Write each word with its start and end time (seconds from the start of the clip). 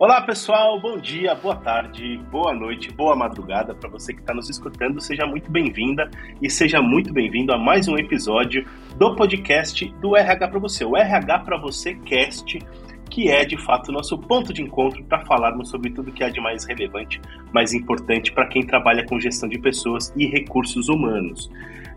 Olá 0.00 0.22
pessoal, 0.22 0.80
bom 0.80 0.96
dia, 0.96 1.34
boa 1.34 1.56
tarde, 1.56 2.16
boa 2.30 2.54
noite, 2.54 2.90
boa 2.90 3.14
madrugada 3.14 3.74
para 3.74 3.86
você 3.90 4.14
que 4.14 4.20
está 4.20 4.32
nos 4.32 4.48
escutando. 4.48 4.98
Seja 4.98 5.26
muito 5.26 5.50
bem-vinda 5.50 6.10
e 6.40 6.48
seja 6.48 6.80
muito 6.80 7.12
bem-vindo 7.12 7.52
a 7.52 7.58
mais 7.58 7.86
um 7.86 7.98
episódio 7.98 8.66
do 8.96 9.14
podcast 9.14 9.86
do 10.00 10.16
RH 10.16 10.48
para 10.48 10.58
você, 10.58 10.86
o 10.86 10.96
RH 10.96 11.40
para 11.40 11.58
você 11.58 11.96
Cast, 11.96 12.58
que 13.10 13.28
é 13.28 13.44
de 13.44 13.58
fato 13.58 13.90
o 13.90 13.92
nosso 13.92 14.16
ponto 14.16 14.54
de 14.54 14.62
encontro 14.62 15.04
para 15.04 15.22
falarmos 15.26 15.68
sobre 15.68 15.90
tudo 15.90 16.10
que 16.10 16.24
há 16.24 16.30
de 16.30 16.40
mais 16.40 16.64
relevante, 16.64 17.20
mais 17.52 17.74
importante 17.74 18.32
para 18.32 18.46
quem 18.46 18.64
trabalha 18.64 19.04
com 19.04 19.20
gestão 19.20 19.50
de 19.50 19.58
pessoas 19.58 20.10
e 20.16 20.24
recursos 20.24 20.88
humanos. 20.88 21.50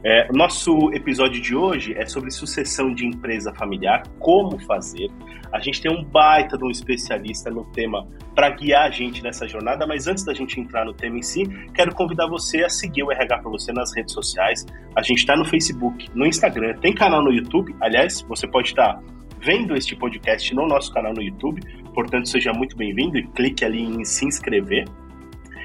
É, 0.05 0.27
nosso 0.33 0.91
episódio 0.93 1.41
de 1.41 1.55
hoje 1.55 1.93
é 1.97 2.05
sobre 2.05 2.29
sucessão 2.29 2.93
de 2.93 3.07
empresa 3.07 3.53
familiar, 3.53 4.03
como 4.19 4.59
fazer. 4.59 5.09
A 5.49 5.61
gente 5.61 5.81
tem 5.81 5.89
um 5.89 6.03
baita 6.03 6.57
de 6.57 6.65
um 6.65 6.69
especialista 6.69 7.49
no 7.49 7.63
tema 7.71 8.05
para 8.35 8.49
guiar 8.49 8.87
a 8.87 8.89
gente 8.89 9.23
nessa 9.23 9.47
jornada, 9.47 9.87
mas 9.87 10.05
antes 10.05 10.25
da 10.25 10.33
gente 10.33 10.59
entrar 10.59 10.83
no 10.83 10.93
tema 10.93 11.19
em 11.19 11.21
si, 11.21 11.43
quero 11.73 11.95
convidar 11.95 12.27
você 12.27 12.65
a 12.65 12.69
seguir 12.69 13.03
o 13.03 13.13
RH 13.13 13.37
para 13.37 13.49
você 13.49 13.71
nas 13.71 13.95
redes 13.95 14.13
sociais. 14.13 14.65
A 14.93 15.01
gente 15.01 15.19
está 15.19 15.37
no 15.37 15.45
Facebook, 15.45 16.09
no 16.13 16.25
Instagram, 16.25 16.75
tem 16.81 16.93
canal 16.93 17.23
no 17.23 17.31
YouTube. 17.31 17.73
Aliás, 17.79 18.21
você 18.23 18.45
pode 18.45 18.69
estar 18.69 18.95
tá 18.95 19.03
vendo 19.39 19.73
este 19.73 19.95
podcast 19.95 20.53
no 20.53 20.67
nosso 20.67 20.91
canal 20.91 21.13
no 21.13 21.21
YouTube, 21.21 21.61
portanto, 21.93 22.27
seja 22.27 22.51
muito 22.51 22.75
bem-vindo 22.75 23.17
e 23.17 23.25
clique 23.27 23.63
ali 23.63 23.81
em 23.81 24.03
se 24.03 24.25
inscrever. 24.25 24.83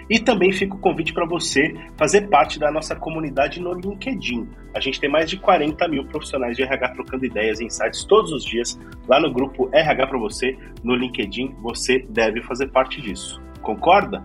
E 0.09 0.19
também 0.19 0.53
fica 0.53 0.75
o 0.75 0.79
convite 0.79 1.13
para 1.13 1.27
você 1.27 1.75
fazer 1.97 2.29
parte 2.29 2.59
da 2.59 2.71
nossa 2.71 2.97
comunidade 2.97 3.61
no 3.61 3.75
LinkedIn. 3.75 4.49
A 4.75 4.81
gente 4.81 4.99
tem 4.99 5.11
mais 5.11 5.29
de 5.29 5.37
40 5.37 5.87
mil 5.89 6.05
profissionais 6.07 6.57
de 6.57 6.63
RH 6.63 6.89
trocando 6.91 7.27
ideias 7.27 7.61
e 7.61 7.65
insights 7.65 8.05
todos 8.05 8.33
os 8.33 8.45
dias 8.45 8.79
lá 9.07 9.21
no 9.21 9.33
grupo 9.33 9.69
RH 9.73 10.07
para 10.07 10.19
você 10.19 10.57
no 10.83 10.95
LinkedIn. 10.95 11.55
Você 11.61 12.07
deve 12.09 12.43
fazer 12.43 12.69
parte 12.69 13.01
disso. 13.03 13.41
Concorda? 13.61 14.23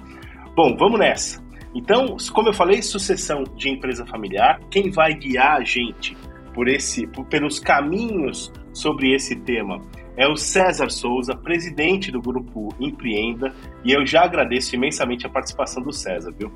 Bom, 0.55 0.75
vamos 0.77 0.99
nessa. 0.99 1.43
Então, 1.75 2.15
como 2.31 2.49
eu 2.49 2.53
falei, 2.53 2.81
sucessão 2.81 3.43
de 3.55 3.69
empresa 3.69 4.05
familiar. 4.05 4.59
Quem 4.69 4.91
vai 4.91 5.13
guiar 5.13 5.57
a 5.57 5.63
gente 5.63 6.15
por 6.53 6.67
esse, 6.67 7.07
por, 7.07 7.25
pelos 7.25 7.59
caminhos 7.59 8.53
sobre 8.71 9.13
esse 9.13 9.35
tema 9.35 9.81
é 10.15 10.27
o 10.27 10.35
César 10.35 10.89
Souza, 10.89 11.35
presidente 11.35 12.11
do 12.11 12.21
grupo 12.21 12.73
Empreenda, 12.79 13.53
e 13.83 13.91
eu 13.91 14.05
já 14.05 14.23
agradeço 14.23 14.75
imensamente 14.75 15.25
a 15.25 15.29
participação 15.29 15.81
do 15.81 15.91
César, 15.91 16.31
viu? 16.37 16.51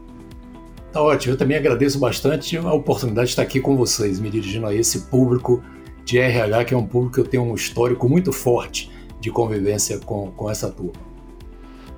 Tá 0.92 1.02
ótimo, 1.02 1.34
eu 1.34 1.38
também 1.38 1.58
agradeço 1.58 2.00
bastante 2.00 2.58
a 2.58 2.74
oportunidade 2.74 3.28
de 3.28 3.32
estar 3.32 3.42
aqui 3.42 3.60
com 3.60 3.76
vocês, 3.76 4.20
me 4.20 4.30
dirigindo 4.30 4.68
a 4.68 4.74
esse 4.74 5.08
público 5.10 5.64
de 6.06 6.18
RH, 6.18 6.66
que 6.66 6.74
é 6.74 6.78
um 6.78 6.86
público 6.86 7.16
que 7.16 7.20
eu 7.22 7.28
tenho 7.28 7.44
um 7.44 7.54
histórico 7.54 8.08
muito 8.08 8.32
forte 8.32 8.90
de 9.20 9.30
convivência 9.30 10.00
com, 10.00 10.32
com 10.32 10.50
essa 10.50 10.72
turma. 10.72 10.94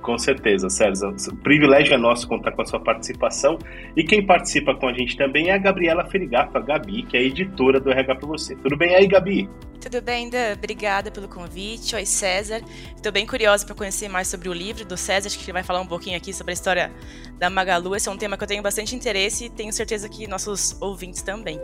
Com 0.02 0.18
certeza, 0.18 0.68
Sérgio. 0.70 1.14
O 1.30 1.36
privilégio 1.36 1.94
é 1.94 1.98
nosso 1.98 2.26
contar 2.26 2.52
com 2.52 2.62
a 2.62 2.64
sua 2.64 2.80
participação. 2.80 3.58
E 3.96 4.02
quem 4.02 4.24
participa 4.24 4.74
com 4.74 4.88
a 4.88 4.92
gente 4.92 5.16
também 5.16 5.50
é 5.50 5.54
a 5.54 5.58
Gabriela 5.58 6.04
Ferigato, 6.06 6.56
a 6.56 6.60
Gabi, 6.60 7.02
que 7.02 7.16
é 7.16 7.22
editora 7.22 7.78
do 7.78 7.90
RH 7.90 8.14
para 8.14 8.26
você. 8.26 8.56
Tudo 8.56 8.76
bem 8.76 8.94
aí, 8.94 9.06
Gabi? 9.06 9.48
Tudo 9.80 10.02
bem, 10.02 10.28
Dan. 10.28 10.54
Obrigada 10.54 11.10
pelo 11.10 11.28
convite. 11.28 11.94
Oi, 11.94 12.04
César. 12.04 12.60
Estou 12.94 13.12
bem 13.12 13.26
curiosa 13.26 13.64
para 13.64 13.74
conhecer 13.74 14.08
mais 14.08 14.28
sobre 14.28 14.48
o 14.48 14.52
livro 14.52 14.84
do 14.84 14.96
César, 14.96 15.28
acho 15.28 15.38
que 15.38 15.44
ele 15.44 15.52
vai 15.52 15.62
falar 15.62 15.80
um 15.80 15.86
pouquinho 15.86 16.16
aqui 16.16 16.32
sobre 16.32 16.52
a 16.52 16.54
história 16.54 16.90
da 17.38 17.48
Magalu. 17.48 17.96
Esse 17.96 18.08
é 18.08 18.12
um 18.12 18.16
tema 18.16 18.36
que 18.36 18.44
eu 18.44 18.48
tenho 18.48 18.62
bastante 18.62 18.94
interesse 18.94 19.46
e 19.46 19.50
tenho 19.50 19.72
certeza 19.72 20.08
que 20.08 20.26
nossos 20.26 20.76
ouvintes 20.80 21.22
também. 21.22 21.58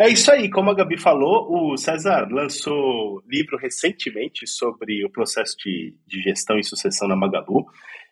É 0.00 0.08
isso 0.08 0.30
aí, 0.30 0.48
como 0.48 0.70
a 0.70 0.74
Gabi 0.74 0.96
falou, 0.96 1.72
o 1.72 1.76
César 1.76 2.28
lançou 2.30 3.20
livro 3.26 3.56
recentemente 3.56 4.46
sobre 4.46 5.04
o 5.04 5.10
processo 5.10 5.56
de, 5.58 5.92
de 6.06 6.22
gestão 6.22 6.56
e 6.56 6.62
sucessão 6.62 7.08
na 7.08 7.16
Magalu. 7.16 7.66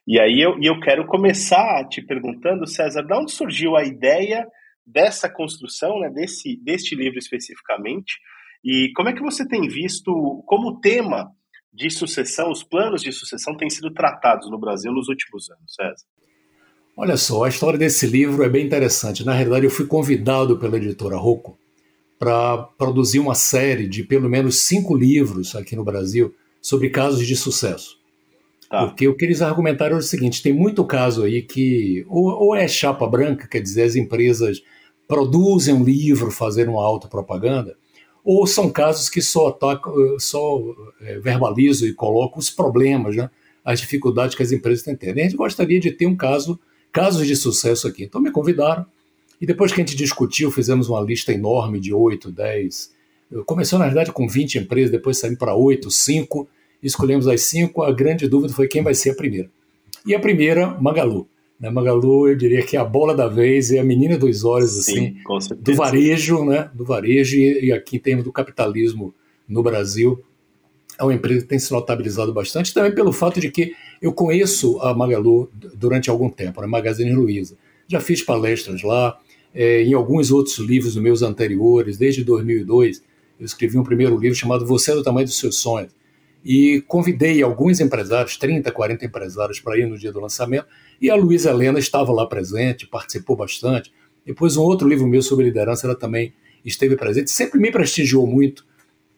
E 0.05 0.19
aí 0.19 0.41
eu, 0.41 0.59
eu 0.61 0.81
quero 0.81 1.07
começar 1.07 1.87
te 1.89 2.03
perguntando, 2.03 2.67
César, 2.67 3.03
de 3.03 3.15
onde 3.15 3.31
surgiu 3.31 3.77
a 3.77 3.85
ideia 3.85 4.45
dessa 4.85 5.29
construção, 5.29 6.01
né, 6.01 6.11
desse, 6.11 6.57
deste 6.57 6.97
livro 6.97 7.21
especificamente, 7.21 8.19
e 8.65 8.91
como 8.97 9.09
é 9.09 9.13
que 9.13 9.23
você 9.23 9.47
tem 9.47 9.69
visto 9.69 10.43
como 10.45 10.71
o 10.71 10.81
tema 10.81 11.31
de 11.73 11.89
sucessão, 11.89 12.51
os 12.51 12.65
planos 12.65 13.01
de 13.01 13.13
sucessão 13.13 13.57
têm 13.57 13.71
sido 13.71 13.93
tratados 13.93 14.51
no 14.51 14.59
Brasil 14.59 14.91
nos 14.91 15.09
últimos 15.09 15.49
anos, 15.51 15.73
César? 15.73 16.05
Olha 16.97 17.17
só, 17.17 17.45
a 17.45 17.49
história 17.49 17.79
desse 17.79 18.09
livro 18.09 18.43
é 18.43 18.49
bem 18.49 18.67
interessante. 18.67 19.25
Na 19.25 19.35
realidade, 19.35 19.67
eu 19.67 19.71
fui 19.71 19.87
convidado 19.87 20.59
pela 20.59 20.79
editora 20.79 21.17
Rocco 21.17 21.57
para 22.19 22.59
produzir 22.79 23.19
uma 23.19 23.35
série 23.35 23.87
de 23.87 24.03
pelo 24.03 24.29
menos 24.29 24.61
cinco 24.61 24.97
livros 24.97 25.55
aqui 25.55 25.77
no 25.77 25.85
Brasil 25.85 26.35
sobre 26.61 26.91
casos 26.91 27.27
de 27.27 27.37
sucesso. 27.37 27.99
Tá. 28.69 28.87
Porque 28.87 29.07
o 29.07 29.15
que 29.15 29.25
eles 29.25 29.43
argumentaram 29.43 29.97
é 29.97 29.99
o 29.99 30.03
seguinte: 30.03 30.43
tem 30.43 30.53
muito 30.53 30.85
caso 30.85 31.25
aí 31.25 31.43
que 31.43 32.05
ou, 32.09 32.27
ou, 32.27 32.57
é 32.57 32.67
chapa 32.67 33.07
branca, 33.07 33.47
quer 33.47 33.61
dizer, 33.61 33.83
as 33.83 33.97
empresas 33.97 34.63
produzem 35.07 35.75
um 35.75 35.85
livro 35.85 36.31
fazendo 36.31 36.73
uma 36.73 36.85
autopropaganda, 36.85 37.77
ou 38.25 38.45
são 38.45 38.69
casos 38.69 39.09
que 39.09 39.23
só, 39.23 39.49
atacam, 39.49 39.95
só 40.19 40.61
é, 41.01 41.19
verbalizam 41.21 41.89
e 41.89 41.95
colocam 41.95 42.41
os 42.41 42.51
problemas, 42.51 43.15
né, 43.15 43.31
as 43.65 43.81
dificuldades 43.81 44.35
que 44.35 44.43
as 44.43 44.51
empresas 44.51 44.83
têm. 44.83 44.99
A 45.11 45.15
gente 45.15 45.37
gostaria 45.37 45.79
de 45.79 45.93
ter 45.93 46.07
um 46.07 46.17
caso, 46.17 46.59
casos 46.93 47.25
de 47.25 47.37
sucesso 47.37 47.87
aqui. 47.87 48.03
Então 48.03 48.21
me 48.21 48.33
convidaram, 48.33 48.85
e 49.41 49.47
depois 49.47 49.73
que 49.73 49.81
a 49.81 49.85
gente 49.85 49.97
discutiu, 49.97 50.51
fizemos 50.51 50.89
uma 50.89 51.01
lista 51.01 51.33
enorme 51.33 51.79
de 51.79 51.93
8, 51.93 52.31
10. 52.31 52.91
Começou, 53.45 53.79
na 53.79 53.87
verdade, 53.87 54.13
com 54.13 54.27
20 54.27 54.59
empresas, 54.59 54.91
depois 54.91 55.19
saímos 55.19 55.39
para 55.39 55.55
8, 55.55 55.91
5. 55.91 56.49
Escolhemos 56.83 57.29
as 57.29 57.43
5. 57.43 57.83
A 57.83 57.93
grande 57.93 58.29
dúvida 58.29 58.53
foi 58.55 58.67
quem 58.69 58.83
vai 58.83 58.95
ser 58.95 59.11
a 59.11 59.15
primeira. 59.15 59.51
E 60.07 60.15
a 60.15 60.21
primeira, 60.21 60.69
Magalu. 60.81 61.29
Né? 61.61 61.69
Magalu, 61.69 62.29
eu 62.29 62.37
diria 62.37 62.63
que 62.63 62.77
é 62.77 62.81
a 62.81 62.85
bola 62.85 63.15
da 63.15 63.29
vez, 63.29 63.71
é 63.71 63.79
a 63.79 63.85
menina 63.85 64.17
dos 64.17 64.45
olhos, 64.45 64.79
assim, 64.79 65.17
do 65.59 65.75
varejo, 65.75 66.45
né? 66.45 66.71
Do 66.73 66.85
varejo 66.85 67.37
e, 67.37 67.67
e 67.67 67.73
aqui 67.73 67.97
em 67.97 68.01
termos 68.01 68.25
do 68.25 68.33
capitalismo 68.33 69.15
no 69.49 69.63
Brasil. 69.63 70.23
É 70.99 71.03
uma 71.03 71.13
empresa 71.13 71.43
que 71.43 71.49
tem 71.49 71.59
se 71.59 71.71
notabilizado 71.73 72.33
bastante, 72.33 72.73
também 72.73 72.95
pelo 72.95 73.13
fato 73.13 73.39
de 73.39 73.51
que 73.51 73.75
eu 74.01 74.13
conheço 74.13 74.81
a 74.81 74.95
Magalu 74.95 75.51
durante 75.75 76.09
algum 76.09 76.31
tempo, 76.31 76.61
a 76.61 76.63
né? 76.63 76.69
Magazine 76.69 77.13
Luiza. 77.13 77.57
Já 77.89 78.01
fiz 78.01 78.23
palestras 78.23 78.83
lá, 78.83 79.19
é, 79.57 79.83
em 79.83 79.95
alguns 79.95 80.31
outros 80.31 80.59
livros 80.59 80.97
meus 80.97 81.23
anteriores, 81.23 81.97
desde 81.97 82.23
2002, 82.23 83.03
eu 83.41 83.47
escrevi 83.47 83.79
um 83.79 83.83
primeiro 83.83 84.15
livro 84.19 84.37
chamado 84.37 84.67
Você 84.67 84.93
é 84.93 84.95
do 84.95 85.03
Tamanho 85.03 85.27
dos 85.27 85.39
Seus 85.39 85.57
Sonhos. 85.57 85.93
E 86.45 86.85
convidei 86.87 87.43
alguns 87.43 87.81
empresários, 87.81 88.37
30, 88.37 88.71
40 88.71 89.07
empresários, 89.07 89.59
para 89.59 89.79
ir 89.79 89.87
no 89.87 89.97
dia 89.97 90.13
do 90.13 90.21
lançamento. 90.21 90.67
E 91.01 91.09
a 91.09 91.17
Luísa 91.17 91.51
Helena 91.51 91.79
estava 91.79 92.13
lá 92.13 92.27
presente, 92.27 92.87
participou 92.87 93.35
bastante. 93.35 93.91
Depois, 94.27 94.59
um 94.59 94.63
outro 94.63 94.87
livro 94.87 95.07
meu 95.07 95.23
sobre 95.23 95.47
liderança, 95.47 95.87
ela 95.87 95.97
também 95.97 96.35
esteve 96.63 96.95
presente. 96.95 97.31
Sempre 97.31 97.59
me 97.59 97.73
prestigiou 97.73 98.27
muito 98.27 98.63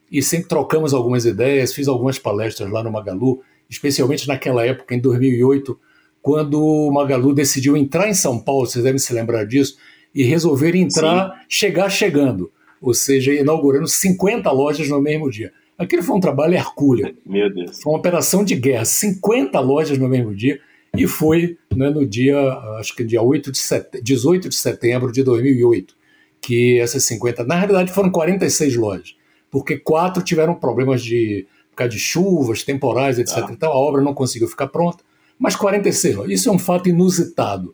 e 0.09 0.23
sempre 0.23 0.47
trocamos 0.47 0.93
algumas 0.93 1.25
ideias. 1.25 1.73
Fiz 1.73 1.89
algumas 1.89 2.17
palestras 2.17 2.71
lá 2.71 2.81
no 2.81 2.89
Magalu, 2.89 3.41
especialmente 3.69 4.25
naquela 4.25 4.65
época, 4.65 4.95
em 4.95 5.01
2008, 5.01 5.77
quando 6.21 6.63
o 6.63 6.91
Magalu 6.91 7.33
decidiu 7.33 7.75
entrar 7.75 8.07
em 8.07 8.13
São 8.13 8.39
Paulo. 8.39 8.65
Vocês 8.65 8.85
devem 8.85 8.99
se 8.99 9.13
lembrar 9.13 9.45
disso 9.45 9.77
e 10.13 10.23
resolver 10.23 10.75
entrar, 10.75 11.29
Sim. 11.29 11.45
chegar 11.47 11.89
chegando, 11.89 12.51
ou 12.81 12.93
seja, 12.93 13.33
inaugurando 13.33 13.87
50 13.87 14.49
lojas 14.51 14.89
no 14.89 15.01
mesmo 15.01 15.29
dia. 15.29 15.51
Aquilo 15.77 16.03
foi 16.03 16.17
um 16.17 16.19
trabalho 16.19 16.55
hercúleo. 16.55 17.15
Meu 17.25 17.53
Deus. 17.53 17.81
Foi 17.81 17.93
uma 17.93 17.99
operação 17.99 18.43
de 18.43 18.55
guerra, 18.55 18.85
50 18.85 19.59
lojas 19.59 19.97
no 19.97 20.09
mesmo 20.09 20.35
dia, 20.35 20.59
e 20.95 21.07
foi 21.07 21.57
né, 21.73 21.89
no 21.89 22.05
dia, 22.05 22.37
acho 22.79 22.95
que 22.95 23.03
dia 23.03 23.21
8 23.21 23.51
de 23.51 23.57
set... 23.57 24.01
18 24.01 24.49
de 24.49 24.55
setembro 24.55 25.11
de 25.11 25.23
2008, 25.23 25.95
que 26.41 26.79
essas 26.79 27.03
50, 27.05 27.43
na 27.45 27.55
realidade 27.55 27.93
foram 27.93 28.11
46 28.11 28.75
lojas, 28.75 29.15
porque 29.51 29.77
quatro 29.77 30.23
tiveram 30.23 30.55
problemas 30.55 31.01
de, 31.03 31.47
por 31.69 31.77
causa 31.77 31.91
de 31.91 31.99
chuvas, 31.99 32.63
temporais, 32.63 33.19
etc. 33.19 33.37
Ah. 33.37 33.47
Então 33.51 33.71
a 33.71 33.77
obra 33.77 34.01
não 34.01 34.13
conseguiu 34.13 34.47
ficar 34.47 34.67
pronta, 34.67 35.03
mas 35.37 35.55
46 35.55 36.15
lojas. 36.15 36.33
Isso 36.33 36.49
é 36.49 36.51
um 36.51 36.59
fato 36.59 36.89
inusitado. 36.89 37.73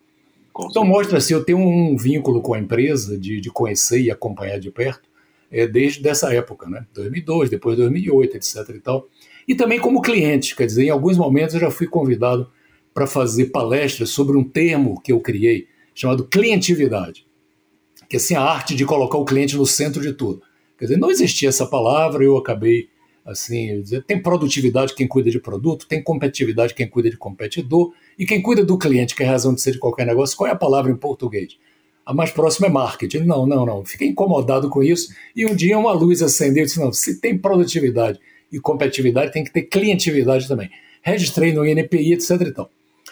Então 0.57 0.85
mostra 0.85 1.19
se 1.19 1.33
assim, 1.33 1.33
eu 1.33 1.43
tenho 1.43 1.59
um 1.59 1.97
vínculo 1.97 2.41
com 2.41 2.53
a 2.53 2.59
empresa 2.59 3.17
de, 3.17 3.41
de 3.41 3.49
conhecer 3.49 4.01
e 4.01 4.09
acompanhar 4.09 4.59
de 4.59 4.71
perto 4.71 5.09
é, 5.51 5.67
desde 5.67 6.07
essa 6.07 6.33
época, 6.33 6.69
né? 6.69 6.85
2002, 6.93 7.49
depois 7.49 7.77
2008, 7.77 8.37
etc. 8.37 8.69
E, 8.69 8.79
tal. 8.79 9.07
e 9.47 9.55
também 9.55 9.79
como 9.79 10.01
cliente, 10.01 10.55
quer 10.55 10.65
dizer, 10.65 10.85
em 10.85 10.89
alguns 10.89 11.17
momentos 11.17 11.55
eu 11.55 11.61
já 11.61 11.71
fui 11.71 11.87
convidado 11.87 12.49
para 12.93 13.05
fazer 13.05 13.47
palestras 13.47 14.09
sobre 14.09 14.37
um 14.37 14.43
termo 14.43 15.01
que 15.01 15.11
eu 15.11 15.19
criei 15.19 15.67
chamado 15.93 16.25
clientividade, 16.25 17.25
que 18.09 18.15
é 18.15 18.17
assim, 18.17 18.35
a 18.35 18.41
arte 18.41 18.75
de 18.75 18.85
colocar 18.85 19.17
o 19.17 19.25
cliente 19.25 19.55
no 19.55 19.65
centro 19.65 20.01
de 20.01 20.13
tudo. 20.13 20.41
Quer 20.77 20.85
dizer, 20.85 20.97
não 20.97 21.09
existia 21.09 21.49
essa 21.49 21.65
palavra, 21.65 22.23
eu 22.23 22.37
acabei 22.37 22.89
Assim, 23.25 23.83
tem 24.05 24.21
produtividade 24.21 24.93
quem 24.93 25.07
cuida 25.07 25.31
de 25.31 25.39
produto, 25.39 25.87
tem 25.87 26.03
competitividade 26.03 26.75
quem 26.75 26.87
cuida 26.87 27.09
de 27.09 27.17
competidor, 27.17 27.91
e 28.19 28.25
quem 28.25 28.39
cuida 28.39 28.63
do 28.63 28.77
cliente, 28.77 29.15
que 29.15 29.23
é 29.23 29.27
a 29.27 29.31
razão 29.31 29.55
de 29.55 29.61
ser 29.61 29.71
de 29.71 29.79
qualquer 29.79 30.05
negócio, 30.05 30.37
qual 30.37 30.47
é 30.47 30.53
a 30.53 30.55
palavra 30.55 30.91
em 30.91 30.95
português? 30.95 31.57
A 32.05 32.13
mais 32.13 32.29
próxima 32.29 32.67
é 32.67 32.69
marketing. 32.69 33.21
Não, 33.21 33.47
não, 33.47 33.65
não. 33.65 33.83
Fiquei 33.83 34.09
incomodado 34.09 34.69
com 34.69 34.83
isso. 34.83 35.11
E 35.35 35.43
um 35.43 35.55
dia 35.55 35.77
uma 35.77 35.91
luz 35.91 36.21
acendeu 36.21 36.63
e 36.63 36.67
disse: 36.67 36.79
não, 36.79 36.93
se 36.93 37.19
tem 37.19 37.35
produtividade 37.35 38.19
e 38.51 38.59
competitividade, 38.59 39.33
tem 39.33 39.43
que 39.43 39.51
ter 39.51 39.63
clientividade 39.63 40.47
também. 40.47 40.69
Registrei 41.01 41.51
no 41.51 41.65
INPI, 41.65 42.13
etc. 42.13 42.41
E 42.41 42.51
tal. 42.51 42.69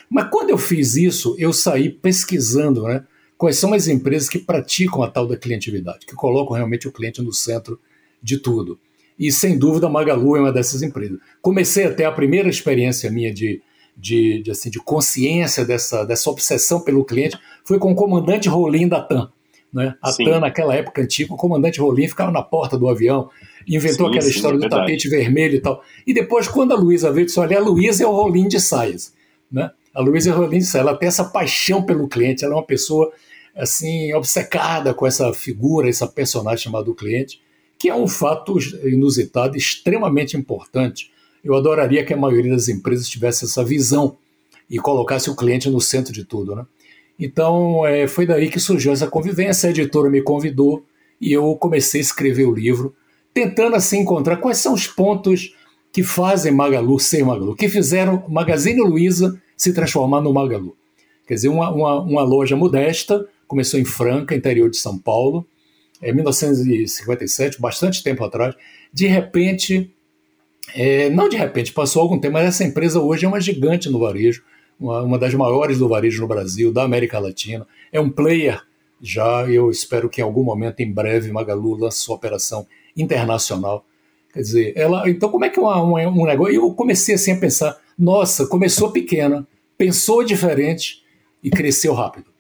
Mas 0.08 0.30
quando 0.30 0.52
eu 0.52 0.60
fiz 0.60 0.96
isso, 0.96 1.36
eu 1.40 1.52
saí 1.52 1.90
pesquisando 1.90 2.84
né, 2.84 3.04
quais 3.36 3.58
são 3.58 3.74
as 3.74 3.88
empresas 3.88 4.30
que 4.30 4.38
praticam 4.38 5.02
a 5.02 5.10
tal 5.10 5.28
da 5.28 5.36
clientividade, 5.36 6.06
que 6.06 6.14
colocam 6.14 6.56
realmente 6.56 6.88
o 6.88 6.92
cliente 6.92 7.20
no 7.20 7.34
centro 7.34 7.80
de 8.22 8.38
tudo. 8.38 8.80
E 9.18 9.32
sem 9.32 9.58
dúvida 9.58 9.88
a 9.88 9.90
Magalu 9.90 10.38
é 10.38 10.40
uma 10.42 10.52
dessas 10.52 10.82
empresas. 10.82 11.18
Comecei 11.42 11.86
até 11.86 12.06
a 12.06 12.12
primeira 12.12 12.50
experiência 12.50 13.12
minha 13.12 13.34
de, 13.34 13.62
de, 13.96 14.42
de, 14.42 14.52
assim, 14.52 14.70
de 14.70 14.80
consciência 14.80 15.64
dessa, 15.64 16.04
dessa 16.04 16.30
obsessão 16.30 16.82
pelo 16.82 17.06
cliente 17.06 17.38
foi 17.64 17.80
com 17.80 17.92
o 17.92 17.96
comandante 17.96 18.50
Rolim 18.50 18.88
da 18.88 19.02
TAM. 19.02 19.32
Né? 19.72 19.96
A 20.02 20.12
sim. 20.12 20.26
TAM, 20.26 20.40
naquela 20.40 20.76
época 20.76 21.02
antiga, 21.02 21.34
o 21.34 21.38
comandante 21.38 21.80
Rolim 21.80 22.08
ficava 22.08 22.32
na 22.32 22.42
porta 22.42 22.78
do 22.78 22.90
avião, 22.90 23.30
inventou 23.68 24.08
sim, 24.08 24.14
aquela 24.14 24.30
sim, 24.30 24.36
história 24.36 24.58
é 24.58 24.60
do 24.60 24.70
tapete 24.70 25.10
vermelho 25.10 25.56
e 25.56 25.62
tal. 25.62 25.84
E 26.06 26.14
depois, 26.14 26.48
quando 26.48 26.74
a 26.74 26.76
Luísa 26.76 27.12
veio, 27.12 27.26
disse: 27.26 27.40
Olha, 27.40 27.58
a 27.58 27.62
Luísa 27.62 28.04
é 28.04 28.08
o 28.08 28.12
Rolim 28.12 28.48
de 28.48 28.60
saias. 28.60 29.14
Né? 29.52 29.70
A 29.94 30.02
Luísa 30.02 30.34
Rollins, 30.34 30.74
ela 30.74 30.98
tem 30.98 31.08
essa 31.08 31.24
paixão 31.24 31.84
pelo 31.84 32.08
cliente, 32.08 32.44
ela 32.44 32.56
é 32.56 32.58
uma 32.58 32.66
pessoa 32.66 33.12
assim 33.56 34.12
obcecada 34.16 34.94
com 34.94 35.06
essa 35.06 35.32
figura, 35.32 35.88
essa 35.88 36.08
personagem 36.08 36.64
chamada 36.64 36.90
o 36.90 36.96
cliente, 36.96 37.40
que 37.84 37.90
é 37.90 37.94
um 37.94 38.08
fato 38.08 38.58
inusitado, 38.86 39.58
extremamente 39.58 40.38
importante. 40.38 41.12
Eu 41.44 41.54
adoraria 41.54 42.06
que 42.06 42.14
a 42.14 42.18
maioria 42.18 42.54
das 42.54 42.70
empresas 42.70 43.10
tivesse 43.10 43.44
essa 43.44 43.62
visão 43.62 44.16
e 44.70 44.78
colocasse 44.78 45.30
o 45.30 45.36
cliente 45.36 45.70
no 45.70 45.82
centro 45.82 46.14
de 46.14 46.24
tudo, 46.24 46.56
né? 46.56 46.66
Então, 47.20 47.86
é, 47.86 48.08
foi 48.08 48.26
daí 48.26 48.50
que 48.50 48.58
surgiu 48.58 48.94
essa 48.94 49.08
convivência. 49.08 49.68
A 49.68 49.72
editora 49.72 50.10
me 50.10 50.22
convidou 50.22 50.86
e 51.20 51.34
eu 51.34 51.58
comecei 51.58 52.00
a 52.00 52.04
escrever 52.04 52.46
o 52.46 52.54
livro, 52.54 52.96
tentando 53.34 53.76
assim 53.76 54.00
encontrar 54.00 54.38
quais 54.38 54.60
são 54.60 54.74
os 54.74 54.88
pontos 54.88 55.54
que 55.92 56.04
fazem 56.04 56.54
Magalu 56.54 56.98
ser 57.02 57.26
Magalu, 57.26 57.54
que 57.54 57.68
fizeram 57.68 58.24
Magazine 58.30 58.80
Luiza 58.80 59.38
se 59.58 59.74
transformar 59.74 60.22
no 60.22 60.34
Magalu. 60.34 60.74
Quer 61.28 61.34
dizer, 61.34 61.50
uma, 61.50 61.70
uma, 61.70 62.02
uma 62.02 62.24
loja 62.24 62.56
modesta, 62.56 63.28
começou 63.46 63.78
em 63.78 63.84
Franca, 63.84 64.34
interior 64.34 64.70
de 64.70 64.78
São 64.78 64.98
Paulo, 64.98 65.46
em 66.04 66.14
1957, 66.14 67.60
bastante 67.60 68.04
tempo 68.04 68.24
atrás. 68.24 68.56
De 68.92 69.08
repente, 69.08 69.92
é, 70.76 71.10
não 71.10 71.30
de 71.30 71.38
repente, 71.38 71.74
passou 71.74 72.02
algum 72.02 72.20
tempo, 72.20 72.34
mas 72.34 72.48
essa 72.48 72.64
empresa 72.64 73.00
hoje 73.00 73.26
é 73.26 73.28
uma 73.28 73.40
gigante 73.40 73.90
no 73.90 74.00
varejo, 74.00 74.44
uma, 74.80 75.02
uma 75.02 75.18
das 75.18 75.34
maiores 75.34 75.78
do 75.78 75.88
varejo 75.88 76.22
no 76.22 76.28
Brasil, 76.28 76.72
da 76.72 76.84
América 76.84 77.20
Latina. 77.20 77.66
É 77.92 78.00
um 78.00 78.10
player 78.10 78.62
já, 79.02 79.46
eu 79.50 79.70
espero 79.70 80.10
que 80.10 80.22
em 80.22 80.24
algum 80.24 80.44
momento, 80.44 80.80
em 80.80 80.92
breve, 80.92 81.32
Magalu 81.32 81.76
lance 81.76 81.98
sua 81.98 82.16
operação 82.16 82.66
internacional. 82.96 83.86
Quer 84.34 84.40
dizer, 84.40 84.74
ela. 84.76 85.08
Então, 85.10 85.30
como 85.30 85.46
é 85.46 85.50
que 85.50 85.60
uma, 85.60 85.82
uma, 85.82 86.00
um 86.08 86.26
negócio. 86.26 86.56
Eu 86.56 86.74
comecei 86.74 87.16
assim 87.16 87.34
a 87.34 87.38
pensar, 87.38 87.78
nossa, 87.98 88.48
começou 88.48 88.92
pequena, 88.92 89.46
pensou 89.78 90.24
diferente 90.24 91.04
e 91.44 91.50
cresceu 91.50 91.94
rápido. 91.94 92.33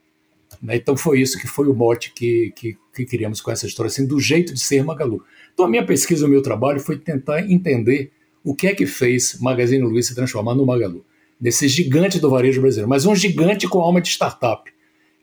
Né? 0.63 0.77
Então 0.77 0.95
foi 0.95 1.19
isso 1.19 1.37
que 1.37 1.45
foi 1.45 1.67
o 1.67 1.73
mote 1.73 2.13
que, 2.13 2.53
que, 2.55 2.77
que 2.95 3.05
criamos 3.05 3.41
com 3.41 3.51
essa 3.51 3.67
história, 3.67 3.87
assim, 3.87 4.07
do 4.07 4.17
jeito 4.19 4.53
de 4.53 4.61
ser 4.61 4.81
Magalu. 4.83 5.21
Então 5.53 5.65
a 5.65 5.69
minha 5.69 5.85
pesquisa, 5.85 6.25
o 6.25 6.29
meu 6.29 6.41
trabalho 6.41 6.79
foi 6.79 6.97
tentar 6.97 7.41
entender 7.41 8.11
o 8.41 8.55
que 8.55 8.67
é 8.67 8.73
que 8.73 8.85
fez 8.85 9.37
Magazine 9.41 9.83
Luiza 9.83 10.09
se 10.09 10.15
transformar 10.15 10.55
no 10.55 10.65
Magalu, 10.65 11.05
nesse 11.39 11.67
gigante 11.67 12.19
do 12.19 12.29
varejo 12.29 12.61
brasileiro, 12.61 12.89
mas 12.89 13.05
um 13.05 13.15
gigante 13.15 13.67
com 13.67 13.79
alma 13.79 14.01
de 14.01 14.07
startup, 14.07 14.71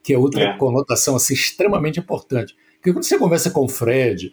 que 0.02 0.12
é 0.12 0.18
outra 0.18 0.42
é. 0.42 0.56
conotação 0.58 1.16
assim, 1.16 1.34
extremamente 1.34 1.98
importante. 1.98 2.54
Porque 2.76 2.92
quando 2.92 3.04
você 3.04 3.18
conversa 3.18 3.50
com 3.50 3.64
o 3.64 3.68
Fred, 3.68 4.32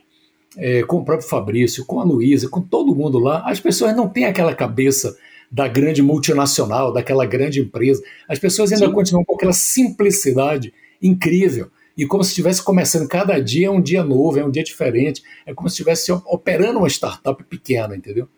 é, 0.57 0.83
com 0.83 0.97
o 0.97 1.05
próprio 1.05 1.27
Fabrício, 1.27 1.85
com 1.85 1.99
a 1.99 2.03
Luísa, 2.03 2.49
com 2.49 2.61
todo 2.61 2.95
mundo 2.95 3.19
lá, 3.19 3.43
as 3.45 3.59
pessoas 3.59 3.95
não 3.95 4.07
têm 4.07 4.25
aquela 4.25 4.55
cabeça 4.55 5.17
da 5.51 5.67
grande 5.67 6.01
multinacional, 6.01 6.91
daquela 6.91 7.25
grande 7.25 7.59
empresa. 7.59 8.01
As 8.27 8.39
pessoas 8.39 8.71
ainda 8.71 8.87
Sim. 8.87 8.93
continuam 8.93 9.25
com 9.25 9.35
aquela 9.35 9.53
simplicidade 9.53 10.73
incrível. 11.01 11.71
E 11.97 12.05
como 12.05 12.23
se 12.23 12.29
estivesse 12.29 12.63
começando 12.63 13.07
cada 13.07 13.39
dia 13.39 13.67
é 13.67 13.71
um 13.71 13.81
dia 13.81 14.03
novo, 14.03 14.39
é 14.39 14.45
um 14.45 14.51
dia 14.51 14.63
diferente. 14.63 15.23
É 15.45 15.53
como 15.53 15.67
se 15.67 15.73
estivesse 15.73 16.11
operando 16.11 16.79
uma 16.79 16.87
startup 16.87 17.43
pequena, 17.43 17.95
entendeu? 17.95 18.29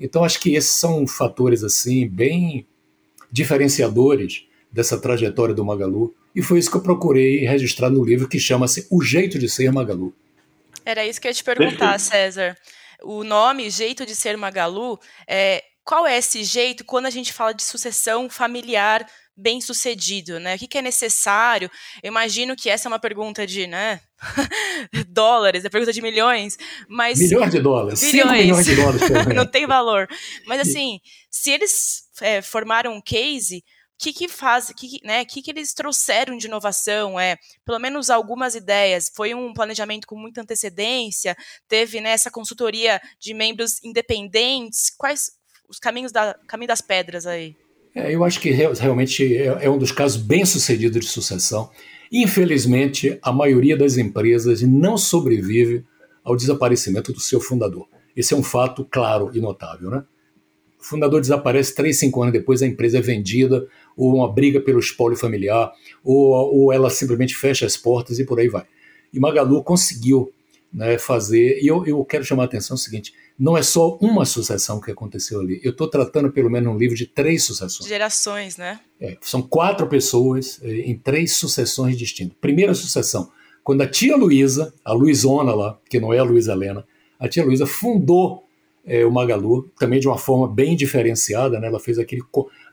Então 0.00 0.24
acho 0.24 0.40
que 0.40 0.54
esses 0.54 0.72
são 0.72 1.06
fatores 1.06 1.62
assim 1.62 2.08
bem 2.08 2.66
diferenciadores 3.30 4.46
dessa 4.70 4.98
trajetória 4.98 5.54
do 5.54 5.64
Magalu. 5.64 6.14
E 6.34 6.42
foi 6.42 6.58
isso 6.58 6.70
que 6.70 6.76
eu 6.78 6.82
procurei 6.82 7.44
registrar 7.44 7.90
no 7.90 8.02
livro 8.02 8.26
que 8.26 8.38
chama-se 8.38 8.86
O 8.90 9.02
Jeito 9.02 9.38
de 9.38 9.48
Ser 9.48 9.70
Magalu. 9.70 10.14
Era 10.84 11.06
isso 11.06 11.20
que 11.20 11.28
eu 11.28 11.30
ia 11.30 11.34
te 11.34 11.44
perguntar, 11.44 11.98
César. 12.00 12.56
O 13.02 13.22
nome 13.22 13.68
Jeito 13.68 14.06
de 14.06 14.16
Ser 14.16 14.36
Magalu 14.36 14.98
é, 15.28 15.62
qual 15.84 16.06
é 16.06 16.16
esse 16.16 16.44
jeito 16.44 16.84
quando 16.84 17.06
a 17.06 17.10
gente 17.10 17.32
fala 17.32 17.52
de 17.52 17.62
sucessão 17.62 18.30
familiar 18.30 19.06
bem 19.36 19.60
sucedido, 19.60 20.38
né? 20.38 20.54
O 20.54 20.58
que, 20.58 20.66
que, 20.66 20.78
é 20.78 20.82
necessário? 20.82 21.70
Eu 22.02 22.08
imagino 22.08 22.54
que 22.54 22.68
essa 22.68 22.88
é 22.88 22.90
uma 22.90 22.98
pergunta 22.98 23.46
de, 23.46 23.66
né? 23.66 24.00
dólares, 25.08 25.64
é 25.64 25.68
pergunta 25.68 25.92
de 25.92 26.02
milhões, 26.02 26.56
mas 26.88 27.18
milhões 27.18 27.50
de 27.50 27.60
dólares, 27.60 28.00
bilhões. 28.00 28.42
milhões 28.44 28.66
de 28.66 28.76
dólares, 28.76 29.02
não 29.34 29.46
tem 29.46 29.66
valor. 29.66 30.08
Mas 30.46 30.60
assim, 30.60 31.00
se 31.30 31.50
eles 31.50 32.04
é, 32.20 32.40
formaram 32.40 32.94
um 32.94 33.00
case, 33.00 33.64
que 33.98 34.12
que 34.12 34.28
faz, 34.28 34.72
que, 34.76 35.00
né, 35.04 35.24
que 35.24 35.40
que 35.40 35.50
eles 35.50 35.72
trouxeram 35.72 36.36
de 36.36 36.46
inovação, 36.46 37.18
é, 37.18 37.36
pelo 37.64 37.78
menos 37.78 38.10
algumas 38.10 38.54
ideias, 38.54 39.10
foi 39.14 39.32
um 39.32 39.52
planejamento 39.52 40.06
com 40.06 40.16
muita 40.16 40.40
antecedência, 40.40 41.36
teve 41.68 42.00
né, 42.00 42.10
essa 42.10 42.30
consultoria 42.30 43.00
de 43.20 43.32
membros 43.32 43.82
independentes, 43.82 44.90
quais 44.96 45.30
os 45.68 45.78
caminhos 45.78 46.10
da 46.10 46.34
caminho 46.48 46.68
das 46.68 46.80
pedras 46.80 47.26
aí? 47.26 47.56
É, 47.94 48.14
eu 48.14 48.24
acho 48.24 48.40
que 48.40 48.50
realmente 48.50 49.36
é, 49.36 49.64
é 49.64 49.70
um 49.70 49.78
dos 49.78 49.92
casos 49.92 50.20
bem 50.20 50.44
sucedidos 50.44 51.00
de 51.00 51.10
sucessão. 51.10 51.70
Infelizmente, 52.10 53.18
a 53.22 53.32
maioria 53.32 53.76
das 53.76 53.96
empresas 53.96 54.62
não 54.62 54.96
sobrevive 54.96 55.84
ao 56.24 56.36
desaparecimento 56.36 57.12
do 57.12 57.20
seu 57.20 57.40
fundador. 57.40 57.86
Esse 58.16 58.34
é 58.34 58.36
um 58.36 58.42
fato 58.42 58.86
claro 58.90 59.30
e 59.34 59.40
notável, 59.40 59.90
né? 59.90 60.04
O 60.78 60.84
fundador 60.84 61.20
desaparece 61.20 61.74
três, 61.74 61.98
cinco 61.98 62.22
anos 62.22 62.32
depois, 62.32 62.60
a 62.60 62.66
empresa 62.66 62.98
é 62.98 63.00
vendida, 63.00 63.66
ou 63.96 64.14
uma 64.14 64.30
briga 64.30 64.60
pelo 64.60 64.80
espólio 64.80 65.16
familiar, 65.16 65.72
ou, 66.02 66.32
ou 66.32 66.72
ela 66.72 66.90
simplesmente 66.90 67.36
fecha 67.36 67.64
as 67.64 67.76
portas 67.76 68.18
e 68.18 68.24
por 68.24 68.40
aí 68.40 68.48
vai. 68.48 68.64
E 69.12 69.20
Magalu 69.20 69.62
conseguiu 69.62 70.32
né, 70.72 70.96
fazer, 70.98 71.60
e 71.62 71.66
eu, 71.66 71.84
eu 71.86 72.04
quero 72.04 72.24
chamar 72.24 72.44
a 72.44 72.46
atenção 72.46 72.74
o 72.74 72.78
seguinte: 72.78 73.12
não 73.38 73.56
é 73.56 73.62
só 73.62 73.98
uma 74.00 74.24
sucessão 74.24 74.80
que 74.80 74.90
aconteceu 74.90 75.40
ali. 75.40 75.60
Eu 75.62 75.72
estou 75.72 75.88
tratando, 75.88 76.30
pelo 76.32 76.50
menos, 76.50 76.72
um 76.72 76.78
livro 76.78 76.96
de 76.96 77.06
três 77.06 77.44
sucessões. 77.44 77.88
Gerações, 77.88 78.56
né? 78.56 78.80
É, 79.00 79.16
são 79.20 79.42
quatro 79.42 79.86
pessoas 79.86 80.60
é, 80.62 80.70
em 80.70 80.96
três 80.96 81.32
sucessões 81.32 81.98
distintas. 81.98 82.36
Primeira 82.40 82.74
sucessão, 82.74 83.30
quando 83.62 83.82
a 83.82 83.86
tia 83.86 84.16
Luísa, 84.16 84.72
a 84.84 84.92
Luizona 84.92 85.54
lá, 85.54 85.78
que 85.88 86.00
não 86.00 86.12
é 86.12 86.18
a 86.18 86.24
Luísa 86.24 86.52
Helena, 86.52 86.84
a 87.18 87.28
tia 87.28 87.44
Luísa 87.44 87.66
fundou 87.66 88.44
é, 88.84 89.04
o 89.04 89.10
Magalu, 89.10 89.70
também 89.78 90.00
de 90.00 90.08
uma 90.08 90.18
forma 90.18 90.52
bem 90.52 90.74
diferenciada, 90.74 91.60
né? 91.60 91.68
Ela 91.68 91.78
fez 91.78 91.98
aquele. 91.98 92.22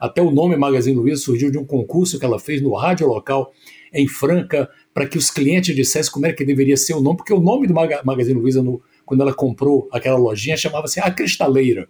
Até 0.00 0.20
o 0.20 0.30
nome 0.30 0.56
Magazine 0.56 0.96
Luiza 0.96 1.22
surgiu 1.22 1.50
de 1.50 1.58
um 1.58 1.64
concurso 1.64 2.18
que 2.18 2.24
ela 2.24 2.38
fez 2.38 2.60
no 2.60 2.74
rádio 2.74 3.06
local 3.06 3.52
em 3.92 4.06
Franca, 4.08 4.68
para 4.92 5.06
que 5.06 5.18
os 5.18 5.30
clientes 5.30 5.74
dissessem 5.74 6.12
como 6.12 6.26
é 6.26 6.32
que 6.32 6.44
deveria 6.44 6.76
ser 6.76 6.94
o 6.94 7.00
nome, 7.00 7.18
porque 7.18 7.32
o 7.32 7.40
nome 7.40 7.66
do 7.66 7.74
Magazine 7.74 8.38
Luiza 8.38 8.62
no, 8.62 8.82
quando 9.04 9.20
ela 9.22 9.34
comprou 9.34 9.88
aquela 9.92 10.18
lojinha, 10.18 10.56
chamava-se 10.56 11.00
A 11.00 11.10
Cristaleira. 11.10 11.88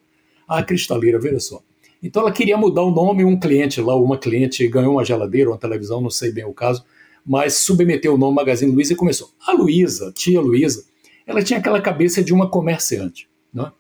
A 0.49 0.63
Cristaleira, 0.63 1.19
veja 1.19 1.41
só. 1.41 1.63
Então 2.03 2.23
ela 2.23 2.33
queria 2.33 2.57
mudar 2.57 2.83
o 2.83 2.91
nome, 2.91 3.25
um 3.25 3.39
cliente 3.39 3.81
lá, 3.81 3.95
uma 3.95 4.17
cliente 4.17 4.67
ganhou 4.69 4.95
uma 4.95 5.05
geladeira, 5.05 5.51
uma 5.51 5.59
televisão, 5.59 6.01
não 6.01 6.09
sei 6.09 6.33
bem 6.33 6.45
o 6.45 6.55
caso, 6.55 6.85
mas 7.25 7.55
submeteu 7.55 8.15
o 8.15 8.19
nome 8.19 8.37
Magazine 8.37 8.73
Luiza 8.73 8.95
e 8.95 8.97
começou. 8.97 9.31
A 9.47 9.53
Luísa, 9.53 10.11
tia 10.15 10.41
Luísa, 10.41 10.85
ela 11.27 11.43
tinha 11.43 11.59
aquela 11.59 11.81
cabeça 11.81 12.25
de 12.25 12.33
uma 12.33 12.51
comerciante. 12.51 13.29
Né? 13.53 13.71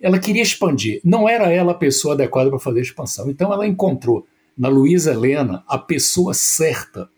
Ela 0.00 0.18
queria 0.18 0.42
expandir, 0.42 1.00
não 1.04 1.28
era 1.28 1.50
ela 1.50 1.72
a 1.72 1.74
pessoa 1.74 2.14
adequada 2.14 2.50
para 2.50 2.58
fazer 2.58 2.78
a 2.78 2.82
expansão. 2.82 3.30
Então 3.30 3.52
ela 3.52 3.66
encontrou 3.66 4.26
na 4.56 4.68
Luísa 4.68 5.12
Helena 5.12 5.64
a 5.66 5.78
pessoa 5.78 6.34
certa, 6.34 7.08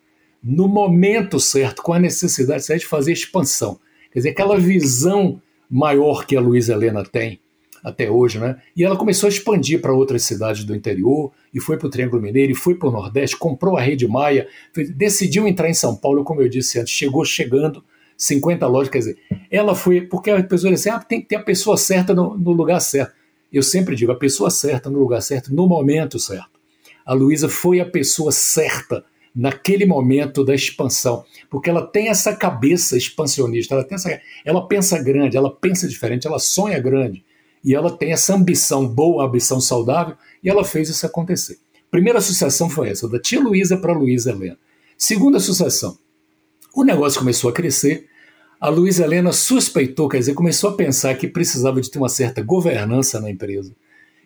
no 0.42 0.66
momento 0.66 1.38
certo, 1.38 1.82
com 1.82 1.92
a 1.92 1.98
necessidade 1.98 2.64
certa 2.64 2.80
de 2.80 2.86
fazer 2.86 3.12
expansão. 3.12 3.78
Quer 4.12 4.20
dizer, 4.20 4.30
aquela 4.30 4.58
visão 4.58 5.40
maior 5.70 6.26
que 6.26 6.36
a 6.36 6.40
Luísa 6.40 6.72
Helena 6.72 7.04
tem 7.04 7.40
até 7.82 8.10
hoje, 8.10 8.38
né? 8.38 8.60
E 8.76 8.84
ela 8.84 8.96
começou 8.96 9.26
a 9.26 9.30
expandir 9.30 9.80
para 9.80 9.92
outras 9.92 10.22
cidades 10.22 10.64
do 10.64 10.74
interior, 10.74 11.32
e 11.52 11.60
foi 11.60 11.78
para 11.78 11.86
o 11.86 11.90
Triângulo 11.90 12.20
Mineiro, 12.20 12.52
e 12.52 12.54
foi 12.54 12.74
para 12.74 12.88
o 12.88 12.92
Nordeste, 12.92 13.36
comprou 13.36 13.76
a 13.76 13.80
Rede 13.80 14.06
Maia, 14.06 14.46
decidiu 14.94 15.46
entrar 15.46 15.68
em 15.68 15.74
São 15.74 15.96
Paulo, 15.96 16.24
como 16.24 16.42
eu 16.42 16.48
disse 16.48 16.78
antes, 16.78 16.92
chegou 16.92 17.24
chegando, 17.24 17.82
50 18.20 18.66
lojas, 18.66 18.90
quer 18.90 18.98
dizer, 18.98 19.18
ela 19.50 19.74
foi, 19.74 20.02
porque 20.02 20.30
a 20.30 20.42
pessoa 20.44 20.70
diz 20.70 20.80
assim, 20.80 20.90
ah, 20.90 21.00
tem 21.00 21.22
que 21.22 21.28
ter 21.28 21.36
a 21.36 21.42
pessoa 21.42 21.78
certa 21.78 22.14
no, 22.14 22.36
no 22.36 22.52
lugar 22.52 22.78
certo. 22.78 23.14
Eu 23.50 23.62
sempre 23.62 23.96
digo, 23.96 24.12
a 24.12 24.16
pessoa 24.16 24.50
certa 24.50 24.90
no 24.90 24.98
lugar 24.98 25.22
certo, 25.22 25.54
no 25.54 25.66
momento 25.66 26.18
certo. 26.18 26.50
A 27.04 27.14
Luísa 27.14 27.48
foi 27.48 27.80
a 27.80 27.86
pessoa 27.86 28.30
certa 28.30 29.02
naquele 29.34 29.86
momento 29.86 30.44
da 30.44 30.54
expansão, 30.54 31.24
porque 31.48 31.70
ela 31.70 31.86
tem 31.86 32.08
essa 32.08 32.36
cabeça 32.36 32.94
expansionista, 32.94 33.74
ela, 33.74 33.84
tem 33.84 33.96
essa, 33.96 34.20
ela 34.44 34.68
pensa 34.68 35.02
grande, 35.02 35.38
ela 35.38 35.50
pensa 35.50 35.88
diferente, 35.88 36.26
ela 36.26 36.38
sonha 36.38 36.78
grande, 36.78 37.24
e 37.64 37.74
ela 37.74 37.90
tem 37.90 38.12
essa 38.12 38.34
ambição 38.34 38.86
boa, 38.86 39.24
ambição 39.24 39.62
saudável, 39.62 40.14
e 40.44 40.50
ela 40.50 40.62
fez 40.62 40.90
isso 40.90 41.06
acontecer. 41.06 41.58
Primeira 41.90 42.18
associação 42.18 42.68
foi 42.68 42.90
essa, 42.90 43.08
da 43.08 43.18
tia 43.18 43.40
Luísa 43.40 43.78
para 43.78 43.94
Luísa 43.94 44.30
Helena. 44.30 44.58
Segunda 44.98 45.38
associação, 45.38 45.96
o 46.74 46.84
negócio 46.84 47.18
começou 47.18 47.48
a 47.48 47.52
crescer, 47.52 48.09
a 48.60 48.68
Luísa 48.68 49.04
Helena 49.04 49.32
suspeitou, 49.32 50.06
quer 50.06 50.18
dizer, 50.18 50.34
começou 50.34 50.68
a 50.68 50.74
pensar 50.74 51.14
que 51.14 51.26
precisava 51.26 51.80
de 51.80 51.90
ter 51.90 51.98
uma 51.98 52.10
certa 52.10 52.42
governança 52.42 53.18
na 53.18 53.30
empresa 53.30 53.74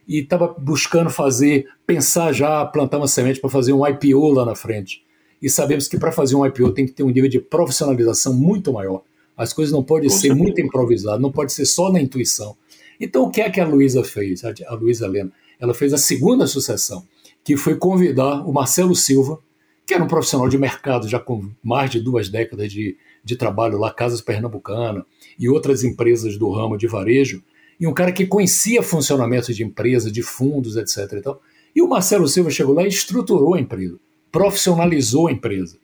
e 0.09 0.19
estava 0.19 0.49
buscando 0.59 1.09
fazer, 1.09 1.67
pensar 1.87 2.33
já, 2.33 2.65
plantar 2.67 2.99
uma 2.99 3.07
semente 3.07 3.41
para 3.41 3.49
fazer 3.49 3.73
um 3.73 3.87
IPO 3.87 4.33
lá 4.33 4.45
na 4.45 4.57
frente. 4.57 5.03
E 5.41 5.49
sabemos 5.49 5.87
que 5.87 5.97
para 5.97 6.11
fazer 6.11 6.35
um 6.35 6.45
IPO 6.45 6.73
tem 6.73 6.85
que 6.85 6.93
ter 6.93 7.05
um 7.05 7.11
nível 7.11 7.31
de 7.31 7.39
profissionalização 7.39 8.35
muito 8.35 8.73
maior. 8.73 9.03
As 9.37 9.53
coisas 9.53 9.73
não 9.73 9.85
podem 9.85 10.11
ser 10.11 10.29
certeza. 10.29 10.43
muito 10.43 10.61
improvisadas, 10.61 11.21
não 11.21 11.31
pode 11.31 11.53
ser 11.53 11.65
só 11.65 11.93
na 11.93 12.01
intuição. 12.01 12.57
Então, 13.01 13.25
o 13.25 13.31
que 13.31 13.41
é 13.41 13.49
que 13.49 13.61
a 13.61 13.67
Luísa 13.67 14.03
fez, 14.03 14.43
a 14.45 14.75
Luísa 14.75 15.07
Helena? 15.07 15.33
Ela 15.61 15.75
fez 15.75 15.93
a 15.93 15.99
segunda 15.99 16.47
sucessão, 16.47 17.07
que 17.45 17.57
foi 17.57 17.77
convidar 17.77 18.47
o 18.47 18.53
Marcelo 18.53 18.95
Silva, 18.95 19.39
que 19.87 19.95
era 19.95 20.03
um 20.03 20.09
profissional 20.09 20.49
de 20.49 20.59
mercado 20.59 21.09
já 21.09 21.21
com 21.21 21.51
mais 21.63 21.91
de 21.91 22.01
duas 22.01 22.29
décadas 22.29 22.73
de, 22.73 22.97
de 23.25 23.37
trabalho 23.37 23.79
lá, 23.79 23.91
Casas 23.91 24.21
Pernambucana 24.21 25.05
e 25.39 25.49
outras 25.49 25.83
empresas 25.83 26.37
do 26.37 26.51
ramo 26.51 26.77
de 26.77 26.87
varejo, 26.87 27.43
e 27.81 27.87
um 27.87 27.95
cara 27.95 28.13
que 28.13 28.27
conhecia 28.27 28.83
funcionamento 28.83 29.53
de 29.53 29.65
empresa, 29.65 30.11
de 30.11 30.23
fundos, 30.23 30.77
etc. 30.77 31.13
E, 31.15 31.21
tal. 31.21 31.43
e 31.75 31.83
o 31.83 31.89
Marcelo 31.89 32.29
Silva 32.29 32.51
chegou 32.51 32.75
lá 32.75 32.85
e 32.85 32.89
estruturou 32.89 33.55
a 33.55 33.61
empresa, 33.61 33.99
profissionalizou 34.31 35.29
a 35.29 35.33
empresa 35.33 35.79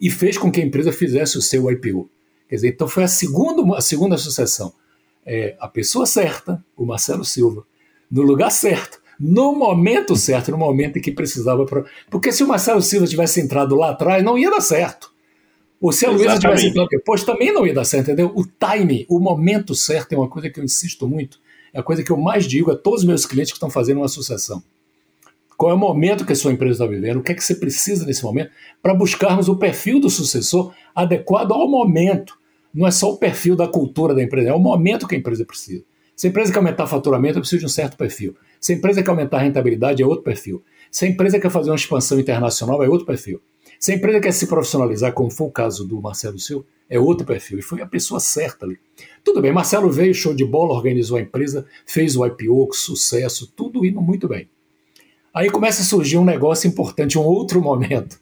e 0.00 0.10
fez 0.10 0.36
com 0.36 0.50
que 0.50 0.60
a 0.60 0.64
empresa 0.64 0.92
fizesse 0.92 1.38
o 1.38 1.42
seu 1.42 1.70
IPO. 1.70 2.10
Quer 2.48 2.56
dizer, 2.56 2.68
então 2.68 2.88
foi 2.88 3.04
a 3.04 3.08
segunda, 3.08 3.76
a 3.76 3.80
segunda 3.80 4.18
sucessão. 4.18 4.72
É, 5.24 5.56
a 5.60 5.68
pessoa 5.68 6.04
certa, 6.04 6.62
o 6.76 6.84
Marcelo 6.84 7.24
Silva, 7.24 7.64
no 8.10 8.22
lugar 8.22 8.50
certo, 8.50 9.00
no 9.18 9.54
momento 9.54 10.16
certo, 10.16 10.50
no 10.50 10.56
momento 10.56 10.98
em 10.98 11.02
que 11.02 11.12
precisava. 11.12 11.64
Pra... 11.66 11.84
Porque 12.10 12.32
se 12.32 12.42
o 12.42 12.48
Marcelo 12.48 12.80
Silva 12.80 13.06
tivesse 13.06 13.40
entrado 13.40 13.76
lá 13.76 13.90
atrás, 13.90 14.24
não 14.24 14.38
ia 14.38 14.50
dar 14.50 14.62
certo. 14.62 15.09
Ou 15.80 15.92
se 15.92 16.04
a 16.04 16.10
Luísa 16.10 16.38
tivesse 16.38 16.66
entrado 16.66 16.88
depois, 16.90 17.24
também 17.24 17.52
não 17.52 17.66
ia 17.66 17.72
dar 17.72 17.84
certo, 17.84 18.08
entendeu? 18.08 18.32
O 18.34 18.44
time, 18.44 19.06
o 19.08 19.18
momento 19.18 19.74
certo 19.74 20.12
é 20.12 20.16
uma 20.16 20.28
coisa 20.28 20.50
que 20.50 20.60
eu 20.60 20.64
insisto 20.64 21.08
muito, 21.08 21.40
é 21.72 21.80
a 21.80 21.82
coisa 21.82 22.02
que 22.02 22.10
eu 22.10 22.16
mais 22.18 22.44
digo 22.44 22.70
a 22.70 22.76
todos 22.76 23.00
os 23.00 23.06
meus 23.06 23.24
clientes 23.24 23.52
que 23.52 23.56
estão 23.56 23.70
fazendo 23.70 23.98
uma 23.98 24.06
associação. 24.06 24.62
Qual 25.56 25.70
é 25.70 25.74
o 25.74 25.78
momento 25.78 26.24
que 26.24 26.32
a 26.32 26.36
sua 26.36 26.52
empresa 26.52 26.84
está 26.84 26.86
vivendo? 26.86 27.18
O 27.18 27.22
que 27.22 27.32
é 27.32 27.34
que 27.34 27.44
você 27.44 27.54
precisa 27.54 28.06
nesse 28.06 28.24
momento 28.24 28.50
para 28.82 28.94
buscarmos 28.94 29.48
o 29.48 29.56
perfil 29.56 30.00
do 30.00 30.08
sucessor 30.08 30.72
adequado 30.94 31.52
ao 31.52 31.68
momento. 31.68 32.38
Não 32.72 32.86
é 32.86 32.90
só 32.90 33.10
o 33.10 33.16
perfil 33.16 33.56
da 33.56 33.66
cultura 33.66 34.14
da 34.14 34.22
empresa, 34.22 34.50
é 34.50 34.54
o 34.54 34.58
momento 34.58 35.06
que 35.06 35.14
a 35.14 35.18
empresa 35.18 35.44
precisa. 35.44 35.84
Se 36.14 36.26
a 36.26 36.30
empresa 36.30 36.52
quer 36.52 36.58
aumentar 36.58 36.86
faturamento, 36.86 37.40
precisa 37.40 37.60
de 37.60 37.66
um 37.66 37.68
certo 37.68 37.96
perfil. 37.96 38.36
Se 38.60 38.72
a 38.72 38.76
empresa 38.76 39.02
quer 39.02 39.10
aumentar 39.10 39.38
a 39.38 39.40
rentabilidade, 39.40 40.02
é 40.02 40.06
outro 40.06 40.22
perfil. 40.22 40.62
Se 40.90 41.04
a 41.04 41.08
empresa 41.08 41.40
quer 41.40 41.50
fazer 41.50 41.70
uma 41.70 41.76
expansão 41.76 42.20
internacional, 42.20 42.82
é 42.82 42.88
outro 42.88 43.06
perfil. 43.06 43.40
Se 43.80 43.92
a 43.92 43.94
empresa 43.94 44.20
quer 44.20 44.32
se 44.32 44.46
profissionalizar, 44.46 45.14
como 45.14 45.30
foi 45.30 45.46
o 45.46 45.50
caso 45.50 45.86
do 45.86 46.02
Marcelo 46.02 46.38
Silva, 46.38 46.66
é 46.86 47.00
outro 47.00 47.26
perfil. 47.26 47.58
E 47.58 47.62
foi 47.62 47.80
a 47.80 47.86
pessoa 47.86 48.20
certa 48.20 48.66
ali. 48.66 48.78
Tudo 49.24 49.40
bem, 49.40 49.52
Marcelo 49.52 49.90
veio, 49.90 50.14
show 50.14 50.34
de 50.34 50.44
bola, 50.44 50.74
organizou 50.74 51.16
a 51.16 51.20
empresa, 51.22 51.64
fez 51.86 52.14
o 52.14 52.26
IPO, 52.26 52.68
sucesso, 52.74 53.50
tudo 53.56 53.86
indo 53.86 53.98
muito 54.02 54.28
bem. 54.28 54.50
Aí 55.32 55.48
começa 55.48 55.80
a 55.80 55.84
surgir 55.84 56.18
um 56.18 56.24
negócio 56.24 56.68
importante, 56.68 57.18
um 57.18 57.22
outro 57.22 57.58
momento, 57.62 58.20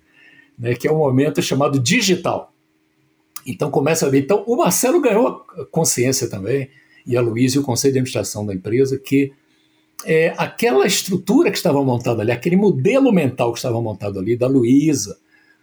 né, 0.56 0.74
que 0.76 0.86
é 0.86 0.92
um 0.92 0.98
momento 0.98 1.42
chamado 1.42 1.80
digital. 1.80 2.52
Então 3.44 3.68
começa 3.68 4.06
a 4.06 4.10
ver. 4.10 4.20
Então 4.20 4.44
o 4.46 4.58
Marcelo 4.58 5.00
ganhou 5.00 5.44
consciência 5.72 6.30
também, 6.30 6.70
e 7.04 7.16
a 7.16 7.20
Luiz 7.20 7.54
e 7.54 7.58
o 7.58 7.64
conselho 7.64 7.94
de 7.94 7.98
administração 7.98 8.46
da 8.46 8.54
empresa, 8.54 8.96
que 8.96 9.32
é, 10.04 10.32
aquela 10.36 10.86
estrutura 10.86 11.50
que 11.50 11.56
estava 11.56 11.82
montada 11.82 12.22
ali, 12.22 12.30
aquele 12.30 12.54
modelo 12.54 13.10
mental 13.10 13.50
que 13.52 13.58
estava 13.58 13.82
montado 13.82 14.20
ali, 14.20 14.36
da 14.36 14.46
Luísa, 14.46 15.18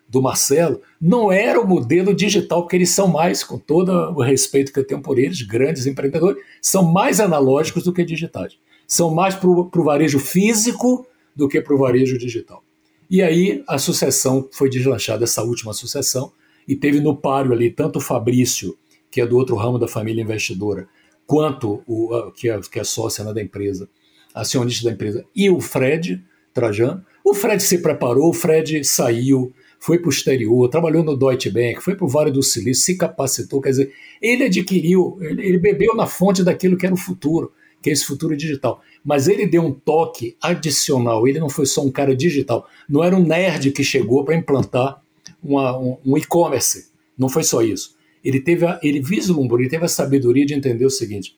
do 0.08 0.22
Marcelo 0.22 0.82
não 1.02 1.32
era 1.32 1.60
o 1.60 1.68
modelo 1.68 2.14
digital, 2.14 2.62
porque 2.62 2.76
eles 2.76 2.92
são 2.92 3.08
mais, 3.08 3.44
com 3.44 3.58
todo 3.58 3.92
o 3.92 4.22
respeito 4.22 4.72
que 4.72 4.80
eu 4.80 4.86
tenho 4.86 5.02
por 5.02 5.20
eles, 5.20 5.42
grandes 5.42 5.86
empreendedores, 5.86 6.42
são 6.62 6.84
mais 6.84 7.20
analógicos 7.20 7.84
do 7.84 7.94
que 7.94 8.04
digitais. 8.04 8.58
São 8.88 9.14
mais 9.14 9.36
para 9.36 9.50
o 9.50 9.84
varejo 9.84 10.20
físico 10.20 11.06
do 11.36 11.48
que 11.48 11.60
para 11.60 11.76
o 11.76 11.80
varejo 11.80 12.18
digital. 12.18 12.64
E 13.10 13.22
aí 13.22 13.64
a 13.68 13.78
sucessão 13.78 14.48
foi 14.52 14.70
deslanchada, 14.70 15.24
essa 15.24 15.44
última 15.44 15.74
sucessão, 15.74 16.32
e 16.68 16.76
teve 16.76 17.00
no 17.00 17.16
páreo 17.16 17.54
ali 17.54 17.70
tanto 17.70 17.98
o 17.98 18.02
Fabrício, 18.02 18.76
que 19.12 19.22
é 19.22 19.28
do 19.28 19.38
outro 19.38 19.56
ramo 19.56 19.78
da 19.78 19.88
família 19.88 20.22
investidora, 20.22 20.88
quanto 21.26 21.84
o 21.88 22.32
que 22.32 22.50
é, 22.50 22.60
que 22.60 22.80
é 22.80 22.84
sócia 22.84 23.24
né, 23.24 23.34
da 23.34 23.42
empresa, 23.42 23.90
acionista 24.34 24.86
da 24.86 24.94
empresa, 24.94 25.26
e 25.36 25.50
o 25.50 25.60
Fred 25.60 26.24
Trajano. 26.54 27.04
O 27.24 27.34
Fred 27.34 27.62
se 27.62 27.80
preparou, 27.80 28.30
o 28.30 28.34
Fred 28.34 28.84
saiu, 28.84 29.54
foi 29.86 30.00
para 30.00 30.08
o 30.08 30.12
exterior, 30.12 30.68
trabalhou 30.68 31.04
no 31.04 31.15
Deutsche 31.15 31.51
Bank, 31.51 31.80
foi 31.80 31.94
para 31.94 32.06
o 32.06 32.08
Vale 32.08 32.32
do 32.32 32.42
Silício, 32.42 32.84
se 32.84 32.98
capacitou, 32.98 33.62
quer 33.62 33.70
dizer, 33.70 33.94
ele 34.20 34.46
adquiriu, 34.46 35.20
ele, 35.22 35.46
ele 35.46 35.60
bebeu 35.60 35.94
na 35.94 36.08
fonte 36.08 36.44
daquilo 36.44 36.75
que 36.75 36.88
era 36.88 36.96
o 36.96 36.98
futuro, 36.98 37.51
que 37.84 37.92
é 37.92 37.94
esse 37.94 38.04
futuro 38.04 38.36
digital. 38.36 38.82
Mas 39.04 39.27
ele 39.27 39.46
deu 39.46 39.62
um 39.62 39.72
toque 39.72 40.36
adicional, 40.42 41.27
ele 41.27 41.39
não 41.39 41.50
foi 41.50 41.68
só 41.68 41.86
um 41.86 41.92
cara 41.92 42.15
digital, 42.15 42.68
não 42.89 43.04
era 43.04 43.15
um 43.15 43.24
nerd 43.24 43.70
que 43.70 43.84
chegou 43.84 44.25
para 44.25 44.34
implantar 44.34 45.04
uma, 45.44 45.77
um, 45.77 45.98
um 46.04 46.18
e-commerce, 46.18 46.88
não 47.15 47.30
foi 47.30 47.44
só 47.44 47.62
isso. 47.62 47.96
Ele 48.24 48.39
teve, 48.39 48.65
a, 48.65 48.80
ele 48.82 49.00
vislumbrou, 49.00 49.60
ele 49.60 49.70
teve 49.70 49.86
a 49.86 49.88
sabedoria 49.88 50.48
de 50.48 50.56
entender 50.56 50.86
o 50.88 50.89
seguinte: 50.89 51.38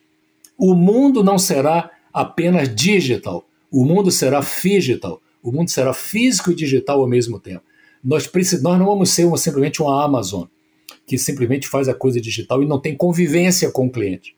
o 0.58 0.74
mundo 0.74 1.22
não 1.22 1.38
será 1.38 1.92
apenas 2.13 2.74
digital, 2.74 3.46
o 3.70 3.84
mundo 3.84 4.10
será 4.10 4.39
digital, 4.39 5.22
o 5.44 5.51
mundo 5.51 5.70
será 5.70 5.94
físico 5.94 6.50
e 6.50 6.56
digital 6.56 7.01
ao 7.01 7.10
mesmo 7.10 7.42
tempo. 7.42 7.67
Nós, 8.08 8.32
nós 8.62 8.80
não 8.80 8.86
vamos 8.86 9.10
ser 9.10 9.26
uma, 9.26 9.38
simplesmente 9.38 9.82
uma 9.82 10.02
Amazon, 10.02 10.46
que 11.06 11.18
simplesmente 11.18 11.68
faz 11.68 11.90
a 11.90 11.94
coisa 11.94 12.22
digital 12.22 12.64
e 12.64 12.66
não 12.66 12.80
tem 12.80 12.96
convivência 12.96 13.70
com 13.70 13.88
o 13.88 13.92
cliente. 13.92 14.34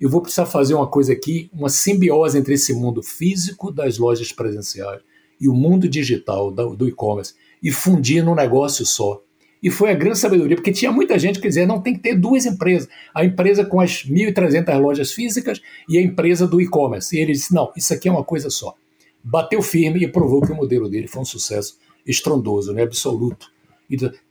Eu 0.00 0.10
vou 0.10 0.20
precisar 0.20 0.46
fazer 0.46 0.74
uma 0.74 0.88
coisa 0.88 1.12
aqui, 1.12 1.48
uma 1.52 1.68
simbiose 1.68 2.36
entre 2.36 2.54
esse 2.54 2.72
mundo 2.72 3.04
físico 3.04 3.70
das 3.70 3.98
lojas 3.98 4.32
presenciais 4.32 5.00
e 5.40 5.48
o 5.48 5.54
mundo 5.54 5.88
digital 5.88 6.50
do 6.50 6.88
e-commerce 6.88 7.34
e 7.62 7.70
fundir 7.70 8.24
num 8.24 8.34
negócio 8.34 8.84
só. 8.84 9.22
E 9.62 9.70
foi 9.70 9.92
a 9.92 9.94
grande 9.94 10.18
sabedoria, 10.18 10.56
porque 10.56 10.72
tinha 10.72 10.90
muita 10.90 11.16
gente 11.16 11.40
que 11.40 11.46
dizia 11.46 11.64
não 11.64 11.80
tem 11.80 11.94
que 11.94 12.00
ter 12.00 12.16
duas 12.16 12.44
empresas. 12.44 12.88
A 13.14 13.24
empresa 13.24 13.64
com 13.64 13.80
as 13.80 14.04
1.300 14.04 14.76
lojas 14.80 15.12
físicas 15.12 15.60
e 15.88 15.96
a 15.96 16.02
empresa 16.02 16.48
do 16.48 16.60
e-commerce. 16.60 17.16
E 17.16 17.20
ele 17.20 17.32
disse: 17.32 17.54
não, 17.54 17.72
isso 17.76 17.94
aqui 17.94 18.08
é 18.08 18.12
uma 18.12 18.24
coisa 18.24 18.50
só. 18.50 18.74
Bateu 19.22 19.62
firme 19.62 20.02
e 20.02 20.08
provou 20.08 20.42
que 20.42 20.50
o 20.50 20.56
modelo 20.56 20.88
dele 20.88 21.06
foi 21.06 21.22
um 21.22 21.24
sucesso 21.24 21.78
estrondoso, 22.06 22.72
né, 22.72 22.82
absoluto. 22.82 23.52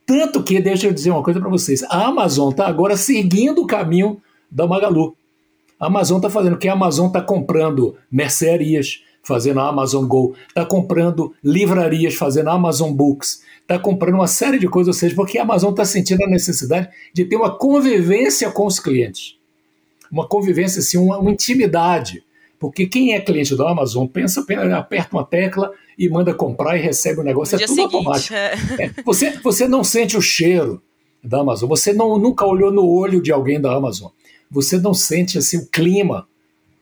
Tanto 0.06 0.42
que, 0.42 0.60
deixa 0.60 0.86
eu 0.86 0.92
dizer 0.92 1.10
uma 1.10 1.22
coisa 1.22 1.40
para 1.40 1.48
vocês, 1.48 1.82
a 1.84 2.06
Amazon 2.06 2.50
está 2.50 2.66
agora 2.66 2.96
seguindo 2.96 3.62
o 3.62 3.66
caminho 3.66 4.20
da 4.50 4.66
Magalu. 4.66 5.16
A 5.78 5.86
Amazon 5.86 6.18
está 6.18 6.30
fazendo 6.30 6.54
o 6.54 6.58
que 6.58 6.68
a 6.68 6.72
Amazon 6.72 7.06
está 7.08 7.20
comprando 7.20 7.96
mercearias, 8.10 9.02
fazendo 9.22 9.60
a 9.60 9.68
Amazon 9.68 10.06
Go, 10.06 10.34
está 10.48 10.64
comprando 10.64 11.34
livrarias, 11.42 12.14
fazendo 12.14 12.50
a 12.50 12.52
Amazon 12.52 12.92
Books, 12.92 13.42
está 13.62 13.78
comprando 13.78 14.16
uma 14.16 14.26
série 14.26 14.58
de 14.58 14.68
coisas, 14.68 14.94
ou 14.94 14.98
seja, 14.98 15.14
porque 15.14 15.38
a 15.38 15.42
Amazon 15.42 15.70
está 15.70 15.84
sentindo 15.84 16.22
a 16.22 16.28
necessidade 16.28 16.88
de 17.12 17.24
ter 17.24 17.36
uma 17.36 17.56
convivência 17.56 18.50
com 18.50 18.66
os 18.66 18.78
clientes. 18.78 19.36
Uma 20.12 20.28
convivência, 20.28 20.80
assim, 20.80 20.98
uma, 20.98 21.18
uma 21.18 21.30
intimidade. 21.30 22.22
Porque 22.60 22.86
quem 22.86 23.14
é 23.14 23.20
cliente 23.20 23.56
da 23.56 23.70
Amazon 23.70 24.06
pensa, 24.06 24.44
aperta 24.76 25.16
uma 25.16 25.24
tecla 25.24 25.72
e 25.98 26.08
manda 26.08 26.34
comprar 26.34 26.76
e 26.76 26.80
recebe 26.80 27.20
o 27.20 27.24
negócio. 27.24 27.56
No 27.56 27.62
é 27.62 27.66
tudo 27.66 27.76
seguinte, 27.76 27.94
automático. 27.94 28.34
É. 28.34 28.54
É, 28.78 29.02
você, 29.04 29.30
você 29.42 29.68
não 29.68 29.84
sente 29.84 30.16
o 30.16 30.22
cheiro 30.22 30.82
da 31.22 31.40
Amazon, 31.40 31.68
você 31.68 31.92
não, 31.92 32.18
nunca 32.18 32.44
olhou 32.44 32.72
no 32.72 32.86
olho 32.86 33.22
de 33.22 33.32
alguém 33.32 33.60
da 33.60 33.74
Amazon, 33.74 34.10
você 34.50 34.78
não 34.78 34.92
sente 34.92 35.38
assim, 35.38 35.58
o 35.58 35.66
clima. 35.66 36.28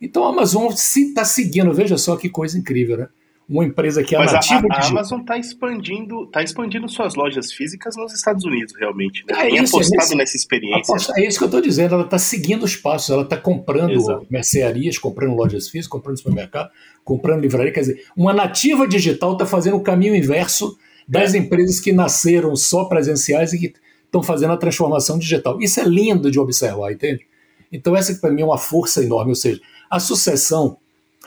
Então 0.01 0.25
a 0.25 0.31
Amazon 0.31 0.73
está 0.73 1.25
seguindo, 1.25 1.73
veja 1.73 1.97
só 1.97 2.17
que 2.17 2.29
coisa 2.29 2.59
incrível, 2.59 2.97
né? 2.97 3.09
Uma 3.53 3.67
empresa 3.67 4.03
que 4.03 4.15
é 4.15 4.19
Mas 4.19 4.33
nativa 4.33 4.67
a, 4.71 4.77
a, 4.77 4.81
a 4.81 4.89
Amazon 4.89 5.21
está 5.21 5.37
expandindo, 5.37 6.27
tá 6.29 6.43
expandindo 6.43 6.89
suas 6.89 7.15
lojas 7.15 7.53
físicas 7.53 7.95
nos 7.97 8.15
Estados 8.15 8.45
Unidos, 8.45 8.75
realmente. 8.79 9.25
Né? 9.29 9.35
É 9.35 9.51
Tem 9.51 9.63
isso, 9.63 9.77
apostado 9.77 10.13
é 10.15 10.17
nessa 10.17 10.37
experiência. 10.37 10.95
Aposta, 10.95 11.13
é 11.19 11.27
isso 11.27 11.37
que 11.37 11.45
eu 11.45 11.49
estou 11.49 11.61
dizendo, 11.61 11.95
ela 11.95 12.05
está 12.05 12.19
seguindo 12.19 12.63
os 12.63 12.77
passos, 12.77 13.11
ela 13.11 13.23
está 13.23 13.37
comprando 13.37 13.93
Exato. 13.93 14.27
mercearias, 14.31 14.97
comprando 14.97 15.35
lojas 15.35 15.69
físicas, 15.69 15.89
comprando 15.89 16.17
supermercado, 16.17 16.71
comprando 17.05 17.43
livraria. 17.43 17.73
Quer 17.73 17.81
dizer, 17.81 18.05
uma 18.17 18.33
nativa 18.33 18.89
digital 18.89 19.35
está 19.35 19.45
fazendo 19.45 19.77
o 19.77 19.83
caminho 19.83 20.17
inverso 20.17 20.79
das 21.07 21.35
é. 21.35 21.39
empresas 21.39 21.79
que 21.79 21.93
nasceram 21.93 22.57
só 22.57 22.87
presenciais 22.87 23.53
e 23.53 23.59
que 23.59 23.75
estão 24.07 24.23
fazendo 24.23 24.55
a 24.55 24.57
transformação 24.57 25.19
digital. 25.19 25.61
Isso 25.61 25.79
é 25.79 25.85
lindo 25.85 26.31
de 26.31 26.41
observar, 26.41 26.91
entende? 26.91 27.27
Então, 27.71 27.95
essa 27.95 28.15
para 28.15 28.31
mim 28.31 28.43
é 28.43 28.45
uma 28.47 28.59
força 28.59 29.03
enorme. 29.03 29.31
Ou 29.31 29.35
seja, 29.35 29.61
a 29.91 30.01
sucessão 30.01 30.79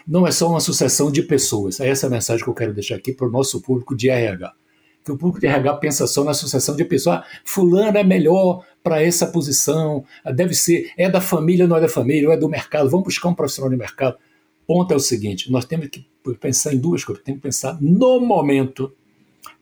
não 0.08 0.26
é 0.26 0.32
só 0.32 0.50
uma 0.50 0.60
sucessão 0.60 1.12
de 1.12 1.22
pessoas. 1.22 1.80
É 1.80 1.90
essa 1.90 2.08
a 2.08 2.10
mensagem 2.10 2.44
que 2.44 2.50
eu 2.50 2.54
quero 2.54 2.74
deixar 2.74 2.96
aqui 2.96 3.12
para 3.12 3.28
o 3.28 3.32
nosso 3.32 3.62
público 3.62 3.96
de 3.96 4.10
RH. 4.10 4.54
Que 5.04 5.12
o 5.12 5.18
público 5.18 5.40
de 5.40 5.48
RH 5.48 5.76
pensa 5.76 6.08
só 6.08 6.24
na 6.24 6.34
sucessão 6.34 6.76
de 6.76 6.84
pessoas. 6.86 7.18
Ah, 7.18 7.26
fulano 7.44 7.98
é 7.98 8.04
melhor 8.04 8.66
para 8.84 9.02
essa 9.02 9.28
posição, 9.28 10.04
ah, 10.24 10.32
deve 10.32 10.54
ser, 10.54 10.92
é 10.98 11.10
da 11.10 11.22
família, 11.22 11.68
não 11.68 11.78
é 11.78 11.82
da 11.82 11.90
família, 11.90 12.28
ou 12.28 12.34
é 12.34 12.38
do 12.38 12.50
mercado, 12.50 12.90
vamos 12.90 13.06
buscar 13.06 13.30
um 13.30 13.34
profissional 13.34 13.70
de 13.70 13.78
mercado. 13.78 14.18
Ponto 14.68 14.92
é 14.94 14.96
o 14.96 15.00
seguinte: 15.00 15.52
nós 15.52 15.66
temos 15.66 15.88
que 15.88 16.06
pensar 16.40 16.74
em 16.74 16.78
duas 16.78 17.04
coisas. 17.04 17.24
Temos 17.24 17.40
que 17.40 17.48
pensar 17.48 17.78
no 17.82 18.20
momento, 18.20 18.92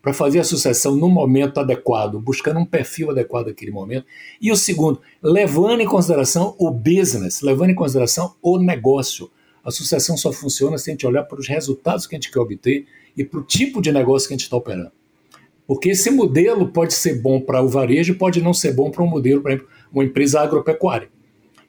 para 0.01 0.13
fazer 0.13 0.39
a 0.39 0.43
sucessão 0.43 0.95
no 0.97 1.07
momento 1.07 1.59
adequado, 1.59 2.19
buscando 2.19 2.59
um 2.59 2.65
perfil 2.65 3.11
adequado 3.11 3.47
naquele 3.47 3.71
momento. 3.71 4.05
E 4.41 4.51
o 4.51 4.55
segundo, 4.55 5.01
levando 5.21 5.79
em 5.79 5.85
consideração 5.85 6.55
o 6.59 6.69
business, 6.69 7.41
levando 7.41 7.69
em 7.69 7.75
consideração 7.75 8.35
o 8.41 8.57
negócio. 8.59 9.31
A 9.63 9.71
sucessão 9.71 10.17
só 10.17 10.31
funciona 10.31 10.77
se 10.77 10.89
a 10.89 10.93
gente 10.93 11.07
olhar 11.07 11.23
para 11.23 11.39
os 11.39 11.47
resultados 11.47 12.05
que 12.05 12.15
a 12.15 12.17
gente 12.17 12.31
quer 12.31 12.39
obter 12.39 12.85
e 13.15 13.23
para 13.23 13.39
o 13.39 13.43
tipo 13.43 13.81
de 13.81 13.91
negócio 13.91 14.27
que 14.27 14.33
a 14.33 14.37
gente 14.37 14.43
está 14.43 14.57
operando. 14.57 14.91
Porque 15.65 15.89
esse 15.89 16.11
modelo 16.11 16.67
pode 16.67 16.93
ser 16.93 17.21
bom 17.21 17.39
para 17.39 17.61
o 17.61 17.69
varejo, 17.69 18.15
pode 18.15 18.41
não 18.41 18.53
ser 18.53 18.73
bom 18.73 18.91
para 18.91 19.03
um 19.03 19.07
modelo, 19.07 19.41
por 19.41 19.51
exemplo, 19.51 19.67
uma 19.91 20.03
empresa 20.03 20.41
agropecuária, 20.41 21.07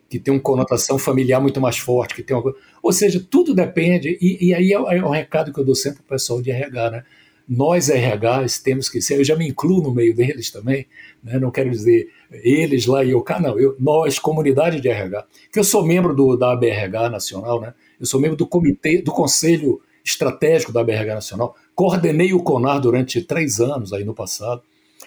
que 0.08 0.18
tem 0.18 0.34
uma 0.34 0.40
conotação 0.40 0.98
familiar 0.98 1.40
muito 1.40 1.60
mais 1.60 1.78
forte, 1.78 2.14
que 2.14 2.22
tem 2.22 2.36
uma... 2.36 2.54
Ou 2.82 2.92
seja, 2.92 3.24
tudo 3.30 3.54
depende, 3.54 4.18
e, 4.20 4.48
e 4.48 4.54
aí 4.54 4.72
é 4.72 4.76
é 4.76 5.04
o, 5.04 5.10
recado 5.10 5.52
que 5.52 5.60
eu 5.60 5.64
dou 5.64 5.76
sempre 5.76 5.98
para 5.98 6.06
o 6.06 6.18
pessoal 6.18 6.42
de 6.42 6.50
RH, 6.50 6.90
né? 6.90 7.04
Nós, 7.46 7.88
RHs, 7.88 8.58
temos 8.62 8.88
que 8.88 9.02
ser, 9.02 9.18
eu 9.18 9.24
já 9.24 9.36
me 9.36 9.48
incluo 9.48 9.82
no 9.82 9.94
meio 9.94 10.14
deles 10.14 10.50
também, 10.50 10.86
né? 11.22 11.38
não 11.38 11.50
quero 11.50 11.70
dizer 11.70 12.08
eles 12.30 12.86
lá 12.86 13.04
e 13.04 13.10
eu 13.10 13.20
cá, 13.20 13.38
não, 13.38 13.58
eu, 13.58 13.76
nós, 13.78 14.18
comunidade 14.18 14.80
de 14.80 14.88
RH, 14.88 15.26
que 15.52 15.58
eu 15.58 15.64
sou 15.64 15.84
membro 15.84 16.14
do, 16.14 16.36
da 16.36 16.52
ABRH 16.52 17.10
Nacional, 17.10 17.60
né? 17.60 17.74
eu 18.00 18.06
sou 18.06 18.18
membro 18.18 18.36
do 18.36 18.46
comitê, 18.46 19.02
do 19.02 19.12
Conselho 19.12 19.80
Estratégico 20.02 20.72
da 20.72 20.80
ABRH 20.80 21.14
Nacional, 21.14 21.54
Coordenei 21.74 22.32
o 22.32 22.42
CONAR 22.42 22.80
durante 22.80 23.20
três 23.20 23.60
anos 23.60 23.92
aí 23.92 24.04
no 24.04 24.14
passado. 24.14 24.62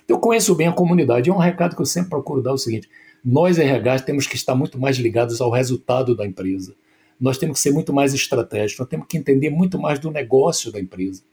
Eu 0.08 0.20
conheço 0.20 0.54
bem 0.54 0.68
a 0.68 0.74
comunidade. 0.74 1.30
É 1.30 1.34
um 1.34 1.38
recado 1.38 1.76
que 1.76 1.82
eu 1.82 1.86
sempre 1.86 2.10
procuro 2.10 2.42
dar 2.42 2.52
o 2.52 2.58
seguinte: 2.58 2.90
nós, 3.24 3.58
RH, 3.58 4.00
temos 4.00 4.28
que 4.28 4.36
estar 4.36 4.54
muito 4.54 4.78
mais 4.78 4.98
ligados 4.98 5.40
ao 5.40 5.50
resultado 5.50 6.16
da 6.16 6.26
empresa. 6.26 6.76
Nós 7.20 7.38
temos 7.38 7.58
que 7.58 7.64
ser 7.64 7.72
muito 7.72 7.94
mais 7.94 8.14
estratégicos, 8.14 8.80
nós 8.80 8.90
temos 8.90 9.08
que 9.08 9.18
entender 9.18 9.50
muito 9.50 9.80
mais 9.80 9.98
do 9.98 10.12
negócio 10.12 10.72
da 10.72 10.80
empresa. 10.80 11.24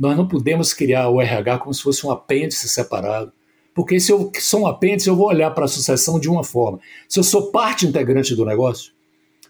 Nós 0.00 0.16
não 0.16 0.26
podemos 0.26 0.72
criar 0.72 1.10
o 1.10 1.20
RH 1.20 1.58
como 1.58 1.74
se 1.74 1.82
fosse 1.82 2.06
um 2.06 2.10
apêndice 2.10 2.66
separado. 2.70 3.30
Porque 3.74 4.00
se 4.00 4.10
eu 4.10 4.32
sou 4.40 4.62
um 4.62 4.66
apêndice, 4.66 5.10
eu 5.10 5.14
vou 5.14 5.26
olhar 5.26 5.50
para 5.50 5.66
a 5.66 5.68
sucessão 5.68 6.18
de 6.18 6.26
uma 6.26 6.42
forma. 6.42 6.80
Se 7.06 7.18
eu 7.18 7.22
sou 7.22 7.52
parte 7.52 7.86
integrante 7.86 8.34
do 8.34 8.46
negócio, 8.46 8.94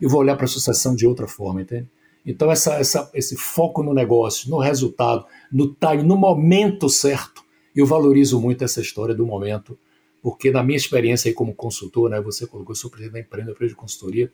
eu 0.00 0.10
vou 0.10 0.18
olhar 0.18 0.34
para 0.34 0.46
a 0.46 0.48
sucessão 0.48 0.96
de 0.96 1.06
outra 1.06 1.28
forma, 1.28 1.62
entende? 1.62 1.86
Então, 2.26 2.50
essa, 2.50 2.74
essa, 2.74 3.08
esse 3.14 3.36
foco 3.36 3.80
no 3.80 3.94
negócio, 3.94 4.50
no 4.50 4.58
resultado, 4.58 5.24
no 5.52 5.72
time, 5.72 6.02
no 6.02 6.16
momento 6.16 6.88
certo, 6.88 7.44
eu 7.74 7.86
valorizo 7.86 8.40
muito 8.40 8.64
essa 8.64 8.80
história 8.80 9.14
do 9.14 9.24
momento, 9.24 9.78
porque 10.20 10.50
na 10.50 10.64
minha 10.64 10.76
experiência 10.76 11.28
aí 11.28 11.34
como 11.34 11.54
consultor, 11.54 12.10
né, 12.10 12.20
você 12.20 12.44
colocou, 12.44 12.72
eu 12.72 12.76
sou 12.76 12.90
presidente 12.90 13.12
da 13.12 13.20
empresa, 13.20 13.50
empresa 13.52 13.70
de 13.70 13.76
consultoria, 13.76 14.32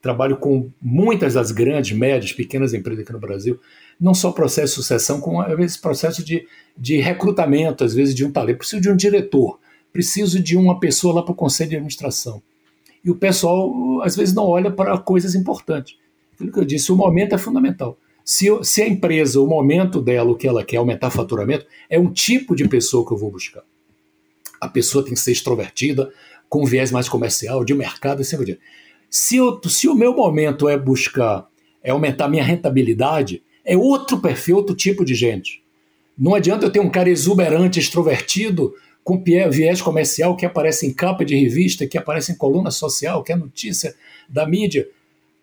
trabalho 0.00 0.36
com 0.36 0.70
muitas 0.80 1.34
das 1.34 1.50
grandes, 1.50 1.96
médias, 1.96 2.32
pequenas 2.32 2.72
empresas 2.72 3.04
aqui 3.04 3.12
no 3.12 3.20
Brasil, 3.20 3.60
não 4.00 4.14
só 4.14 4.32
processo 4.32 4.68
de 4.68 4.74
sucessão, 4.76 5.20
como 5.20 5.42
às 5.42 5.56
vezes 5.56 5.76
processo 5.76 6.24
de, 6.24 6.46
de 6.76 6.96
recrutamento, 6.96 7.84
às 7.84 7.92
vezes 7.92 8.14
de 8.14 8.24
um 8.24 8.32
talento. 8.32 8.58
Preciso 8.58 8.80
de 8.80 8.90
um 8.90 8.96
diretor, 8.96 9.58
preciso 9.92 10.40
de 10.40 10.56
uma 10.56 10.80
pessoa 10.80 11.14
lá 11.14 11.22
para 11.22 11.32
o 11.32 11.36
conselho 11.36 11.70
de 11.70 11.76
administração. 11.76 12.42
E 13.04 13.10
o 13.10 13.14
pessoal, 13.14 14.02
às 14.02 14.16
vezes, 14.16 14.34
não 14.34 14.44
olha 14.44 14.70
para 14.70 14.96
coisas 14.98 15.34
importantes. 15.34 15.96
Aquilo 16.34 16.52
que 16.52 16.58
eu 16.58 16.64
disse, 16.64 16.92
o 16.92 16.96
momento 16.96 17.34
é 17.34 17.38
fundamental. 17.38 17.98
Se, 18.24 18.46
se 18.62 18.82
a 18.82 18.88
empresa, 18.88 19.40
o 19.40 19.46
momento 19.46 20.00
dela, 20.00 20.30
o 20.30 20.36
que 20.36 20.46
ela 20.46 20.64
quer, 20.64 20.76
aumentar 20.76 21.10
faturamento, 21.10 21.66
é 21.88 21.98
um 21.98 22.10
tipo 22.10 22.54
de 22.54 22.66
pessoa 22.68 23.06
que 23.06 23.12
eu 23.12 23.18
vou 23.18 23.30
buscar. 23.30 23.62
A 24.60 24.68
pessoa 24.68 25.02
tem 25.02 25.14
que 25.14 25.20
ser 25.20 25.32
extrovertida, 25.32 26.10
com 26.48 26.64
viés 26.64 26.90
mais 26.90 27.08
comercial, 27.08 27.64
de 27.64 27.74
mercado, 27.74 28.20
assim 28.20 28.36
por 28.36 28.44
diante. 28.44 28.60
Se, 29.10 29.36
eu, 29.36 29.60
se 29.64 29.88
o 29.88 29.94
meu 29.94 30.14
momento 30.14 30.68
é 30.68 30.78
buscar, 30.78 31.46
é 31.82 31.90
aumentar 31.90 32.28
minha 32.28 32.44
rentabilidade, 32.44 33.42
é 33.64 33.76
outro 33.76 34.18
perfil, 34.20 34.56
outro 34.56 34.74
tipo 34.74 35.04
de 35.04 35.14
gente. 35.14 35.62
Não 36.16 36.34
adianta 36.34 36.64
eu 36.64 36.70
ter 36.70 36.80
um 36.80 36.90
cara 36.90 37.10
exuberante, 37.10 37.78
extrovertido, 37.78 38.72
com 39.02 39.22
viés 39.50 39.82
comercial 39.82 40.36
que 40.36 40.46
aparece 40.46 40.86
em 40.86 40.92
capa 40.92 41.24
de 41.24 41.34
revista, 41.34 41.86
que 41.86 41.98
aparece 41.98 42.32
em 42.32 42.36
coluna 42.36 42.70
social, 42.70 43.22
que 43.24 43.32
é 43.32 43.36
notícia 43.36 43.94
da 44.28 44.46
mídia 44.46 44.86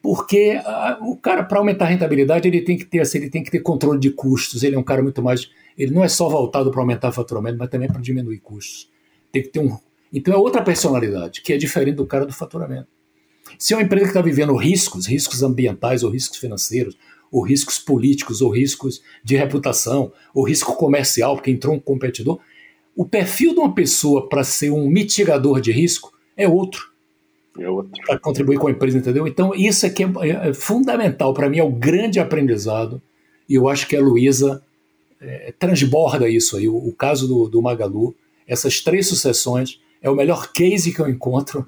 porque 0.07 0.55
uh, 0.55 1.11
o 1.11 1.17
cara, 1.17 1.43
para 1.43 1.59
aumentar 1.59 1.83
a 1.83 1.87
rentabilidade, 1.89 2.47
ele 2.47 2.61
tem 2.61 2.77
que 2.77 2.85
ter 2.85 3.01
assim, 3.01 3.17
ele 3.17 3.29
tem 3.29 3.43
que 3.43 3.51
ter 3.51 3.59
controle 3.59 3.99
de 3.99 4.09
custos. 4.09 4.63
Ele 4.63 4.73
é 4.73 4.79
um 4.79 4.83
cara 4.83 5.03
muito 5.03 5.21
mais. 5.21 5.51
Ele 5.77 5.91
não 5.91 6.01
é 6.01 6.07
só 6.07 6.29
voltado 6.29 6.71
para 6.71 6.79
aumentar 6.79 7.09
o 7.09 7.11
faturamento, 7.11 7.57
mas 7.57 7.69
também 7.69 7.89
para 7.89 7.99
diminuir 7.99 8.39
custos. 8.39 8.89
Tem 9.33 9.41
que 9.41 9.49
ter 9.49 9.59
um. 9.59 9.77
Então 10.13 10.33
é 10.33 10.37
outra 10.37 10.61
personalidade, 10.61 11.41
que 11.41 11.51
é 11.51 11.57
diferente 11.57 11.95
do 11.95 12.05
cara 12.05 12.25
do 12.25 12.33
faturamento. 12.33 12.87
Se 13.57 13.73
é 13.73 13.77
uma 13.77 13.83
empresa 13.83 14.05
que 14.05 14.11
está 14.11 14.21
vivendo 14.21 14.55
riscos, 14.55 15.07
riscos 15.07 15.43
ambientais 15.43 16.03
ou 16.03 16.11
riscos 16.11 16.37
financeiros, 16.37 16.97
ou 17.31 17.43
riscos 17.43 17.77
políticos, 17.77 18.41
ou 18.41 18.49
riscos 18.49 19.01
de 19.23 19.35
reputação, 19.35 20.11
ou 20.33 20.43
risco 20.43 20.75
comercial, 20.75 21.35
porque 21.35 21.51
entrou 21.51 21.75
um 21.75 21.79
competidor, 21.79 22.39
o 22.95 23.05
perfil 23.05 23.53
de 23.53 23.59
uma 23.59 23.73
pessoa 23.73 24.27
para 24.27 24.43
ser 24.43 24.71
um 24.71 24.87
mitigador 24.87 25.59
de 25.59 25.71
risco 25.71 26.13
é 26.35 26.47
outro 26.47 26.97
é 27.59 28.05
para 28.05 28.19
contribuir 28.19 28.59
com 28.59 28.67
a 28.67 28.71
empresa, 28.71 28.97
entendeu? 28.97 29.27
Então, 29.27 29.53
isso 29.55 29.85
aqui 29.85 30.03
é, 30.03 30.07
é, 30.21 30.49
é 30.49 30.53
fundamental 30.53 31.33
para 31.33 31.49
mim, 31.49 31.57
é 31.57 31.63
o 31.63 31.71
grande 31.71 32.19
aprendizado, 32.19 33.01
e 33.49 33.55
eu 33.55 33.67
acho 33.67 33.87
que 33.87 33.95
a 33.95 34.01
Luísa 34.01 34.61
é, 35.19 35.53
transborda 35.57 36.29
isso 36.29 36.55
aí. 36.57 36.67
O, 36.67 36.75
o 36.75 36.93
caso 36.93 37.27
do, 37.27 37.49
do, 37.49 37.61
Magalu, 37.61 38.15
essas 38.47 38.81
três 38.81 39.07
sucessões, 39.07 39.79
é 40.01 40.09
o 40.09 40.15
melhor 40.15 40.51
case 40.51 40.93
que 40.93 40.99
eu 40.99 41.09
encontro 41.09 41.67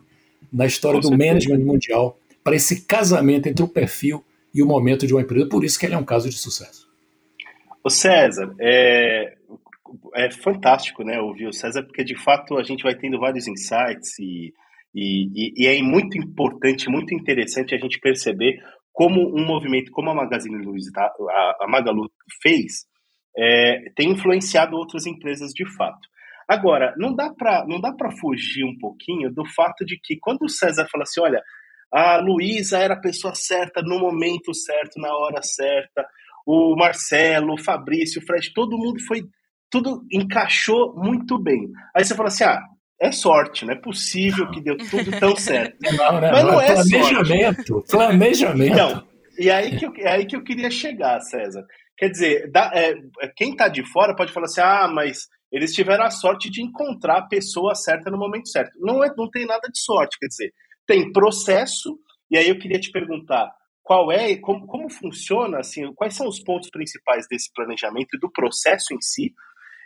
na 0.52 0.66
história 0.66 1.00
com 1.00 1.10
do 1.10 1.10
certeza. 1.10 1.34
management 1.34 1.66
mundial 1.66 2.20
para 2.44 2.56
esse 2.56 2.86
casamento 2.86 3.48
entre 3.48 3.64
o 3.64 3.68
perfil 3.68 4.24
e 4.54 4.62
o 4.64 4.66
momento 4.66 5.06
de 5.06 5.14
uma 5.14 5.22
empresa. 5.22 5.48
Por 5.48 5.64
isso 5.64 5.80
que 5.80 5.86
ele 5.86 5.96
é 5.96 5.98
um 5.98 6.06
caso 6.06 6.30
de 6.30 6.36
sucesso. 6.36 6.88
O 7.84 7.90
César, 7.90 8.54
é, 8.60 9.36
é 10.16 10.32
fantástico 10.32 11.04
né, 11.04 11.20
ouvir 11.20 11.48
o 11.48 11.54
César, 11.54 11.84
porque 11.84 12.04
de 12.04 12.16
fato 12.16 12.58
a 12.58 12.64
gente 12.64 12.84
vai 12.84 12.96
tendo 12.96 13.20
vários 13.20 13.48
insights 13.48 14.18
e 14.20 14.54
e, 14.94 15.30
e, 15.36 15.54
e, 15.56 15.68
é 15.68 15.82
muito 15.82 16.18
importante, 16.18 16.90
muito 16.90 17.14
interessante 17.14 17.76
a 17.76 17.78
gente 17.78 18.00
perceber 18.00 18.60
como 18.92 19.22
um 19.34 19.46
movimento 19.46 19.92
como 19.92 20.10
a 20.10 20.16
Magazine 20.16 20.58
Luiza, 20.64 20.92
tá? 20.92 21.14
a, 21.30 21.58
a 21.62 21.68
Magalu 21.68 22.10
fez, 22.42 22.86
é, 23.38 23.92
tem 23.96 24.12
influenciado 24.12 24.76
outras 24.76 25.06
empresas 25.06 25.52
de 25.52 25.66
fato. 25.76 26.08
Agora, 26.50 26.96
não 26.98 27.14
dá 27.14 27.32
para 27.32 28.12
fugir 28.20 28.66
um 28.66 28.76
pouquinho 28.80 29.32
do 29.32 29.46
fato 29.46 29.86
de 29.86 30.00
que 30.02 30.18
quando 30.20 30.42
o 30.42 30.50
César 30.50 30.88
fala 30.92 31.04
assim, 31.04 31.22
olha, 31.22 31.44
a 31.94 32.18
Luísa 32.18 32.80
era 32.80 32.96
a 32.96 33.00
pessoa 33.00 33.36
certa 33.36 33.84
no 33.84 34.00
momento 34.00 34.54
certo, 34.54 35.00
na 35.00 35.16
hora 35.16 35.42
certa, 35.44 36.04
o 36.48 36.76
Marcelo, 36.76 37.54
o 37.54 37.64
Fabrício, 37.64 38.20
o 38.20 38.26
Fred, 38.26 38.52
todo 38.54 38.78
mundo 38.78 39.00
foi 39.08 39.24
tudo 39.70 40.04
encaixou 40.12 40.96
muito 40.96 41.38
bem. 41.38 41.70
Aí 41.96 42.04
você 42.04 42.16
fala 42.16 42.30
assim: 42.30 42.44
ah, 42.44 42.60
é 43.00 43.12
sorte, 43.12 43.66
não 43.66 43.74
é 43.74 43.78
possível 43.78 44.50
que 44.50 44.62
deu 44.62 44.76
tudo 44.78 45.12
tão 45.20 45.36
certo. 45.38 45.78
Não? 45.82 46.14
Mas 46.14 46.44
não, 46.44 46.52
não 46.54 46.62
é 46.62 46.74
planejamento, 46.74 47.74
sorte. 47.74 47.92
Planejamento. 47.92 48.74
Então, 48.74 49.08
e 49.38 49.50
aí 49.50 49.78
que, 49.78 49.86
eu, 49.86 49.94
é 50.00 50.12
aí 50.12 50.26
que 50.26 50.36
eu 50.36 50.44
queria 50.44 50.72
chegar, 50.72 51.20
César. 51.22 51.64
Quer 52.00 52.10
dizer, 52.10 52.50
dá, 52.50 52.72
é, 52.74 52.96
quem 53.36 53.52
está 53.52 53.68
de 53.68 53.84
fora 53.92 54.16
pode 54.16 54.32
falar 54.32 54.46
assim, 54.46 54.62
ah, 54.62 54.88
mas 54.88 55.28
eles 55.52 55.74
tiveram 55.74 56.06
a 56.06 56.10
sorte 56.10 56.50
de 56.50 56.64
encontrar 56.64 57.18
a 57.18 57.28
pessoa 57.28 57.76
certa 57.76 58.10
no 58.10 58.18
momento 58.18 58.48
certo. 58.48 58.72
Não, 58.80 59.04
é, 59.04 59.14
não 59.18 59.30
tem 59.30 59.46
nada 59.46 59.68
de 59.68 59.78
sorte, 59.82 60.18
quer 60.18 60.28
dizer, 60.28 60.54
tem 60.88 61.12
processo, 61.12 62.00
e 62.32 62.38
aí 62.38 62.48
eu 62.48 62.58
queria 62.58 62.80
te 62.80 62.90
perguntar, 62.90 63.52
qual 63.84 64.10
é, 64.14 64.34
como, 64.38 64.66
como 64.66 64.90
funciona, 64.90 65.60
assim, 65.60 65.92
quais 65.94 66.16
são 66.16 66.26
os 66.26 66.42
pontos 66.42 66.70
principais 66.70 67.28
desse 67.30 67.52
planejamento 67.54 68.16
e 68.16 68.20
do 68.20 68.32
processo 68.32 68.94
em 68.94 69.02
si, 69.02 69.34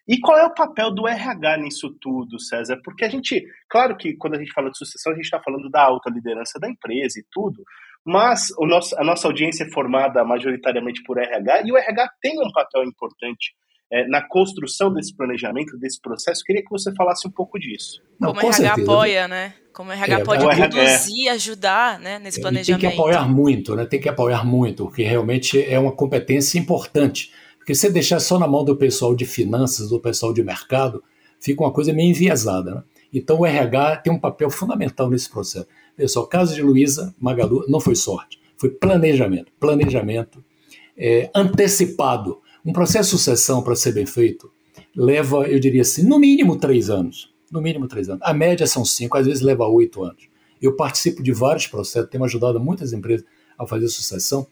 e 0.08 0.20
qual 0.20 0.38
é 0.38 0.46
o 0.46 0.54
papel 0.54 0.94
do 0.94 1.08
RH 1.08 1.58
nisso 1.58 1.90
tudo, 2.00 2.40
César? 2.40 2.80
Porque 2.84 3.06
a 3.06 3.10
gente, 3.10 3.44
claro 3.70 3.96
que 3.96 4.16
quando 4.18 4.36
a 4.36 4.38
gente 4.38 4.52
fala 4.52 4.70
de 4.70 4.78
sucessão, 4.78 5.14
a 5.14 5.16
gente 5.16 5.26
está 5.26 5.42
falando 5.42 5.70
da 5.70 5.82
alta 5.82 6.10
liderança 6.10 6.60
da 6.60 6.70
empresa 6.70 7.20
e 7.20 7.26
tudo, 7.32 7.64
mas 8.06 8.52
o 8.58 8.66
nosso, 8.66 8.98
a 9.00 9.04
nossa 9.04 9.28
audiência 9.28 9.64
é 9.64 9.70
formada 9.72 10.24
majoritariamente 10.24 11.02
por 11.04 11.18
RH 11.18 11.64
e 11.66 11.72
o 11.72 11.78
RH 11.78 12.10
tem 12.22 12.40
um 12.40 12.52
papel 12.52 12.84
importante 12.84 13.54
é, 13.92 14.08
na 14.08 14.22
construção 14.22 14.94
desse 14.94 15.16
planejamento, 15.16 15.78
desse 15.78 16.02
processo. 16.02 16.44
Queria 16.44 16.64
que 16.64 16.70
você 16.70 16.94
falasse 16.96 17.28
um 17.28 17.32
pouco 17.32 17.60
disso. 17.60 18.02
Como 18.20 18.34
o 18.34 18.40
RH 18.40 18.54
certeza. 18.54 18.92
apoia, 18.92 19.28
né? 19.28 19.54
Como 19.72 19.90
o 19.90 19.94
RH 19.94 20.20
é, 20.20 20.24
pode 20.24 20.44
conduzir, 20.46 21.32
ajudar 21.32 22.00
né, 22.00 22.20
nesse 22.20 22.42
planejamento. 22.42 22.82
Tem 22.82 22.90
que 22.90 22.96
apoiar 22.96 23.28
muito, 23.28 23.76
né? 23.76 23.86
Tem 23.86 24.00
que 24.00 24.10
apoiar 24.10 24.46
muito, 24.46 24.86
porque 24.86 25.04
realmente 25.04 25.64
é 25.64 25.80
uma 25.80 25.92
competência 25.92 26.60
importante 26.60 27.32
porque 27.64 27.74
se 27.74 27.90
deixar 27.90 28.20
só 28.20 28.38
na 28.38 28.46
mão 28.46 28.66
do 28.66 28.76
pessoal 28.76 29.16
de 29.16 29.26
finanças, 29.26 29.88
do 29.88 29.98
pessoal 29.98 30.34
de 30.34 30.44
mercado, 30.44 31.02
fica 31.40 31.64
uma 31.64 31.72
coisa 31.72 31.94
meio 31.94 32.10
enviesada. 32.10 32.76
Né? 32.76 32.84
Então 33.14 33.40
o 33.40 33.46
RH 33.46 33.98
tem 33.98 34.12
um 34.12 34.20
papel 34.20 34.50
fundamental 34.50 35.10
nesse 35.10 35.30
processo. 35.30 35.66
Pessoal, 35.96 36.28
caso 36.28 36.56
de 36.56 36.62
Luísa 36.62 37.14
Magalu 37.20 37.66
não 37.68 37.80
foi 37.80 37.96
sorte, 37.96 38.40
foi 38.58 38.70
planejamento. 38.70 39.52
Planejamento 39.60 40.44
é, 40.98 41.30
antecipado. 41.36 42.40
Um 42.66 42.72
processo 42.72 43.12
de 43.12 43.22
sucessão, 43.22 43.62
para 43.62 43.76
ser 43.76 43.94
bem 43.94 44.06
feito, 44.06 44.50
leva, 44.96 45.48
eu 45.48 45.60
diria 45.60 45.82
assim, 45.82 46.04
no 46.04 46.18
mínimo 46.18 46.58
três 46.58 46.90
anos. 46.90 47.34
No 47.52 47.62
mínimo 47.62 47.88
três 47.88 48.10
anos. 48.10 48.22
A 48.24 48.34
média 48.34 48.66
são 48.66 48.86
cinco, 48.86 49.18
às 49.18 49.26
vezes 49.26 49.42
leva 49.42 49.68
oito 49.68 50.04
anos. 50.04 50.28
Eu 50.62 50.76
participo 50.76 51.22
de 51.22 51.32
vários 51.34 51.68
processos, 51.68 52.10
tenho 52.10 52.24
ajudado 52.24 52.60
muitas 52.60 52.94
empresas 52.94 53.26
a 53.58 53.68
fazer 53.68 53.88
sucessão. 53.90 54.48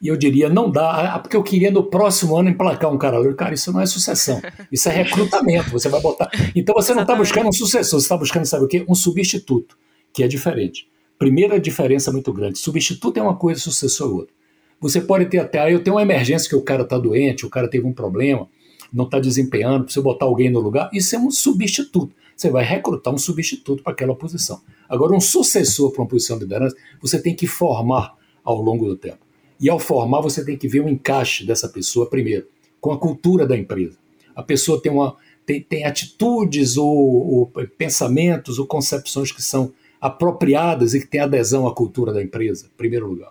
E 0.00 0.08
eu 0.08 0.16
diria, 0.16 0.48
não 0.48 0.70
dá, 0.70 1.18
porque 1.18 1.36
eu 1.36 1.42
queria 1.42 1.70
no 1.70 1.82
próximo 1.82 2.36
ano 2.36 2.48
emplacar 2.48 2.90
um 2.90 2.96
cara 2.96 3.18
loiro. 3.18 3.36
Cara, 3.36 3.52
isso 3.52 3.70
não 3.70 3.80
é 3.80 3.86
sucessão, 3.86 4.40
isso 4.72 4.88
é 4.88 4.92
recrutamento. 4.92 5.70
Você 5.70 5.88
vai 5.90 6.00
botar. 6.00 6.30
Então 6.54 6.74
você 6.74 6.94
não 6.94 7.02
está 7.02 7.14
buscando 7.14 7.48
um 7.48 7.52
sucessor, 7.52 8.00
você 8.00 8.04
está 8.04 8.16
buscando, 8.16 8.46
sabe 8.46 8.64
o 8.64 8.68
quê? 8.68 8.84
Um 8.88 8.94
substituto, 8.94 9.76
que 10.12 10.22
é 10.22 10.28
diferente. 10.28 10.88
Primeira 11.18 11.60
diferença 11.60 12.10
muito 12.10 12.32
grande: 12.32 12.58
substituto 12.58 13.16
é 13.18 13.22
uma 13.22 13.36
coisa, 13.36 13.60
sucessor 13.60 14.08
é 14.08 14.14
outra. 14.14 14.34
Você 14.80 15.00
pode 15.00 15.26
ter 15.26 15.38
até, 15.38 15.58
aí 15.58 15.74
eu 15.74 15.82
tenho 15.82 15.96
uma 15.96 16.02
emergência 16.02 16.48
que 16.48 16.56
o 16.56 16.62
cara 16.62 16.82
está 16.82 16.96
doente, 16.96 17.44
o 17.44 17.50
cara 17.50 17.68
teve 17.68 17.86
um 17.86 17.92
problema, 17.92 18.48
não 18.90 19.04
está 19.04 19.20
desempenhando, 19.20 19.84
precisa 19.84 20.02
botar 20.02 20.24
alguém 20.24 20.48
no 20.48 20.60
lugar. 20.60 20.88
Isso 20.92 21.14
é 21.14 21.18
um 21.18 21.30
substituto. 21.30 22.14
Você 22.34 22.48
vai 22.48 22.64
recrutar 22.64 23.12
um 23.12 23.18
substituto 23.18 23.82
para 23.82 23.92
aquela 23.92 24.14
posição. 24.14 24.62
Agora, 24.88 25.14
um 25.14 25.20
sucessor 25.20 25.92
para 25.92 26.00
uma 26.00 26.08
posição 26.08 26.38
de 26.38 26.44
liderança, 26.44 26.74
você 27.00 27.20
tem 27.20 27.34
que 27.34 27.46
formar 27.46 28.14
ao 28.42 28.62
longo 28.62 28.86
do 28.86 28.96
tempo. 28.96 29.18
E 29.60 29.68
ao 29.68 29.78
formar, 29.78 30.22
você 30.22 30.42
tem 30.42 30.56
que 30.56 30.66
ver 30.66 30.80
o 30.80 30.88
encaixe 30.88 31.44
dessa 31.44 31.68
pessoa 31.68 32.08
primeiro, 32.08 32.46
com 32.80 32.92
a 32.92 32.98
cultura 32.98 33.46
da 33.46 33.54
empresa. 33.54 33.98
A 34.34 34.42
pessoa 34.42 34.80
tem, 34.80 34.90
uma, 34.90 35.14
tem, 35.44 35.60
tem 35.60 35.84
atitudes 35.84 36.78
ou, 36.78 36.88
ou 36.88 37.52
pensamentos 37.76 38.58
ou 38.58 38.66
concepções 38.66 39.30
que 39.30 39.42
são 39.42 39.70
apropriadas 40.00 40.94
e 40.94 41.00
que 41.00 41.06
têm 41.06 41.20
adesão 41.20 41.66
à 41.66 41.74
cultura 41.74 42.12
da 42.12 42.22
empresa, 42.22 42.66
em 42.66 42.76
primeiro 42.76 43.06
lugar. 43.06 43.30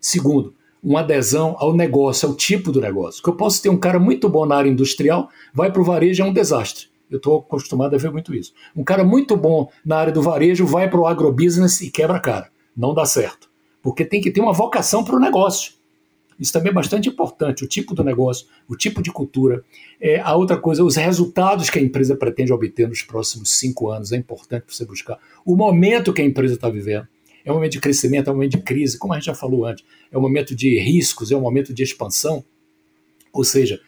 Segundo, 0.00 0.54
uma 0.82 1.00
adesão 1.00 1.56
ao 1.58 1.74
negócio, 1.74 2.28
ao 2.28 2.34
tipo 2.34 2.70
do 2.70 2.80
negócio. 2.80 3.22
Que 3.22 3.28
eu 3.28 3.36
posso 3.36 3.62
ter 3.62 3.70
um 3.70 3.78
cara 3.78 3.98
muito 3.98 4.28
bom 4.28 4.44
na 4.44 4.56
área 4.56 4.70
industrial, 4.70 5.28
vai 5.52 5.72
para 5.72 5.80
o 5.80 5.84
varejo 5.84 6.22
é 6.22 6.26
um 6.26 6.32
desastre. 6.32 6.86
Eu 7.10 7.16
estou 7.16 7.38
acostumado 7.38 7.94
a 7.94 7.98
ver 7.98 8.10
muito 8.10 8.34
isso. 8.34 8.52
Um 8.76 8.84
cara 8.84 9.04
muito 9.04 9.36
bom 9.36 9.70
na 9.84 9.96
área 9.96 10.12
do 10.12 10.22
varejo 10.22 10.66
vai 10.66 10.88
para 10.88 11.00
o 11.00 11.06
agrobusiness 11.06 11.80
e 11.80 11.90
quebra 11.90 12.16
a 12.16 12.20
cara. 12.20 12.50
Não 12.76 12.92
dá 12.92 13.06
certo 13.06 13.54
porque 13.84 14.02
tem 14.02 14.18
que 14.18 14.30
ter 14.30 14.40
uma 14.40 14.54
vocação 14.54 15.04
para 15.04 15.14
o 15.14 15.20
negócio. 15.20 15.74
Isso 16.38 16.52
também 16.52 16.70
é 16.70 16.74
bastante 16.74 17.08
importante, 17.08 17.64
o 17.64 17.68
tipo 17.68 17.94
do 17.94 18.02
negócio, 18.02 18.46
o 18.68 18.76
tipo 18.76 19.02
de 19.02 19.10
cultura. 19.10 19.64
É, 20.00 20.20
a 20.20 20.34
outra 20.34 20.56
coisa, 20.56 20.84
os 20.84 20.96
resultados 20.96 21.70
que 21.70 21.78
a 21.78 21.82
empresa 21.82 22.16
pretende 22.16 22.52
obter 22.52 22.88
nos 22.88 23.02
próximos 23.02 23.52
cinco 23.58 23.90
anos 23.90 24.12
é 24.12 24.16
importante 24.16 24.64
você 24.68 24.84
buscar. 24.84 25.18
O 25.44 25.56
momento 25.56 26.12
que 26.12 26.22
a 26.22 26.24
empresa 26.24 26.54
está 26.54 26.68
vivendo. 26.68 27.06
É 27.44 27.52
um 27.52 27.56
momento 27.56 27.72
de 27.72 27.80
crescimento, 27.80 28.28
é 28.28 28.32
um 28.32 28.36
momento 28.36 28.52
de 28.52 28.62
crise, 28.62 28.98
como 28.98 29.12
a 29.12 29.16
gente 29.16 29.26
já 29.26 29.34
falou 29.34 29.66
antes. 29.66 29.84
É 30.10 30.16
um 30.16 30.20
momento 30.20 30.54
de 30.54 30.78
riscos, 30.80 31.30
é 31.30 31.36
um 31.36 31.42
momento 31.42 31.74
de 31.74 31.82
expansão. 31.82 32.42
Ou 33.32 33.44
seja, 33.44 33.78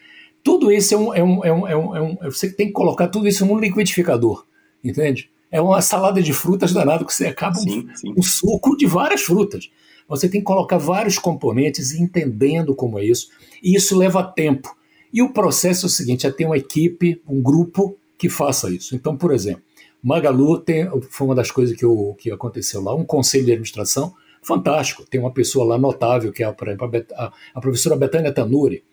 tudo 0.43 0.71
isso 0.71 0.93
é 0.93 0.97
um, 0.97 1.13
é 1.13 1.23
um, 1.23 1.45
é 1.45 1.53
um, 1.53 1.67
é 1.67 1.75
um, 1.75 1.95
é 1.95 2.01
um 2.01 2.17
você 2.31 2.51
tem 2.51 2.67
que 2.67 2.73
colocar 2.73 3.07
tudo 3.07 3.27
isso 3.27 3.45
num 3.45 3.59
liquidificador, 3.59 4.45
entende? 4.83 5.29
É 5.49 5.59
uma 5.59 5.81
salada 5.81 6.21
de 6.21 6.33
frutas 6.33 6.71
danado 6.71 7.05
que 7.05 7.13
você 7.13 7.27
acaba 7.27 7.55
sim, 7.55 7.79
um, 7.79 7.95
sim. 7.95 8.13
um 8.17 8.21
suco 8.21 8.77
de 8.77 8.85
várias 8.85 9.21
frutas. 9.21 9.69
Você 10.07 10.29
tem 10.29 10.41
que 10.41 10.45
colocar 10.45 10.77
vários 10.77 11.17
componentes 11.17 11.93
entendendo 11.93 12.73
como 12.73 12.99
é 12.99 13.05
isso, 13.05 13.29
e 13.61 13.75
isso 13.75 13.97
leva 13.97 14.23
tempo. 14.23 14.75
E 15.13 15.21
o 15.21 15.33
processo 15.33 15.85
é 15.85 15.87
o 15.87 15.89
seguinte: 15.89 16.25
é 16.27 16.31
ter 16.31 16.45
uma 16.45 16.57
equipe, 16.57 17.21
um 17.27 17.41
grupo 17.41 17.97
que 18.17 18.29
faça 18.29 18.69
isso. 18.69 18.95
Então, 18.95 19.15
por 19.15 19.33
exemplo, 19.33 19.61
Magalu 20.01 20.59
tem, 20.59 20.89
foi 21.09 21.27
uma 21.27 21.35
das 21.35 21.51
coisas 21.51 21.75
que, 21.75 21.85
eu, 21.85 22.15
que 22.19 22.31
aconteceu 22.31 22.81
lá, 22.81 22.95
um 22.95 23.05
conselho 23.05 23.45
de 23.45 23.51
administração 23.51 24.13
fantástico. 24.41 25.05
Tem 25.05 25.19
uma 25.19 25.33
pessoa 25.33 25.65
lá 25.65 25.77
notável, 25.77 26.31
que 26.31 26.43
é 26.43 26.45
a, 26.45 26.55
a, 27.15 27.33
a 27.53 27.61
professora 27.61 27.95
Betânia 27.95 28.33
Tanuri, 28.33 28.83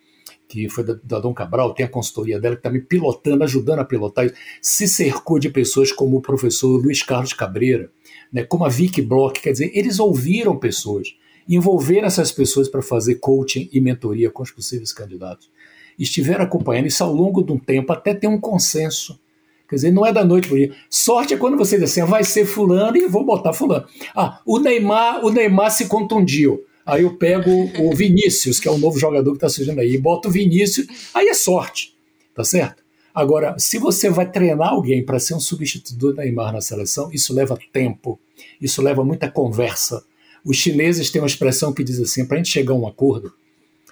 que 0.47 0.69
foi 0.69 0.83
da, 0.83 0.97
da, 1.03 1.19
Dom 1.19 1.33
Cabral, 1.33 1.73
tem 1.73 1.85
a 1.85 1.89
consultoria 1.89 2.39
dela 2.39 2.55
que 2.55 2.59
está 2.59 2.69
me 2.69 2.81
pilotando, 2.81 3.43
ajudando 3.43 3.79
a 3.79 3.85
pilotar, 3.85 4.31
se 4.61 4.87
cercou 4.87 5.39
de 5.39 5.49
pessoas 5.49 5.91
como 5.91 6.17
o 6.17 6.21
professor 6.21 6.77
Luiz 6.77 7.01
Carlos 7.01 7.33
Cabreira, 7.33 7.89
né, 8.31 8.43
como 8.43 8.65
a 8.65 8.69
Vicky 8.69 9.01
Block, 9.01 9.41
quer 9.41 9.51
dizer, 9.51 9.71
eles 9.73 9.99
ouviram 9.99 10.57
pessoas, 10.57 11.15
envolveram 11.47 12.07
essas 12.07 12.31
pessoas 12.31 12.67
para 12.67 12.81
fazer 12.81 13.15
coaching 13.15 13.69
e 13.71 13.79
mentoria 13.79 14.29
com 14.29 14.43
os 14.43 14.51
possíveis 14.51 14.91
candidatos. 14.91 15.49
Estiveram 15.97 16.43
acompanhando 16.43 16.87
isso 16.87 17.03
ao 17.03 17.13
longo 17.13 17.43
de 17.43 17.51
um 17.51 17.57
tempo 17.57 17.93
até 17.93 18.13
ter 18.13 18.27
um 18.27 18.39
consenso. 18.39 19.19
Quer 19.67 19.75
dizer, 19.75 19.91
não 19.91 20.05
é 20.05 20.11
da 20.11 20.23
noite 20.23 20.47
para 20.47 20.55
o 20.55 20.57
dia. 20.57 20.75
Sorte 20.89 21.33
é 21.33 21.37
quando 21.37 21.57
você 21.57 21.77
diz 21.77 21.91
assim, 21.91 22.01
ah, 22.01 22.05
vai 22.05 22.23
ser 22.23 22.45
fulano 22.45 22.97
e 22.97 23.07
vou 23.07 23.25
botar 23.25 23.53
fulano. 23.53 23.85
Ah, 24.15 24.39
o 24.45 24.59
Neymar, 24.59 25.25
o 25.25 25.31
Neymar 25.31 25.71
se 25.71 25.87
contundiu. 25.87 26.63
Aí 26.85 27.01
eu 27.01 27.15
pego 27.17 27.49
o 27.79 27.95
Vinícius, 27.95 28.59
que 28.59 28.67
é 28.67 28.71
o 28.71 28.77
novo 28.77 28.99
jogador 28.99 29.31
que 29.31 29.37
está 29.37 29.49
surgindo 29.49 29.79
aí, 29.79 29.93
e 29.93 29.97
boto 29.97 30.29
o 30.29 30.31
Vinícius, 30.31 30.85
aí 31.15 31.27
é 31.27 31.33
sorte, 31.33 31.95
tá 32.35 32.43
certo? 32.43 32.84
Agora, 33.15 33.57
se 33.57 33.79
você 33.79 34.09
vai 34.09 34.29
treinar 34.29 34.69
alguém 34.69 35.05
para 35.05 35.19
ser 35.19 35.35
um 35.35 35.39
substituto 35.39 35.95
do 35.95 36.13
Neymar 36.13 36.51
na 36.51 36.59
seleção, 36.59 37.09
isso 37.13 37.33
leva 37.33 37.57
tempo, 37.71 38.19
isso 38.61 38.81
leva 38.81 39.05
muita 39.05 39.31
conversa. 39.31 40.03
Os 40.43 40.57
chineses 40.57 41.09
têm 41.09 41.21
uma 41.21 41.27
expressão 41.27 41.71
que 41.71 41.81
diz 41.81 41.97
assim: 41.99 42.25
para 42.25 42.35
a 42.35 42.37
gente 42.39 42.51
chegar 42.51 42.73
a 42.73 42.77
um 42.77 42.85
acordo 42.85 43.33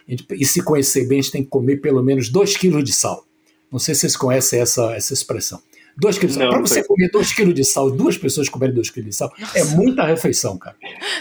gente, 0.07 0.25
e 0.31 0.45
se 0.45 0.61
conhecer 0.61 1.07
bem, 1.07 1.19
a 1.19 1.21
gente 1.21 1.31
tem 1.31 1.43
que 1.43 1.49
comer 1.49 1.77
pelo 1.77 2.03
menos 2.03 2.29
2 2.29 2.57
quilos 2.57 2.83
de 2.83 2.91
sal. 2.91 3.25
Não 3.71 3.79
sei 3.79 3.95
se 3.95 4.01
vocês 4.01 4.17
conhecem 4.17 4.59
essa, 4.59 4.93
essa 4.93 5.13
expressão. 5.13 5.61
2 5.97 6.17
quilos 6.17 6.35
de 6.35 6.41
sal. 6.41 6.49
Para 6.49 6.59
você 6.59 6.83
comer 6.83 7.09
2 7.09 7.33
quilos 7.33 7.55
de 7.55 7.63
sal, 7.63 7.89
duas 7.89 8.17
pessoas 8.17 8.49
comerem 8.49 8.75
2 8.75 8.89
quilos 8.89 9.09
de 9.09 9.15
sal, 9.15 9.31
Nossa. 9.39 9.57
é 9.57 9.63
muita 9.63 10.05
refeição, 10.05 10.57
cara. 10.57 10.75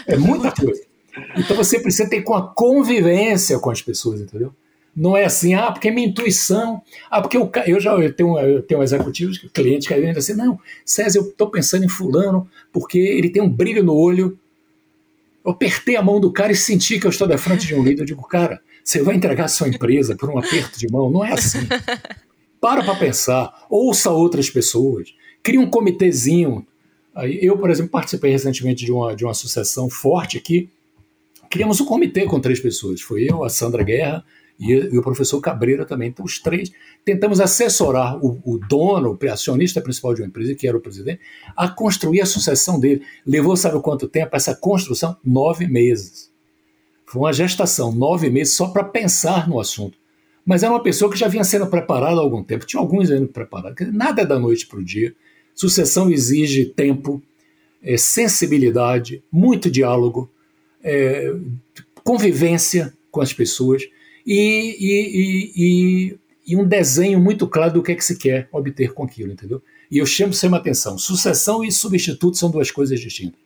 É 0.05 0.17
muita 0.17 0.51
coisa. 0.51 0.81
Então 1.37 1.55
você 1.55 1.79
precisa 1.79 2.09
ter 2.09 2.21
com 2.23 2.33
a 2.33 2.53
convivência 2.53 3.57
com 3.59 3.69
as 3.69 3.81
pessoas, 3.81 4.19
entendeu? 4.19 4.53
Não 4.95 5.17
é 5.17 5.25
assim, 5.25 5.55
ah, 5.55 5.71
porque 5.71 5.87
é 5.87 5.91
minha 5.91 6.07
intuição. 6.07 6.81
Ah, 7.09 7.19
porque 7.19 7.35
eu, 7.35 7.49
eu 7.65 7.79
já 7.79 7.93
eu 7.93 8.13
tenho, 8.13 8.37
eu 8.39 8.61
tenho 8.61 8.83
executivos, 8.83 9.39
clientes 9.51 9.87
que 9.87 9.93
vêm 9.95 10.11
assim, 10.11 10.33
não, 10.33 10.59
César, 10.85 11.19
eu 11.19 11.29
estou 11.29 11.49
pensando 11.49 11.83
em 11.83 11.89
fulano 11.89 12.47
porque 12.71 12.99
ele 12.99 13.29
tem 13.29 13.41
um 13.41 13.49
brilho 13.49 13.83
no 13.83 13.95
olho. 13.95 14.37
Eu 15.43 15.51
apertei 15.51 15.95
a 15.95 16.01
mão 16.01 16.19
do 16.19 16.31
cara 16.31 16.51
e 16.51 16.55
senti 16.55 16.99
que 16.99 17.07
eu 17.07 17.09
estou 17.09 17.27
da 17.27 17.37
frente 17.37 17.65
de 17.65 17.75
um 17.75 17.83
líder. 17.83 18.03
Eu 18.03 18.05
digo, 18.05 18.27
cara, 18.27 18.61
você 18.83 19.01
vai 19.01 19.15
entregar 19.15 19.45
a 19.45 19.49
sua 19.49 19.67
empresa 19.67 20.15
por 20.15 20.29
um 20.29 20.37
aperto 20.37 20.77
de 20.77 20.87
mão? 20.91 21.09
Não 21.09 21.25
é 21.25 21.33
assim. 21.33 21.67
Para 22.61 22.83
para 22.83 22.95
pensar, 22.95 23.65
ouça 23.69 24.09
outras 24.09 24.49
pessoas, 24.49 25.13
crie 25.41 25.57
um 25.57 25.69
comitêzinho. 25.69 26.65
Eu, 27.41 27.57
por 27.57 27.69
exemplo, 27.69 27.91
participei 27.91 28.31
recentemente 28.31 28.85
de 28.85 28.91
uma, 28.91 29.15
de 29.15 29.25
uma 29.25 29.31
associação 29.31 29.89
forte 29.89 30.37
aqui. 30.37 30.69
Criamos 31.49 31.81
um 31.81 31.85
comitê 31.85 32.25
com 32.25 32.39
três 32.39 32.59
pessoas. 32.59 33.01
Foi 33.01 33.29
eu, 33.29 33.43
a 33.43 33.49
Sandra 33.49 33.83
Guerra, 33.83 34.23
e, 34.63 34.93
e, 34.93 34.97
o 34.97 35.01
professor 35.01 35.39
Cabreira 35.41 35.85
também. 35.85 36.09
Então, 36.09 36.23
os 36.23 36.39
três 36.39 36.71
tentamos 37.03 37.41
assessorar 37.41 38.17
o, 38.23 38.39
o 38.45 38.57
dono, 38.57 39.17
o 39.21 39.29
acionista 39.29 39.81
principal 39.81 40.13
de 40.13 40.21
uma 40.21 40.27
empresa, 40.27 40.55
que 40.55 40.67
era 40.67 40.77
o 40.77 40.81
presidente, 40.81 41.19
a 41.55 41.67
construir 41.67 42.21
a 42.21 42.25
sucessão 42.25 42.79
dele. 42.79 43.01
Levou, 43.25 43.57
sabe 43.57 43.79
quanto 43.81 44.07
tempo? 44.07 44.35
Essa 44.35 44.55
construção? 44.55 45.17
Nove 45.23 45.67
meses. 45.67 46.31
Foi 47.05 47.21
uma 47.21 47.33
gestação, 47.33 47.91
nove 47.91 48.29
meses, 48.29 48.55
só 48.55 48.67
para 48.69 48.83
pensar 48.83 49.47
no 49.47 49.59
assunto. 49.59 49.97
Mas 50.45 50.63
era 50.63 50.71
uma 50.71 50.81
pessoa 50.81 51.11
que 51.11 51.17
já 51.17 51.27
vinha 51.27 51.43
sendo 51.43 51.67
preparada 51.67 52.19
há 52.19 52.23
algum 52.23 52.43
tempo, 52.43 52.65
tinha 52.65 52.79
alguns 52.79 53.09
anos 53.11 53.31
preparados. 53.31 53.93
Nada 53.93 54.23
é 54.23 54.25
da 54.25 54.39
noite 54.39 54.67
para 54.67 54.79
o 54.79 54.83
dia. 54.83 55.15
Sucessão 55.53 56.09
exige 56.09 56.65
tempo, 56.65 57.21
é, 57.81 57.97
sensibilidade, 57.97 59.23
muito 59.31 59.69
diálogo, 59.69 60.29
é, 60.83 61.33
convivência 62.03 62.93
com 63.11 63.21
as 63.21 63.31
pessoas 63.31 63.83
e, 64.25 65.51
e, 65.55 66.17
e, 66.47 66.55
um 66.55 66.65
desenho 66.65 67.19
muito 67.19 67.47
claro 67.47 67.73
do 67.73 67.83
que 67.83 67.91
é 67.91 67.95
que 67.95 68.03
se 68.03 68.17
quer 68.17 68.47
obter 68.51 68.93
com 68.93 69.03
aquilo, 69.03 69.31
entendeu? 69.31 69.61
E 69.91 69.97
eu 69.97 70.05
chamo 70.05 70.33
sempre 70.33 70.57
a 70.57 70.59
atenção: 70.61 70.97
sucessão 70.97 71.63
e 71.63 71.71
substituto 71.71 72.37
são 72.37 72.49
duas 72.49 72.71
coisas 72.71 72.99
distintas. 72.99 73.39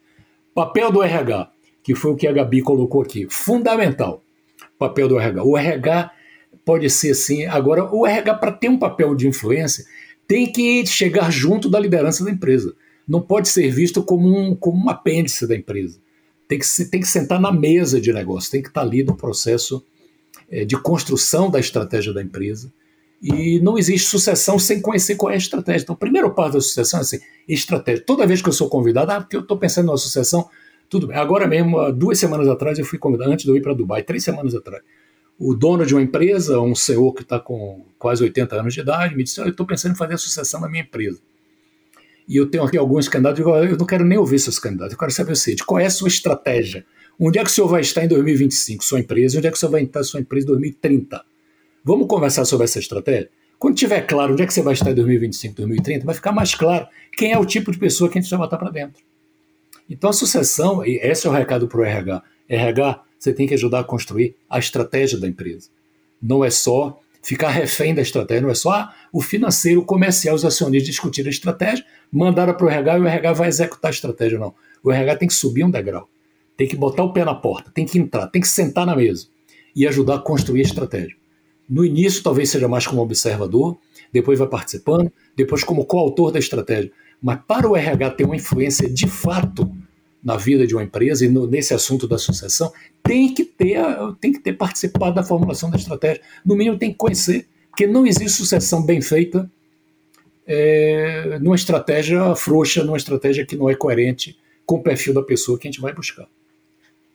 Papel 0.54 0.92
do 0.92 1.04
RH, 1.04 1.52
que 1.84 1.96
foi 1.96 2.12
o 2.12 2.16
que 2.16 2.28
a 2.28 2.32
Gabi 2.32 2.62
colocou 2.62 3.02
aqui, 3.02 3.28
fundamental. 3.30 4.24
Papel 4.78 5.08
do 5.08 5.20
RH. 5.20 5.44
O 5.44 5.58
RH 5.58 6.12
pode 6.66 6.90
ser 6.90 7.12
assim. 7.12 7.46
Agora, 7.46 7.86
o 7.94 8.06
RH, 8.06 8.34
para 8.36 8.52
ter 8.52 8.70
um 8.70 8.78
papel 8.78 9.16
de 9.16 9.28
influência, 9.28 9.86
tem 10.28 10.52
que 10.52 10.86
chegar 10.86 11.32
junto 11.32 11.70
da 11.70 11.80
liderança 11.80 12.24
da 12.24 12.32
empresa. 12.32 12.76
Não 13.08 13.22
pode 13.22 13.48
ser 13.48 13.72
visto 13.72 14.04
como 14.04 14.28
um, 14.28 14.56
como 14.56 14.86
um 14.86 14.90
apêndice 14.90 15.48
da 15.48 15.56
empresa. 15.56 16.00
Tem 16.48 16.60
que, 16.60 16.86
tem 16.86 17.00
que 17.00 17.08
sentar 17.08 17.40
na 17.40 17.52
mesa 17.52 18.00
de 18.02 18.12
negócio, 18.12 18.52
tem 18.52 18.62
que 18.62 18.68
estar 18.68 18.82
ali 18.82 19.04
no 19.04 19.16
processo 19.16 19.84
de 20.66 20.80
construção 20.82 21.50
da 21.50 21.60
estratégia 21.60 22.14
da 22.14 22.22
empresa. 22.22 22.72
E 23.22 23.60
não 23.62 23.78
existe 23.78 24.08
sucessão 24.08 24.60
sem 24.60 24.80
conhecer 24.80 25.16
qual 25.16 25.32
é 25.32 25.36
a 25.36 25.38
estratégia. 25.38 25.84
Então, 25.84 25.96
o 25.96 25.98
primeiro 25.98 26.30
passo 26.34 26.54
da 26.54 26.62
sucessão 26.62 27.00
é 27.00 27.02
assim, 27.02 27.20
estratégia. 27.48 28.04
Toda 28.06 28.28
vez 28.28 28.42
que 28.42 28.50
eu 28.50 28.54
sou 28.54 28.70
convidado, 28.70 29.12
ah, 29.12 29.20
porque 29.20 29.36
eu 29.36 29.42
estou 29.42 29.58
pensando 29.58 29.88
numa 29.88 29.98
sucessão, 29.98 30.48
tudo 30.90 31.08
bem. 31.08 31.18
Agora 31.18 31.48
mesmo, 31.48 31.92
duas 31.92 32.20
semanas 32.20 32.48
atrás, 32.48 32.78
eu 32.78 32.86
fui 32.86 33.00
convidado, 33.00 33.32
antes 33.32 33.44
de 33.44 33.52
eu 33.52 33.58
ir 33.58 33.62
para 33.62 33.74
Dubai, 33.74 34.04
três 34.04 34.24
semanas 34.24 34.54
atrás. 34.54 34.84
O 35.40 35.54
dono 35.54 35.86
de 35.86 35.94
uma 35.94 36.02
empresa, 36.02 36.60
um 36.60 36.76
CEO 36.76 37.14
que 37.14 37.24
está 37.24 37.40
com 37.40 37.86
quase 37.98 38.24
80 38.24 38.56
anos 38.56 38.74
de 38.74 38.82
idade, 38.82 39.16
me 39.16 39.24
disse: 39.24 39.40
Eu 39.40 39.50
estou 39.50 39.66
pensando 39.66 39.94
em 39.94 39.96
fazer 39.96 40.14
a 40.14 40.18
sucessão 40.18 40.62
na 40.62 40.70
minha 40.70 40.84
empresa. 40.84 41.20
e 42.28 42.38
eu 42.38 42.50
tenho 42.50 42.64
aqui 42.64 42.78
alguns 42.78 43.08
candidatos, 43.08 43.40
eu, 43.40 43.50
eu 43.50 43.78
não 43.78 43.86
quero 43.86 44.04
nem 44.04 44.18
ouvir 44.18 44.40
seus 44.40 44.60
candidatos, 44.60 44.94
eu 44.94 45.00
quero 45.00 45.12
saber 45.12 45.32
o 45.32 45.36
seguinte, 45.36 45.64
qual 45.66 45.80
é 45.80 45.86
a 45.86 45.90
sua 45.90 46.08
estratégia? 46.08 46.86
Onde 47.20 47.40
é 47.40 47.44
que 47.44 47.50
o 47.50 47.54
senhor 47.54 47.68
vai 47.68 47.82
estar 47.82 48.04
em 48.04 48.08
2025, 48.08 48.84
sua 48.84 49.00
empresa? 49.00 49.38
Onde 49.38 49.48
é 49.48 49.52
que 49.52 49.58
o 49.58 49.60
senhor 49.60 49.72
vai 49.72 49.82
estar 49.82 50.04
sua 50.04 50.20
empresa 50.20 50.46
em 50.46 50.50
2030? 50.50 51.26
Vamos 51.84 52.08
conversar 52.08 52.46
sobre 52.46 52.66
essa 52.66 52.78
estratégia? 52.78 53.30
Quando 53.58 53.76
tiver 53.76 54.02
claro 54.02 54.34
onde 54.34 54.44
é 54.44 54.46
que 54.46 54.54
você 54.54 54.62
vai 54.62 54.74
estar 54.74 54.92
em 54.92 54.96
2025, 54.96 55.56
2030, 55.56 56.06
vai 56.06 56.14
ficar 56.14 56.32
mais 56.32 56.54
claro 56.54 56.88
quem 57.18 57.32
é 57.32 57.40
o 57.40 57.46
tipo 57.46 57.72
de 57.72 57.80
pessoa 57.80 58.10
que 58.10 58.20
a 58.20 58.22
gente 58.22 58.30
vai 58.30 58.40
botar 58.40 58.58
para 58.58 58.70
dentro. 58.70 59.02
Então 59.90 60.12
a 60.12 60.14
sucessão, 60.14 60.86
e 60.86 60.98
esse 60.98 61.26
é 61.26 61.30
o 61.30 61.34
recado 61.34 61.68
para 61.68 61.80
o 61.80 61.84
RH. 61.84 62.22
RH, 62.48 63.04
você 63.18 63.34
tem 63.34 63.48
que 63.48 63.56
ajudar 63.56 63.80
a 63.80 63.84
construir 63.84 64.36
a 64.48 64.60
estratégia 64.60 65.18
da 65.20 65.28
empresa. 65.28 65.70
Não 66.22 66.46
é 66.46 66.52
só 66.52 67.00
ficar 67.24 67.50
refém 67.50 67.96
da 67.96 68.02
estratégia, 68.02 68.44
não 68.44 68.52
é 68.52 68.56
só 68.56 68.72
ah, 68.72 68.96
o 69.12 69.22
financeiro, 69.22 69.82
o 69.82 69.86
comercial, 69.86 70.36
os 70.36 70.46
acionistas 70.46 70.90
discutir 70.90 71.26
a 71.26 71.30
estratégia, 71.30 71.84
mandaram 72.12 72.54
para 72.54 72.66
o 72.66 72.70
RH 72.70 72.98
e 72.98 73.02
o 73.02 73.08
RH 73.08 73.34
vai 73.34 73.48
executar 73.48 73.90
a 73.90 73.94
estratégia, 73.94 74.38
não. 74.38 74.54
O 74.84 74.92
RH 74.92 75.16
tem 75.16 75.28
que 75.28 75.34
subir 75.34 75.64
um 75.64 75.72
degrau, 75.72 76.08
tem 76.58 76.68
que 76.68 76.76
botar 76.76 77.04
o 77.04 77.14
pé 77.14 77.24
na 77.24 77.36
porta, 77.36 77.72
tem 77.72 77.86
que 77.86 78.00
entrar, 78.00 78.28
tem 78.28 78.42
que 78.42 78.48
sentar 78.48 78.86
na 78.86 78.96
mesa 78.96 79.28
e 79.76 79.88
ajudar 79.88 80.16
a 80.16 80.20
construir 80.20 80.62
a 80.62 80.64
estratégia. 80.64 81.16
No 81.70 81.86
início, 81.86 82.24
talvez 82.24 82.50
seja 82.50 82.68
mais 82.68 82.88
como 82.88 83.02
observador, 83.02 83.78
depois 84.12 84.40
vai 84.40 84.48
participando, 84.48 85.12
depois 85.36 85.64
como 85.64 85.86
coautor 85.86 86.32
da 86.32 86.40
estratégia. 86.40 86.92
Mas 87.22 87.40
para 87.48 87.70
o 87.70 87.76
RH 87.76 88.12
ter 88.12 88.24
uma 88.26 88.36
influência 88.36 88.90
de 88.90 89.08
fato 89.08 89.72
na 90.24 90.36
vida 90.36 90.66
de 90.66 90.74
uma 90.74 90.84
empresa 90.84 91.26
e 91.26 91.30
no, 91.30 91.46
nesse 91.46 91.74
assunto 91.74 92.08
da 92.08 92.18
sucessão, 92.18 92.72
tem 93.04 93.34
que 93.34 93.44
ter 93.44 93.78
tem 94.20 94.34
que 94.34 94.40
ter 94.40 94.54
participado 94.54 95.16
da 95.16 95.24
formulação 95.24 95.70
da 95.70 95.78
estratégia. 95.78 96.22
No 96.46 96.56
mínimo 96.56 96.78
tem 96.78 96.92
que 96.92 96.98
conhecer, 96.98 97.48
porque 97.70 97.86
não 97.86 98.06
existe 98.06 98.32
sucessão 98.32 98.84
bem 98.84 99.00
feita 99.02 99.50
é, 100.46 101.38
numa 101.40 101.56
estratégia 101.56 102.34
frouxa, 102.36 102.84
numa 102.84 102.98
estratégia 102.98 103.46
que 103.46 103.56
não 103.56 103.70
é 103.70 103.76
coerente 103.76 104.38
com 104.66 104.76
o 104.78 104.84
perfil 104.84 105.14
da 105.14 105.22
pessoa 105.22 105.60
que 105.60 105.68
a 105.68 105.72
gente 105.72 105.82
vai 105.82 105.94
buscar. 105.94 106.28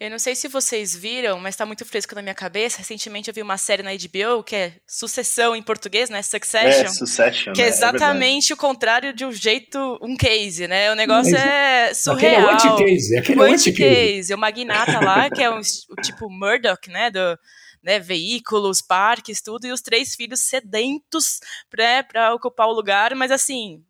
Eu 0.02 0.10
não 0.10 0.18
sei 0.18 0.34
se 0.34 0.48
vocês 0.48 0.96
viram, 0.96 1.38
mas 1.38 1.54
está 1.54 1.64
muito 1.64 1.84
fresco 1.84 2.12
na 2.16 2.22
minha 2.22 2.34
cabeça. 2.34 2.78
Recentemente 2.78 3.30
eu 3.30 3.34
vi 3.34 3.40
uma 3.40 3.56
série 3.56 3.84
na 3.84 3.92
HBO 3.92 4.42
que 4.42 4.56
é 4.56 4.72
Sucessão 4.84 5.54
em 5.54 5.62
português, 5.62 6.10
né? 6.10 6.20
Succession. 6.22 6.86
É, 6.86 6.88
Succession. 6.88 7.52
Que 7.52 7.62
é, 7.62 7.66
é 7.66 7.68
exatamente 7.68 8.50
é 8.50 8.54
o 8.56 8.58
contrário 8.58 9.14
de 9.14 9.24
um 9.24 9.30
jeito, 9.30 9.78
um 10.02 10.16
case, 10.16 10.66
né? 10.66 10.90
O 10.90 10.96
negócio 10.96 11.36
é, 11.36 11.90
é 11.90 11.94
surreal. 11.94 12.48
Aquele 12.48 12.72
é 12.72 12.74
anti-case. 12.74 13.16
Aquele 13.16 13.38
o 13.38 13.42
anti-case. 13.44 14.34
O 14.34 14.38
magnata 14.38 14.98
lá, 14.98 15.30
que 15.30 15.40
é 15.40 15.48
um, 15.48 15.60
o 15.60 15.94
tipo 16.02 16.28
Murdoch, 16.28 16.90
né? 16.90 17.08
Do, 17.08 17.38
né, 17.80 18.00
veículos, 18.00 18.82
parques, 18.82 19.40
tudo, 19.40 19.68
e 19.68 19.72
os 19.72 19.80
três 19.80 20.16
filhos 20.16 20.40
sedentos 20.40 21.38
para 21.70 22.04
né, 22.12 22.30
ocupar 22.32 22.66
o 22.66 22.72
lugar, 22.72 23.14
mas 23.14 23.30
assim, 23.30 23.84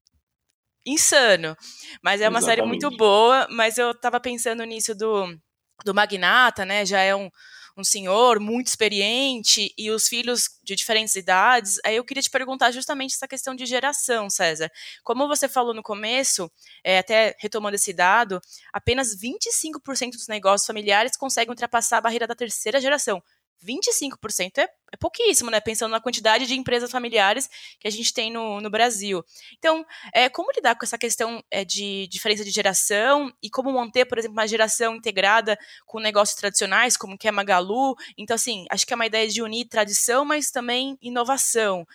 insano. 0.85 1.57
Mas 2.03 2.21
é 2.21 2.29
uma 2.29 2.39
Exatamente. 2.39 2.45
série 2.45 2.69
muito 2.69 2.95
boa, 2.99 3.49
mas 3.51 3.79
eu 3.79 3.95
tava 3.95 4.21
pensando 4.21 4.63
nisso 4.65 4.95
do 4.95 5.39
do 5.85 5.95
magnata, 5.95 6.65
né? 6.65 6.85
Já 6.85 7.01
é 7.01 7.15
um, 7.15 7.31
um 7.77 7.85
senhor 7.85 8.39
muito 8.39 8.69
experiente 8.69 9.73
e 9.77 9.91
os 9.91 10.09
filhos 10.09 10.51
de 10.63 10.75
diferentes 10.75 11.15
idades. 11.17 11.79
Aí 11.85 11.97
eu 11.97 12.05
queria 12.05 12.23
te 12.23 12.31
perguntar 12.31 12.71
justamente 12.71 13.15
essa 13.15 13.29
questão 13.29 13.55
de 13.55 13.67
geração, 13.67 14.29
César. 14.29 14.71
Como 15.03 15.29
você 15.29 15.49
falou 15.49 15.75
no 15.75 15.83
começo, 15.83 16.51
é, 16.85 16.99
até 16.99 17.35
retomando 17.39 17.77
esse 17.77 17.93
dado, 17.93 18.41
apenas 18.73 19.17
25% 19.17 20.13
dos 20.13 20.29
negócios 20.29 20.67
familiares 20.67 21.17
conseguem 21.17 21.51
ultrapassar 21.51 21.99
a 21.99 22.03
barreira 22.03 22.27
da 22.27 22.35
terceira 22.35 22.81
geração. 22.81 23.23
25% 23.65 24.59
é, 24.59 24.69
é 24.93 24.97
pouquíssimo, 24.97 25.51
né? 25.51 25.61
Pensando 25.61 25.93
na 25.93 26.01
quantidade 26.01 26.47
de 26.47 26.55
empresas 26.55 26.91
familiares 26.91 27.49
que 27.79 27.89
a 27.89 27.91
gente 27.91 28.13
tem 28.13 28.31
no, 28.31 28.61
no 28.61 28.71
Brasil. 28.71 29.25
Então, 29.59 29.85
é, 30.13 30.29
como 30.29 30.53
lidar 30.55 30.75
com 30.75 30.85
essa 30.85 30.99
questão 30.99 31.43
é, 31.51 31.65
de 31.65 32.07
diferença 32.09 32.45
de 32.45 32.51
geração 32.51 33.33
e 33.43 33.49
como 33.49 33.73
manter, 33.73 34.05
por 34.05 34.19
exemplo, 34.19 34.37
uma 34.37 34.47
geração 34.47 34.95
integrada 34.97 35.59
com 35.87 35.99
negócios 35.99 36.39
tradicionais, 36.39 36.97
como 36.97 37.17
que 37.17 37.29
é 37.29 37.33
Magalu? 37.33 37.95
Então, 38.19 38.35
assim, 38.35 38.67
acho 38.71 38.87
que 38.87 38.93
é 38.93 38.97
uma 38.97 39.07
ideia 39.07 39.29
de 39.29 39.43
unir 39.43 39.67
tradição, 39.67 40.25
mas 40.25 40.51
também 40.51 40.99
inovação. 41.01 41.87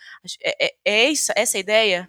É, 0.42 0.66
é, 0.66 0.74
é 0.84 1.10
isso, 1.10 1.32
essa 1.36 1.56
a 1.56 1.60
ideia? 1.60 2.08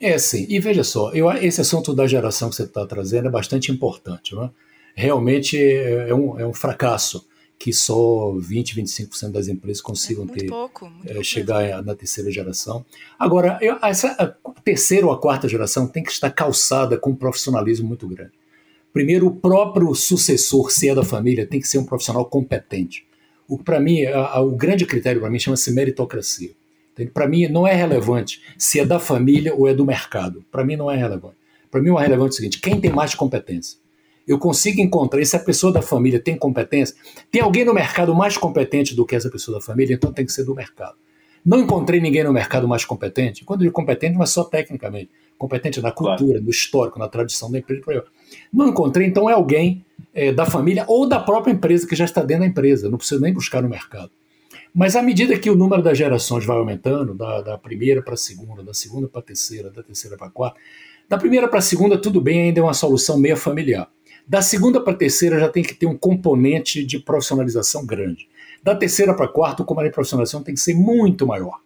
É, 0.00 0.16
sim. 0.18 0.46
E 0.48 0.60
veja 0.60 0.84
só, 0.84 1.12
eu, 1.12 1.30
esse 1.32 1.60
assunto 1.60 1.94
da 1.94 2.06
geração 2.06 2.50
que 2.50 2.56
você 2.56 2.62
está 2.64 2.86
trazendo 2.86 3.28
é 3.28 3.30
bastante 3.30 3.72
importante. 3.72 4.34
Né? 4.34 4.50
Realmente 4.94 5.56
é, 5.56 6.10
é 6.10 6.14
um, 6.14 6.38
é 6.38 6.46
um 6.46 6.54
fracasso 6.54 7.26
que 7.58 7.72
só 7.72 8.32
20, 8.38 8.76
25% 8.76 9.32
das 9.32 9.48
empresas 9.48 9.82
consigam 9.82 10.24
é 10.24 10.38
ter 10.38 10.46
pouco, 10.46 10.90
é, 11.04 11.22
chegar 11.24 11.82
na 11.82 11.94
terceira 11.94 12.30
geração. 12.30 12.86
Agora, 13.18 13.58
eu, 13.60 13.76
essa 13.82 14.08
a 14.12 14.50
terceira 14.62 15.06
ou 15.06 15.12
a 15.12 15.20
quarta 15.20 15.48
geração 15.48 15.86
tem 15.86 16.02
que 16.02 16.12
estar 16.12 16.30
calçada 16.30 16.96
com 16.96 17.10
um 17.10 17.16
profissionalismo 17.16 17.88
muito 17.88 18.06
grande. 18.06 18.32
Primeiro, 18.92 19.26
o 19.26 19.34
próprio 19.34 19.92
sucessor, 19.94 20.70
se 20.70 20.88
é 20.88 20.94
da 20.94 21.02
família, 21.02 21.46
tem 21.46 21.60
que 21.60 21.66
ser 21.66 21.78
um 21.78 21.84
profissional 21.84 22.24
competente. 22.24 23.04
O 23.48 23.58
para 23.58 23.80
mim, 23.80 24.04
a, 24.04 24.36
a, 24.36 24.40
o 24.40 24.52
grande 24.52 24.86
critério 24.86 25.20
para 25.20 25.30
mim 25.30 25.38
chama-se 25.38 25.72
meritocracia. 25.72 26.52
Para 27.12 27.28
mim, 27.28 27.46
não 27.48 27.66
é 27.66 27.74
relevante 27.74 28.42
se 28.56 28.80
é 28.80 28.84
da 28.84 28.98
família 28.98 29.54
ou 29.54 29.68
é 29.68 29.74
do 29.74 29.84
mercado. 29.84 30.44
Para 30.50 30.64
mim, 30.64 30.76
não 30.76 30.90
é 30.90 30.96
relevante. 30.96 31.36
Para 31.70 31.80
mim, 31.80 31.90
o 31.90 31.96
relevante 31.96 32.30
é 32.30 32.34
o 32.34 32.36
seguinte: 32.36 32.60
quem 32.60 32.80
tem 32.80 32.90
mais 32.90 33.14
competência? 33.14 33.78
Eu 34.28 34.38
consigo 34.38 34.80
encontrar, 34.80 35.20
e 35.20 35.26
se 35.26 35.34
a 35.34 35.40
pessoa 35.40 35.72
da 35.72 35.80
família 35.80 36.20
tem 36.20 36.36
competência, 36.36 36.94
tem 37.30 37.40
alguém 37.40 37.64
no 37.64 37.72
mercado 37.72 38.14
mais 38.14 38.36
competente 38.36 38.94
do 38.94 39.06
que 39.06 39.16
essa 39.16 39.30
pessoa 39.30 39.58
da 39.58 39.64
família, 39.64 39.94
então 39.94 40.12
tem 40.12 40.26
que 40.26 40.32
ser 40.32 40.44
do 40.44 40.54
mercado. 40.54 40.94
Não 41.44 41.58
encontrei 41.58 42.00
ninguém 42.00 42.24
no 42.24 42.32
mercado 42.32 42.68
mais 42.68 42.84
competente, 42.84 43.44
quando 43.44 43.60
eu 43.60 43.64
digo 43.64 43.74
competente, 43.74 44.14
não 44.14 44.22
é 44.22 44.26
só 44.26 44.44
tecnicamente, 44.44 45.10
competente 45.38 45.80
na 45.80 45.90
cultura, 45.90 46.32
claro. 46.32 46.44
no 46.44 46.50
histórico, 46.50 46.98
na 46.98 47.08
tradição 47.08 47.50
da 47.50 47.58
empresa. 47.58 48.04
Não 48.52 48.68
encontrei, 48.68 49.06
então 49.06 49.30
é 49.30 49.32
alguém 49.32 49.84
é, 50.12 50.30
da 50.30 50.44
família 50.44 50.84
ou 50.86 51.08
da 51.08 51.18
própria 51.18 51.52
empresa 51.52 51.86
que 51.86 51.96
já 51.96 52.04
está 52.04 52.22
dentro 52.22 52.42
da 52.42 52.48
empresa, 52.48 52.90
não 52.90 52.98
precisa 52.98 53.20
nem 53.20 53.32
buscar 53.32 53.62
no 53.62 53.68
mercado. 53.68 54.10
Mas 54.74 54.94
à 54.94 55.02
medida 55.02 55.38
que 55.38 55.48
o 55.48 55.56
número 55.56 55.82
das 55.82 55.96
gerações 55.96 56.44
vai 56.44 56.56
aumentando, 56.56 57.14
da, 57.14 57.40
da 57.40 57.58
primeira 57.58 58.02
para 58.02 58.14
a 58.14 58.16
segunda, 58.16 58.62
da 58.62 58.74
segunda 58.74 59.08
para 59.08 59.20
a 59.20 59.24
terceira, 59.24 59.70
da 59.70 59.82
terceira 59.82 60.16
para 60.16 60.26
a 60.26 60.30
quarta, 60.30 60.58
da 61.08 61.16
primeira 61.16 61.48
para 61.48 61.60
a 61.60 61.62
segunda, 61.62 61.96
tudo 61.96 62.20
bem, 62.20 62.42
ainda 62.42 62.60
é 62.60 62.62
uma 62.62 62.74
solução 62.74 63.18
meio 63.18 63.36
familiar. 63.36 63.90
Da 64.28 64.42
segunda 64.42 64.78
para 64.78 64.92
a 64.92 64.96
terceira 64.96 65.40
já 65.40 65.48
tem 65.48 65.62
que 65.62 65.74
ter 65.74 65.86
um 65.86 65.96
componente 65.96 66.84
de 66.84 66.98
profissionalização 66.98 67.86
grande. 67.86 68.28
Da 68.62 68.74
terceira 68.74 69.14
para 69.14 69.24
a 69.24 69.28
quarta, 69.28 69.62
o 69.62 69.64
componente 69.64 69.92
de 69.92 69.94
profissionalização 69.94 70.42
tem 70.42 70.54
que 70.54 70.60
ser 70.60 70.74
muito 70.74 71.26
maior. 71.26 71.60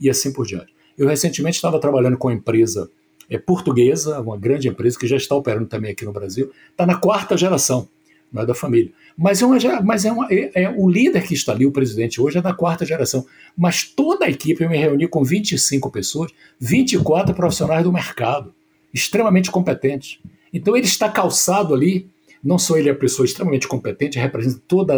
E 0.00 0.10
assim 0.10 0.32
por 0.32 0.44
diante. 0.44 0.74
Eu 0.96 1.06
recentemente 1.06 1.56
estava 1.56 1.78
trabalhando 1.78 2.18
com 2.18 2.26
uma 2.26 2.34
empresa 2.34 2.90
é, 3.30 3.38
portuguesa, 3.38 4.20
uma 4.20 4.36
grande 4.36 4.68
empresa 4.68 4.98
que 4.98 5.06
já 5.06 5.16
está 5.16 5.36
operando 5.36 5.66
também 5.66 5.92
aqui 5.92 6.04
no 6.04 6.12
Brasil, 6.12 6.50
está 6.70 6.84
na 6.84 6.96
quarta 6.96 7.36
geração, 7.36 7.88
não 8.32 8.42
é 8.42 8.46
da 8.46 8.54
família. 8.54 8.90
Mas, 9.16 9.40
é, 9.40 9.46
uma, 9.46 9.80
mas 9.82 10.04
é, 10.04 10.10
uma, 10.10 10.26
é, 10.28 10.62
é, 10.62 10.70
o 10.70 10.88
líder 10.88 11.22
que 11.22 11.34
está 11.34 11.52
ali, 11.52 11.66
o 11.66 11.72
presidente 11.72 12.20
hoje, 12.20 12.38
é 12.38 12.42
da 12.42 12.52
quarta 12.52 12.84
geração. 12.84 13.24
Mas 13.56 13.84
toda 13.84 14.26
a 14.26 14.30
equipe, 14.30 14.64
eu 14.64 14.68
me 14.68 14.76
reuni 14.76 15.06
com 15.06 15.22
25 15.22 15.88
pessoas, 15.90 16.32
24 16.58 17.32
profissionais 17.34 17.84
do 17.84 17.92
mercado, 17.92 18.52
extremamente 18.92 19.50
competentes. 19.52 20.18
Então 20.52 20.76
ele 20.76 20.86
está 20.86 21.08
calçado 21.08 21.74
ali, 21.74 22.08
não 22.42 22.58
só 22.58 22.76
ele 22.76 22.88
é 22.88 22.92
uma 22.92 22.98
pessoa 22.98 23.26
extremamente 23.26 23.66
competente, 23.66 24.18
representa 24.18 24.62
todo 24.66 24.92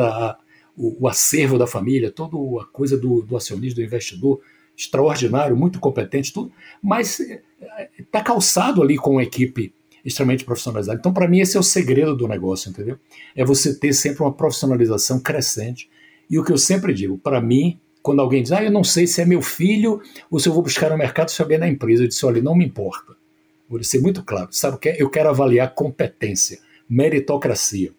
o, 0.77 1.05
o, 1.05 1.09
acervo 1.09 1.59
da 1.59 1.67
família, 1.67 2.11
toda 2.11 2.37
a 2.61 2.65
coisa 2.67 2.97
do, 2.97 3.23
do 3.23 3.37
acionista, 3.37 3.81
do 3.81 3.85
investidor, 3.85 4.41
extraordinário, 4.77 5.57
muito 5.57 5.79
competente, 5.79 6.33
tudo, 6.33 6.53
mas 6.83 7.21
está 7.99 8.23
calçado 8.23 8.83
ali 8.83 8.97
com 8.97 9.13
uma 9.13 9.23
equipe 9.23 9.75
extremamente 10.05 10.45
profissionalizada. 10.45 10.99
Então, 10.99 11.13
para 11.13 11.29
mim, 11.29 11.41
esse 11.41 11.57
é 11.57 11.61
o 11.61 11.63
segredo 11.63 12.17
do 12.17 12.27
negócio, 12.27 12.71
entendeu? 12.71 12.99
É 13.37 13.45
você 13.45 13.75
ter 13.75 13.93
sempre 13.93 14.23
uma 14.23 14.33
profissionalização 14.33 15.21
crescente. 15.21 15.91
E 16.29 16.39
o 16.39 16.45
que 16.45 16.53
eu 16.53 16.59
sempre 16.59 16.95
digo, 16.95 17.19
para 17.19 17.41
mim, 17.41 17.79
quando 18.03 18.21
alguém 18.21 18.43
diz, 18.43 18.53
ah, 18.53 18.65
eu 18.65 18.71
não 18.71 18.85
sei 18.85 19.07
se 19.07 19.21
é 19.21 19.27
meu 19.27 19.43
filho 19.43 20.01
ou 20.31 20.39
se 20.39 20.49
eu 20.49 20.53
vou 20.53 20.63
buscar 20.63 20.91
no 20.91 20.97
mercado, 20.97 21.31
se 21.31 21.43
alguém 21.43 21.57
é 21.57 21.61
na 21.61 21.69
empresa, 21.69 22.05
eu 22.05 22.09
disse, 22.09 22.25
olha, 22.25 22.43
não 22.43 22.55
me 22.55 22.65
importa. 22.65 23.15
Vou 23.71 23.83
ser 23.85 24.01
muito 24.01 24.25
claro. 24.25 24.49
Sabe 24.51 24.77
o 24.77 24.79
que 24.81 24.89
é? 24.89 24.97
Eu 25.01 25.09
quero 25.09 25.29
avaliar 25.29 25.73
competência, 25.73 26.59
meritocracia. 26.89 27.93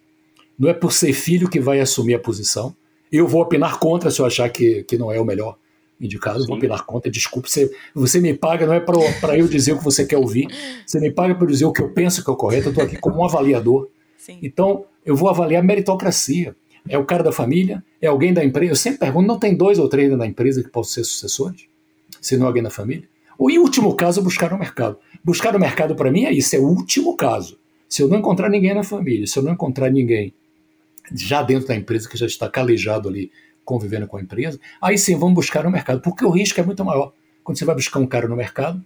Não 0.60 0.70
é 0.70 0.74
por 0.74 0.92
ser 0.92 1.14
filho 1.14 1.50
que 1.50 1.62
vai 1.62 1.80
assumir 1.80 2.14
a 2.14 2.20
posição. 2.20 2.76
Eu 3.10 3.26
vou 3.26 3.42
opinar 3.42 3.80
contra 3.80 4.12
se 4.12 4.20
eu 4.20 4.26
achar 4.26 4.50
que, 4.50 4.84
que 4.84 4.98
não 4.98 5.10
é 5.10 5.20
o 5.20 5.26
melhor 5.26 5.58
indicado, 6.00 6.42
Sim. 6.42 6.48
vou 6.48 6.58
opinar 6.58 6.86
contra. 6.86 7.10
Desculpe, 7.10 7.50
você, 7.50 7.72
você 7.96 8.20
me 8.20 8.34
paga, 8.34 8.66
não 8.66 8.74
é 8.74 8.80
para 8.82 9.38
eu 9.38 9.48
dizer 9.48 9.74
o 9.74 9.78
que 9.78 9.84
você 9.84 10.06
quer 10.06 10.18
ouvir, 10.18 10.48
você 10.86 11.00
me 11.00 11.12
paga 11.12 11.36
para 11.36 11.48
dizer 11.48 11.66
o 11.66 11.72
que 11.72 11.82
eu 11.82 11.90
penso 11.90 12.24
que 12.24 12.30
é 12.30 12.34
o 12.34 12.36
correto. 12.36 12.68
Eu 12.68 12.72
estou 12.72 12.84
aqui 12.84 12.98
como 12.98 13.20
um 13.20 13.26
avaliador. 13.26 13.88
Sim. 14.18 14.40
Então, 14.42 14.86
eu 15.06 15.16
vou 15.16 15.30
avaliar 15.30 15.64
meritocracia. 15.64 16.54
É 16.90 16.98
o 16.98 17.06
cara 17.06 17.24
da 17.24 17.32
família? 17.32 17.84
É 18.02 18.08
alguém 18.08 18.34
da 18.34 18.44
empresa? 18.44 18.72
Eu 18.72 18.76
sempre 18.76 19.00
pergunto: 19.00 19.28
não 19.28 19.40
tem 19.40 19.56
dois 19.56 19.80
ou 19.80 19.88
três 19.88 20.18
da 20.18 20.28
empresa 20.28 20.62
que 20.62 20.70
possam 20.70 20.96
ser 20.96 21.04
sucessores? 21.06 21.66
Se 22.20 22.36
não 22.36 22.46
é 22.46 22.48
alguém 22.48 22.64
da 22.64 22.72
família? 22.72 23.08
Ou, 23.38 23.50
em 23.50 23.58
último 23.58 23.96
caso, 23.96 24.22
buscar 24.22 24.52
no 24.52 24.60
mercado. 24.60 24.98
Buscar 25.24 25.54
no 25.54 25.60
mercado 25.60 25.96
para 25.96 26.12
mim 26.12 26.26
é 26.26 26.32
isso, 26.32 26.56
é 26.56 26.60
o 26.60 26.68
último 26.68 27.16
caso. 27.16 27.60
Se 27.88 28.02
eu 28.02 28.08
não 28.08 28.18
encontrar 28.18 28.50
ninguém 28.50 28.74
na 28.74 28.84
família, 28.84 29.28
se 29.28 29.38
eu 29.38 29.44
não 29.44 29.54
encontrar 29.54 29.92
ninguém 29.92 30.34
já 31.14 31.44
dentro 31.44 31.68
da 31.68 31.76
empresa 31.76 32.10
que 32.10 32.18
já 32.18 32.26
está 32.26 32.50
calejado 32.50 33.10
ali 33.10 33.32
convivendo 33.64 34.08
com 34.08 34.18
a 34.18 34.22
empresa, 34.22 34.60
aí 34.82 34.98
sim 34.98 35.16
vamos 35.18 35.36
buscar 35.36 35.64
no 35.64 35.70
mercado, 35.70 36.02
porque 36.02 36.26
o 36.26 36.30
risco 36.30 36.60
é 36.60 36.64
muito 36.64 36.84
maior. 36.84 37.14
Quando 37.44 37.58
você 37.58 37.66
vai 37.66 37.76
buscar 37.76 38.00
um 38.00 38.08
cara 38.08 38.28
no 38.28 38.36
mercado, 38.36 38.84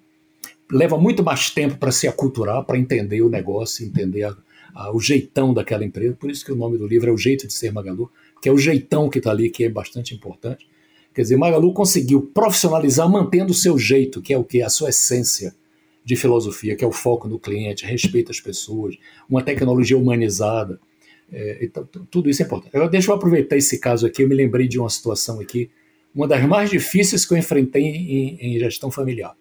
leva 0.72 0.98
muito 0.98 1.24
mais 1.24 1.50
tempo 1.50 1.78
para 1.78 1.92
se 1.92 2.08
aculturar, 2.08 2.64
para 2.64 2.78
entender 2.78 3.22
o 3.22 3.30
negócio, 3.30 3.86
entender 3.86 4.24
a, 4.24 4.36
a, 4.74 4.96
o 4.96 5.00
jeitão 5.00 5.54
daquela 5.54 5.86
empresa. 5.86 6.16
Por 6.20 6.30
isso 6.30 6.44
que 6.44 6.52
o 6.52 6.56
nome 6.56 6.78
do 6.78 6.88
livro 6.88 7.10
é 7.10 7.14
O 7.14 7.18
Jeito 7.18 7.48
de 7.48 7.54
Ser 7.54 7.72
Magalu, 7.72 8.12
que 8.42 8.50
é 8.50 8.52
o 8.52 8.58
jeitão 8.58 9.10
que 9.10 9.20
está 9.20 9.32
ali, 9.32 9.50
que 9.50 9.64
é 9.64 9.70
bastante 9.70 10.14
importante. 10.14 10.68
Quer 11.14 11.22
dizer, 11.22 11.38
Magalu 11.38 11.74
conseguiu 11.74 12.22
profissionalizar 12.34 13.10
mantendo 13.10 13.52
o 13.52 13.56
seu 13.56 13.78
jeito, 13.78 14.22
que 14.22 14.34
é 14.34 14.38
o 14.38 14.44
que? 14.44 14.62
A 14.62 14.70
sua 14.70 14.90
essência 14.90 15.56
de 16.06 16.16
filosofia, 16.16 16.76
que 16.76 16.86
é 16.86 16.88
o 16.88 16.92
foco 16.92 17.28
no 17.28 17.40
cliente, 17.40 17.84
respeito 17.84 18.32
às 18.32 18.40
pessoas, 18.40 18.96
uma 19.28 19.42
tecnologia 19.42 19.98
humanizada. 19.98 20.80
É, 21.34 21.66
então, 21.66 21.84
tudo 22.12 22.30
isso 22.30 22.44
é 22.44 22.46
importante. 22.46 22.70
Eu, 22.76 22.88
deixa 22.88 23.10
eu 23.10 23.16
aproveitar 23.16 23.58
esse 23.58 23.80
caso 23.80 24.06
aqui, 24.06 24.22
eu 24.22 24.30
me 24.30 24.36
lembrei 24.36 24.68
de 24.68 24.80
uma 24.80 24.90
situação 24.90 25.40
aqui, 25.40 25.72
uma 26.14 26.28
das 26.28 26.46
mais 26.46 26.70
difíceis 26.70 27.26
que 27.26 27.34
eu 27.34 27.38
enfrentei 27.38 27.84
em, 27.84 28.38
em 28.40 28.60
gestão 28.60 28.92
familiar, 28.92 29.36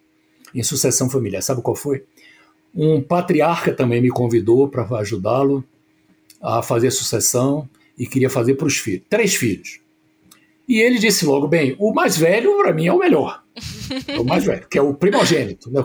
em 0.55 0.63
sucessão 0.63 1.11
familiar. 1.11 1.43
Sabe 1.43 1.61
qual 1.61 1.77
foi? 1.77 2.05
Um 2.75 3.03
patriarca 3.03 3.73
também 3.73 4.01
me 4.01 4.09
convidou 4.09 4.67
para 4.67 4.85
ajudá-lo 4.99 5.63
a 6.41 6.63
fazer 6.63 6.91
sucessão 6.91 7.69
e 7.97 8.07
queria 8.07 8.31
fazer 8.31 8.55
para 8.55 8.67
os 8.67 8.79
filhos. 8.79 9.03
Três 9.09 9.35
filhos. 9.35 9.81
E 10.67 10.81
ele 10.81 10.99
disse 10.99 11.27
logo: 11.27 11.47
bem, 11.47 11.77
o 11.79 11.93
mais 11.93 12.17
velho 12.17 12.57
para 12.57 12.73
mim 12.73 12.87
é 12.87 12.93
o 12.93 12.99
melhor. 12.99 13.43
É 14.09 14.19
o 14.19 14.25
mais 14.25 14.45
velho, 14.45 14.67
que 14.69 14.79
é 14.79 14.83
o 14.83 14.95
primogênito. 14.95 15.71
Né? 15.71 15.85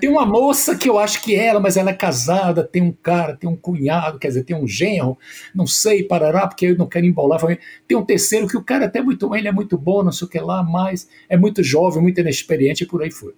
Tem 0.00 0.08
uma 0.08 0.24
moça 0.24 0.76
que 0.76 0.88
eu 0.88 0.98
acho 0.98 1.20
que 1.22 1.34
é 1.34 1.46
ela, 1.46 1.60
mas 1.60 1.76
ela 1.76 1.90
é 1.90 1.94
casada, 1.94 2.64
tem 2.64 2.80
um 2.80 2.92
cara, 2.92 3.36
tem 3.36 3.50
um 3.50 3.56
cunhado, 3.56 4.18
quer 4.18 4.28
dizer, 4.28 4.44
tem 4.44 4.56
um 4.56 4.66
genro, 4.66 5.18
não 5.54 5.66
sei, 5.66 6.02
parará, 6.02 6.46
porque 6.46 6.66
eu 6.66 6.76
não 6.76 6.86
quero 6.86 7.06
embolar. 7.06 7.40
Tem 7.86 7.96
um 7.98 8.04
terceiro 8.04 8.46
que 8.46 8.56
o 8.56 8.64
cara 8.64 8.86
até 8.86 9.00
é 9.00 9.02
muito 9.02 9.28
bom, 9.28 9.34
ele 9.34 9.48
é 9.48 9.52
muito 9.52 9.76
bom, 9.76 10.02
não 10.02 10.12
sei 10.12 10.26
o 10.26 10.30
que 10.30 10.38
lá, 10.38 10.62
mas 10.62 11.08
é 11.28 11.36
muito 11.36 11.62
jovem, 11.62 12.00
muito 12.00 12.20
inexperiente 12.20 12.84
e 12.84 12.86
por 12.86 13.02
aí 13.02 13.10
foi. 13.10 13.34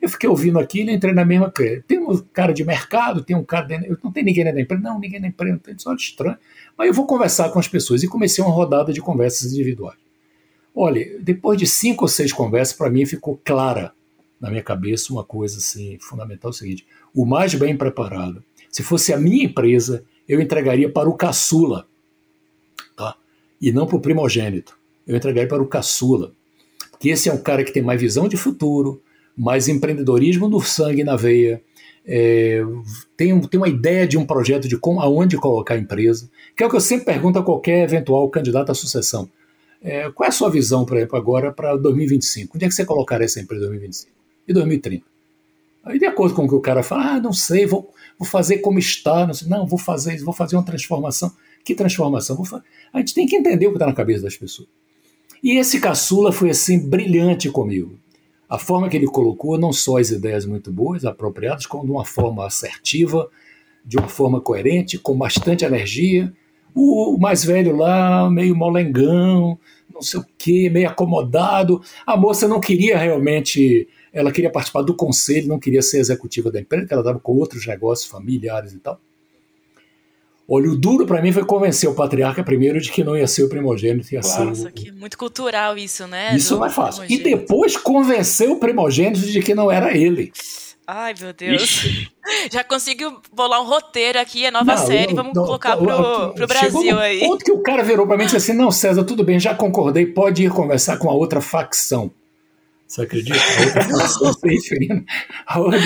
Eu 0.00 0.08
fiquei 0.08 0.28
ouvindo 0.28 0.60
aquilo 0.60 0.90
e 0.90 0.94
entrei 0.94 1.12
na 1.12 1.24
mesma 1.24 1.50
coisa. 1.50 1.82
Tem 1.88 1.98
um 1.98 2.16
cara 2.32 2.52
de 2.52 2.64
mercado, 2.64 3.24
tem 3.24 3.34
um 3.34 3.42
cara. 3.42 3.66
Dentro, 3.66 3.98
não 4.02 4.12
tem 4.12 4.22
ninguém 4.22 4.44
na 4.44 4.60
empresa. 4.60 4.80
Não, 4.80 5.00
ninguém 5.00 5.18
na 5.18 5.26
empresa, 5.26 5.54
não 5.54 5.58
tem 5.58 5.76
só 5.76 5.92
de 5.92 6.02
estranho. 6.02 6.38
Mas 6.76 6.86
eu 6.86 6.94
vou 6.94 7.04
conversar 7.04 7.50
com 7.50 7.58
as 7.58 7.66
pessoas. 7.66 8.04
E 8.04 8.06
comecei 8.06 8.44
uma 8.44 8.52
rodada 8.52 8.92
de 8.92 9.00
conversas 9.00 9.52
individuais. 9.52 9.98
Olha, 10.74 11.18
depois 11.20 11.58
de 11.58 11.66
cinco 11.66 12.04
ou 12.04 12.08
seis 12.08 12.32
conversas, 12.32 12.76
para 12.76 12.90
mim 12.90 13.04
ficou 13.06 13.40
clara 13.42 13.92
na 14.40 14.50
minha 14.50 14.62
cabeça 14.62 15.12
uma 15.12 15.24
coisa 15.24 15.58
assim 15.58 15.98
fundamental: 16.00 16.50
é 16.50 16.52
o 16.52 16.56
seguinte, 16.56 16.86
o 17.14 17.26
mais 17.26 17.54
bem 17.54 17.76
preparado, 17.76 18.42
se 18.70 18.82
fosse 18.82 19.12
a 19.12 19.18
minha 19.18 19.44
empresa, 19.44 20.04
eu 20.28 20.40
entregaria 20.40 20.90
para 20.90 21.08
o 21.08 21.14
caçula, 21.14 21.86
tá? 22.96 23.16
e 23.60 23.72
não 23.72 23.86
para 23.86 23.96
o 23.96 24.00
primogênito. 24.00 24.76
Eu 25.06 25.16
entregaria 25.16 25.48
para 25.48 25.62
o 25.62 25.66
caçula, 25.66 26.32
porque 26.90 27.08
esse 27.08 27.28
é 27.28 27.32
um 27.32 27.42
cara 27.42 27.64
que 27.64 27.72
tem 27.72 27.82
mais 27.82 28.00
visão 28.00 28.28
de 28.28 28.36
futuro, 28.36 29.02
mais 29.36 29.68
empreendedorismo 29.68 30.48
no 30.48 30.60
sangue 30.60 31.02
na 31.02 31.16
veia, 31.16 31.62
é, 32.10 32.62
tem, 33.16 33.38
tem 33.40 33.60
uma 33.60 33.68
ideia 33.68 34.06
de 34.06 34.16
um 34.16 34.24
projeto 34.24 34.66
de 34.66 34.78
como, 34.78 35.00
aonde 35.00 35.36
colocar 35.36 35.74
a 35.74 35.78
empresa, 35.78 36.30
que 36.56 36.62
é 36.62 36.66
o 36.66 36.70
que 36.70 36.76
eu 36.76 36.80
sempre 36.80 37.04
pergunto 37.04 37.38
a 37.38 37.42
qualquer 37.42 37.84
eventual 37.84 38.28
candidato 38.30 38.72
à 38.72 38.74
sucessão. 38.74 39.28
É, 39.82 40.10
qual 40.10 40.26
é 40.26 40.28
a 40.28 40.32
sua 40.32 40.50
visão, 40.50 40.84
por 40.84 40.96
exemplo, 40.96 41.16
agora 41.16 41.52
para 41.52 41.76
2025? 41.76 42.56
Onde 42.56 42.64
é 42.64 42.68
que 42.68 42.74
você 42.74 42.84
colocaria 42.84 43.24
essa 43.24 43.40
empresa 43.40 43.64
em 43.64 43.68
2025? 43.68 44.12
E 44.46 44.52
2030? 44.52 45.04
Aí, 45.84 45.98
de 45.98 46.06
acordo 46.06 46.34
com 46.34 46.44
o 46.44 46.48
que 46.48 46.54
o 46.54 46.60
cara 46.60 46.82
fala, 46.82 47.12
ah, 47.12 47.20
não 47.20 47.32
sei, 47.32 47.64
vou, 47.64 47.92
vou 48.18 48.26
fazer 48.26 48.58
como 48.58 48.78
está, 48.78 49.26
não, 49.26 49.34
sei, 49.34 49.48
não, 49.48 49.66
vou 49.66 49.78
fazer 49.78 50.18
vou 50.22 50.34
fazer 50.34 50.56
uma 50.56 50.64
transformação. 50.64 51.32
Que 51.64 51.74
transformação? 51.74 52.42
A 52.92 52.98
gente 52.98 53.14
tem 53.14 53.26
que 53.26 53.36
entender 53.36 53.66
o 53.66 53.70
que 53.70 53.76
está 53.76 53.86
na 53.86 53.92
cabeça 53.92 54.22
das 54.22 54.36
pessoas. 54.36 54.68
E 55.42 55.56
esse 55.56 55.80
caçula 55.80 56.32
foi 56.32 56.50
assim 56.50 56.78
brilhante 56.78 57.48
comigo. 57.50 57.98
A 58.48 58.58
forma 58.58 58.88
que 58.88 58.96
ele 58.96 59.06
colocou, 59.06 59.58
não 59.58 59.72
só 59.72 59.98
as 59.98 60.10
ideias 60.10 60.46
muito 60.46 60.72
boas, 60.72 61.04
apropriadas, 61.04 61.66
como 61.66 61.84
de 61.84 61.90
uma 61.90 62.04
forma 62.04 62.46
assertiva, 62.46 63.28
de 63.84 63.98
uma 63.98 64.08
forma 64.08 64.40
coerente, 64.40 64.98
com 64.98 65.16
bastante 65.16 65.64
energia, 65.64 66.32
o 66.74 67.18
mais 67.18 67.44
velho 67.44 67.76
lá, 67.76 68.30
meio 68.30 68.56
molengão, 68.56 69.58
não 69.92 70.02
sei 70.02 70.20
o 70.20 70.26
quê, 70.36 70.70
meio 70.70 70.88
acomodado. 70.88 71.82
A 72.06 72.16
moça 72.16 72.46
não 72.46 72.60
queria 72.60 72.96
realmente, 72.96 73.88
ela 74.12 74.30
queria 74.30 74.50
participar 74.50 74.82
do 74.82 74.94
conselho, 74.94 75.48
não 75.48 75.58
queria 75.58 75.82
ser 75.82 75.98
executiva 75.98 76.50
da 76.50 76.60
empresa, 76.60 76.84
porque 76.84 76.94
ela 76.94 77.02
estava 77.02 77.18
com 77.18 77.32
outros 77.32 77.66
negócios 77.66 78.08
familiares 78.08 78.72
e 78.72 78.78
tal. 78.78 79.00
Olha, 80.50 80.70
o 80.70 80.76
duro 80.76 81.04
para 81.04 81.20
mim 81.20 81.30
foi 81.30 81.44
convencer 81.44 81.90
o 81.90 81.94
patriarca 81.94 82.42
primeiro 82.42 82.80
de 82.80 82.90
que 82.90 83.04
não 83.04 83.14
ia 83.14 83.26
ser 83.26 83.42
o 83.42 83.50
primogênito, 83.50 84.14
ia 84.14 84.20
claro, 84.20 84.54
ser 84.54 84.66
o... 84.66 84.72
Isso 84.72 84.94
muito 84.94 85.18
cultural 85.18 85.76
isso, 85.76 86.06
né? 86.06 86.34
Isso 86.34 86.56
não 86.56 86.64
é 86.64 86.70
fácil. 86.70 87.04
E 87.06 87.18
depois 87.18 87.76
convencer 87.76 88.48
o 88.48 88.56
primogênito 88.56 89.20
de 89.20 89.42
que 89.42 89.54
não 89.54 89.70
era 89.70 89.94
ele. 89.94 90.32
Ai, 90.90 91.14
meu 91.20 91.34
Deus. 91.34 91.62
Ixi. 91.62 92.08
Já 92.50 92.64
consigo 92.64 93.20
bolar 93.30 93.60
um 93.60 93.66
roteiro 93.66 94.18
aqui, 94.18 94.46
a 94.46 94.50
nova 94.50 94.74
não, 94.74 94.86
série, 94.86 95.12
vamos 95.12 95.34
não, 95.34 95.44
colocar 95.44 95.76
não, 95.76 95.84
pro, 95.84 96.32
pro 96.32 96.46
Brasil 96.46 96.98
aí. 96.98 97.20
Ponto 97.20 97.44
que 97.44 97.52
o 97.52 97.62
cara 97.62 97.82
virou 97.82 98.06
pra 98.06 98.16
mim 98.16 98.22
e 98.22 98.26
disse 98.26 98.38
assim: 98.38 98.54
não, 98.54 98.70
César, 98.70 99.04
tudo 99.04 99.22
bem, 99.22 99.38
já 99.38 99.54
concordei, 99.54 100.06
pode 100.06 100.42
ir 100.42 100.50
conversar 100.50 100.96
com 100.96 101.10
a 101.10 101.12
outra 101.12 101.42
facção. 101.42 102.10
Você 102.86 103.02
acredita? 103.02 103.38
A 103.38 103.64
outra 103.66 103.84
facção 103.84 104.32
se 104.40 104.48
referindo. 104.48 105.04
A 105.46 105.60
outra, 105.60 105.78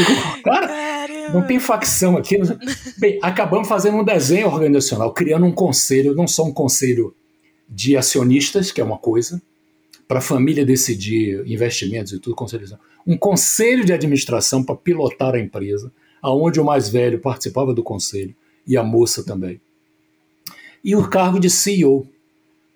cara, 0.45 0.69
Caramba. 0.69 1.33
não 1.33 1.47
tem 1.49 1.59
facção 1.59 2.17
aqui. 2.17 2.38
Bem, 2.97 3.19
acabamos 3.21 3.67
fazendo 3.67 3.97
um 3.97 4.05
desenho 4.05 4.47
organizacional, 4.47 5.12
criando 5.12 5.45
um 5.45 5.53
conselho, 5.53 6.15
não 6.15 6.29
só 6.29 6.45
um 6.45 6.53
conselho 6.53 7.12
de 7.69 7.97
acionistas, 7.97 8.71
que 8.71 8.81
é 8.81 8.85
uma 8.85 8.99
coisa, 8.99 9.43
para 10.12 10.18
a 10.18 10.22
família 10.22 10.62
decidir 10.62 11.42
investimentos 11.46 12.12
e 12.12 12.18
tudo, 12.18 12.37
conselho 12.37 12.66
um 13.07 13.16
conselho 13.16 13.83
de 13.83 13.94
administração 13.94 14.62
para 14.62 14.75
pilotar 14.75 15.35
a 15.35 15.40
empresa, 15.40 15.90
aonde 16.20 16.61
o 16.61 16.64
mais 16.66 16.87
velho 16.87 17.18
participava 17.18 17.72
do 17.72 17.83
conselho 17.83 18.35
e 18.66 18.77
a 18.77 18.83
moça 18.83 19.25
também. 19.25 19.59
E 20.85 20.94
o 20.94 21.09
cargo 21.09 21.40
de 21.40 21.48
CEO, 21.48 22.07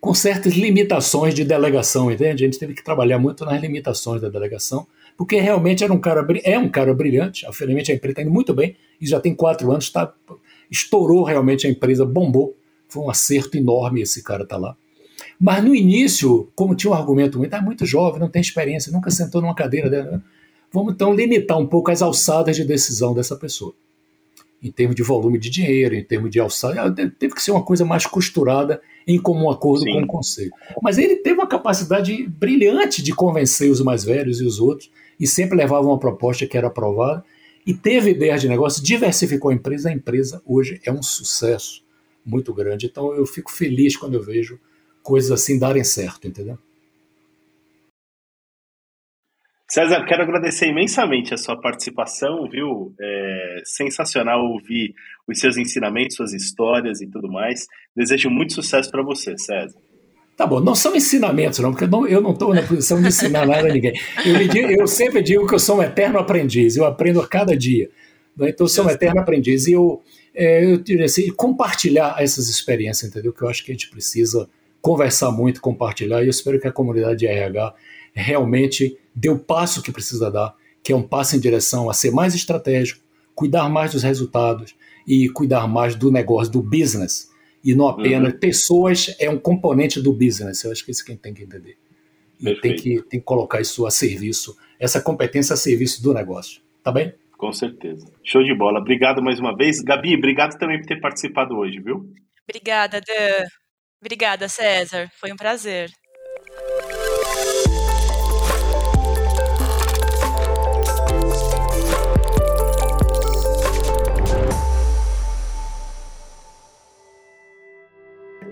com 0.00 0.14
certas 0.14 0.54
limitações 0.54 1.34
de 1.34 1.44
delegação, 1.44 2.10
entende? 2.10 2.42
A 2.42 2.46
gente 2.46 2.58
teve 2.58 2.72
que 2.72 2.82
trabalhar 2.82 3.18
muito 3.18 3.44
nas 3.44 3.60
limitações 3.60 4.22
da 4.22 4.30
delegação, 4.30 4.86
porque 5.14 5.38
realmente 5.38 5.84
era 5.84 5.92
um 5.92 6.00
cara, 6.00 6.26
é 6.42 6.58
um 6.58 6.70
cara 6.70 6.94
brilhante, 6.94 7.44
afinalmente 7.44 7.92
a 7.92 7.94
empresa 7.94 8.12
está 8.12 8.22
indo 8.22 8.32
muito 8.32 8.54
bem, 8.54 8.76
e 8.98 9.06
já 9.06 9.20
tem 9.20 9.34
quatro 9.34 9.70
anos, 9.70 9.90
tá, 9.90 10.10
estourou 10.70 11.22
realmente 11.22 11.66
a 11.66 11.70
empresa, 11.70 12.06
bombou, 12.06 12.56
foi 12.88 13.02
um 13.02 13.10
acerto 13.10 13.58
enorme 13.58 14.00
esse 14.00 14.22
cara 14.22 14.46
tá 14.46 14.56
lá. 14.56 14.74
Mas 15.38 15.62
no 15.62 15.74
início, 15.74 16.50
como 16.54 16.74
tinha 16.74 16.90
um 16.90 16.94
argumento 16.94 17.38
muito, 17.38 17.54
é 17.54 17.60
muito 17.60 17.84
jovem, 17.84 18.20
não 18.20 18.28
tem 18.28 18.40
experiência, 18.40 18.92
nunca 18.92 19.10
sentou 19.10 19.40
numa 19.40 19.54
cadeira 19.54 19.90
dela. 19.90 20.12
Né? 20.12 20.22
Vamos 20.72 20.94
então 20.94 21.14
limitar 21.14 21.58
um 21.58 21.66
pouco 21.66 21.90
as 21.90 22.02
alçadas 22.02 22.56
de 22.56 22.64
decisão 22.64 23.14
dessa 23.14 23.36
pessoa. 23.36 23.74
Em 24.62 24.70
termos 24.70 24.96
de 24.96 25.02
volume 25.02 25.38
de 25.38 25.50
dinheiro, 25.50 25.94
em 25.94 26.02
termos 26.02 26.30
de 26.30 26.40
alçada, 26.40 26.90
teve 27.18 27.34
que 27.34 27.42
ser 27.42 27.50
uma 27.50 27.62
coisa 27.62 27.84
mais 27.84 28.06
costurada 28.06 28.80
em 29.06 29.20
comum 29.20 29.50
acordo 29.50 29.84
Sim. 29.84 29.92
com 29.92 30.02
o 30.02 30.06
conselho. 30.06 30.50
Mas 30.82 30.98
ele 30.98 31.16
teve 31.16 31.34
uma 31.34 31.46
capacidade 31.46 32.26
brilhante 32.26 33.02
de 33.02 33.12
convencer 33.12 33.70
os 33.70 33.80
mais 33.80 34.02
velhos 34.02 34.40
e 34.40 34.44
os 34.44 34.58
outros, 34.58 34.90
e 35.20 35.26
sempre 35.26 35.56
levava 35.56 35.86
uma 35.86 35.98
proposta 35.98 36.46
que 36.46 36.56
era 36.56 36.66
aprovada, 36.66 37.22
e 37.66 37.74
teve 37.74 38.10
ideia 38.10 38.38
de 38.38 38.48
negócio, 38.48 38.82
diversificou 38.82 39.50
a 39.50 39.54
empresa, 39.54 39.88
a 39.88 39.92
empresa 39.92 40.40
hoje 40.46 40.80
é 40.84 40.92
um 40.92 41.02
sucesso 41.02 41.84
muito 42.24 42.54
grande. 42.54 42.86
Então 42.86 43.14
eu 43.14 43.26
fico 43.26 43.52
feliz 43.52 43.96
quando 43.96 44.14
eu 44.14 44.22
vejo 44.22 44.58
coisas 45.06 45.30
assim 45.30 45.58
darem 45.58 45.84
certo, 45.84 46.26
entendeu? 46.26 46.58
César, 49.68 50.04
quero 50.04 50.22
agradecer 50.22 50.68
imensamente 50.68 51.34
a 51.34 51.36
sua 51.36 51.60
participação, 51.60 52.48
viu? 52.48 52.94
É 53.00 53.62
sensacional 53.64 54.40
ouvir 54.40 54.94
os 55.28 55.38
seus 55.40 55.56
ensinamentos, 55.56 56.16
suas 56.16 56.32
histórias 56.32 57.00
e 57.00 57.06
tudo 57.08 57.28
mais. 57.30 57.66
Desejo 57.94 58.30
muito 58.30 58.54
sucesso 58.54 58.90
para 58.90 59.02
você, 59.02 59.36
César. 59.38 59.78
Tá 60.36 60.46
bom, 60.46 60.60
não 60.60 60.74
são 60.74 60.94
ensinamentos, 60.94 61.58
não, 61.60 61.72
porque 61.72 61.84
eu 62.12 62.20
não 62.20 62.32
estou 62.32 62.54
na 62.54 62.62
posição 62.62 63.00
de 63.00 63.08
ensinar 63.08 63.46
nada 63.46 63.68
a 63.68 63.72
ninguém. 63.72 63.94
Eu, 64.24 64.46
digo, 64.46 64.70
eu, 64.70 64.86
sempre 64.86 65.22
digo 65.22 65.46
que 65.46 65.54
eu 65.54 65.58
sou 65.58 65.78
um 65.78 65.82
eterno 65.82 66.18
aprendiz, 66.18 66.76
eu 66.76 66.84
aprendo 66.84 67.20
a 67.20 67.26
cada 67.26 67.56
dia. 67.56 67.88
Né? 68.36 68.50
Então, 68.50 68.66
eu 68.66 68.68
sou 68.68 68.84
um 68.84 68.90
eterno 68.90 69.20
aprendiz. 69.20 69.66
E 69.66 69.72
eu, 69.72 70.02
é, 70.34 70.64
eu 70.64 70.76
diria 70.76 71.06
assim, 71.06 71.32
compartilhar 71.32 72.16
essas 72.18 72.48
experiências, 72.48 73.10
entendeu? 73.10 73.32
Que 73.32 73.42
eu 73.42 73.48
acho 73.48 73.64
que 73.64 73.72
a 73.72 73.74
gente 73.74 73.88
precisa 73.88 74.48
conversar 74.80 75.30
muito, 75.30 75.60
compartilhar, 75.60 76.22
e 76.22 76.26
eu 76.26 76.30
espero 76.30 76.60
que 76.60 76.68
a 76.68 76.72
comunidade 76.72 77.18
de 77.18 77.26
RH 77.26 77.74
realmente 78.12 78.98
dê 79.14 79.28
o 79.28 79.38
passo 79.38 79.82
que 79.82 79.92
precisa 79.92 80.30
dar, 80.30 80.54
que 80.82 80.92
é 80.92 80.96
um 80.96 81.02
passo 81.02 81.36
em 81.36 81.40
direção 81.40 81.90
a 81.90 81.94
ser 81.94 82.10
mais 82.10 82.34
estratégico, 82.34 83.02
cuidar 83.34 83.68
mais 83.68 83.92
dos 83.92 84.02
resultados 84.02 84.74
e 85.06 85.28
cuidar 85.28 85.66
mais 85.66 85.94
do 85.94 86.10
negócio, 86.10 86.52
do 86.52 86.62
business, 86.62 87.30
e 87.64 87.74
não 87.74 87.88
apenas 87.88 88.32
uhum. 88.32 88.38
pessoas 88.38 89.14
é 89.18 89.28
um 89.28 89.38
componente 89.38 90.00
do 90.00 90.12
business, 90.12 90.62
eu 90.62 90.70
acho 90.70 90.84
que 90.84 90.90
é 90.90 90.92
isso 90.92 91.04
que 91.04 91.10
a 91.10 91.14
gente 91.14 91.22
tem 91.22 91.34
que 91.34 91.42
entender. 91.42 91.76
E 92.40 92.54
tem 92.60 92.76
que, 92.76 93.02
tem 93.02 93.18
que 93.18 93.26
colocar 93.26 93.60
isso 93.60 93.86
a 93.86 93.90
serviço, 93.90 94.56
essa 94.78 95.00
competência 95.00 95.54
a 95.54 95.56
serviço 95.56 96.02
do 96.02 96.12
negócio. 96.12 96.60
Tá 96.82 96.92
bem? 96.92 97.12
Com 97.36 97.52
certeza. 97.52 98.06
Show 98.22 98.42
de 98.42 98.54
bola. 98.54 98.78
Obrigado 98.78 99.22
mais 99.22 99.40
uma 99.40 99.56
vez. 99.56 99.80
Gabi, 99.80 100.14
obrigado 100.16 100.58
também 100.58 100.78
por 100.78 100.86
ter 100.86 101.00
participado 101.00 101.56
hoje, 101.56 101.80
viu? 101.80 102.08
Obrigada, 102.48 103.00
Dan. 103.00 103.46
Obrigada, 104.00 104.48
César. 104.48 105.10
Foi 105.18 105.32
um 105.32 105.36
prazer. 105.36 105.90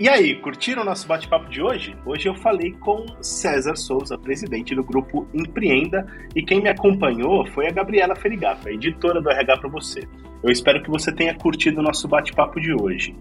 E 0.00 0.08
aí, 0.08 0.34
curtiram 0.40 0.82
o 0.82 0.84
nosso 0.84 1.06
bate-papo 1.06 1.48
de 1.48 1.62
hoje? 1.62 1.96
Hoje 2.04 2.28
eu 2.28 2.34
falei 2.34 2.72
com 2.72 3.06
César 3.22 3.76
Souza, 3.76 4.18
presidente 4.18 4.74
do 4.74 4.82
grupo 4.82 5.28
Empreenda, 5.32 6.04
e 6.34 6.42
quem 6.42 6.60
me 6.60 6.68
acompanhou 6.68 7.46
foi 7.46 7.68
a 7.68 7.70
Gabriela 7.70 8.16
Ferigato, 8.16 8.66
a 8.66 8.72
editora 8.72 9.22
do 9.22 9.30
RH 9.30 9.56
para 9.58 9.70
você. 9.70 10.00
Eu 10.42 10.50
espero 10.50 10.82
que 10.82 10.90
você 10.90 11.12
tenha 11.12 11.32
curtido 11.36 11.78
o 11.78 11.82
nosso 11.82 12.08
bate-papo 12.08 12.60
de 12.60 12.74
hoje. 12.74 13.14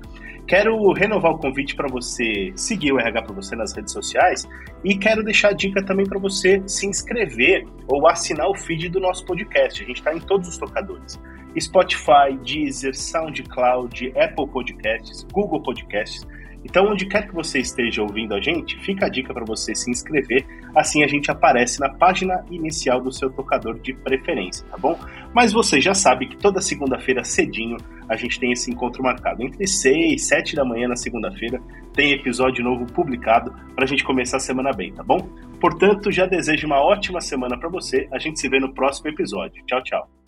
Quero 0.48 0.92
renovar 0.94 1.34
o 1.34 1.38
convite 1.38 1.76
para 1.76 1.88
você 1.88 2.52
seguir 2.56 2.92
o 2.92 3.00
RH 3.00 3.22
para 3.22 3.36
você 3.36 3.56
nas 3.56 3.72
redes 3.74 3.94
sociais 3.94 4.50
e 4.84 4.98
quero 4.98 5.24
deixar 5.24 5.50
a 5.50 5.54
dica 5.54 5.86
também 5.86 6.08
para 6.08 6.20
você 6.20 6.62
se 6.66 6.88
inscrever 6.88 7.66
ou 7.88 8.08
assinar 8.08 8.50
o 8.50 8.56
feed 8.56 8.90
do 8.90 9.00
nosso 9.00 9.26
podcast. 9.26 9.82
A 9.82 9.86
gente 9.86 9.98
está 9.98 10.14
em 10.14 10.20
todos 10.20 10.50
os 10.50 10.58
tocadores. 10.58 11.22
Spotify, 11.58 12.36
Deezer, 12.44 12.96
SoundCloud, 12.96 14.12
Apple 14.18 14.48
Podcasts, 14.48 15.24
Google 15.32 15.62
Podcasts. 15.62 16.26
Então, 16.64 16.88
onde 16.88 17.06
quer 17.06 17.28
que 17.28 17.34
você 17.34 17.60
esteja 17.60 18.02
ouvindo 18.02 18.34
a 18.34 18.42
gente, 18.42 18.80
fica 18.80 19.06
a 19.06 19.10
dica 19.10 19.34
para 19.34 19.46
você 19.46 19.76
se 19.76 19.92
inscrever, 19.92 20.46
assim 20.76 21.04
a 21.04 21.08
gente 21.08 21.30
aparece 21.30 21.80
na 21.80 21.90
página 21.90 22.44
inicial 22.50 23.02
do 23.02 23.12
seu 23.12 23.30
tocador 23.30 23.80
de 23.80 23.94
preferência, 23.94 24.66
tá 24.70 24.78
bom? 24.78 24.98
Mas 25.34 25.52
você 25.52 25.82
já 25.82 25.94
sabe 25.94 26.28
que 26.28 26.38
toda 26.38 26.62
segunda-feira 26.62 27.24
cedinho 27.24 27.78
a 28.08 28.16
gente 28.16 28.40
tem 28.40 28.52
esse 28.52 28.72
encontro 28.72 29.04
marcado. 29.04 29.44
Entre 29.44 29.66
6 29.68 30.14
e 30.14 30.20
7 30.20 30.56
da 30.56 30.64
manhã 30.64 30.88
na 30.88 30.96
segunda-feira 30.96 31.62
tem 31.94 32.12
episódio 32.12 32.64
novo 32.64 32.86
publicado 32.86 33.54
para 33.76 33.86
a 33.86 33.88
gente 33.88 34.04
começar 34.04 34.38
a 34.38 34.40
semana 34.40 34.72
bem, 34.72 34.94
tá 34.94 35.04
bom? 35.04 35.30
Portanto, 35.60 36.12
já 36.12 36.26
desejo 36.26 36.68
uma 36.68 36.82
ótima 36.82 37.22
semana 37.22 37.58
para 37.58 37.70
você. 37.70 38.08
A 38.12 38.20
gente 38.20 38.40
se 38.40 38.50
vê 38.50 38.60
no 38.60 38.74
próximo 38.74 39.10
episódio. 39.10 39.64
Tchau, 39.66 39.82
tchau. 39.84 40.23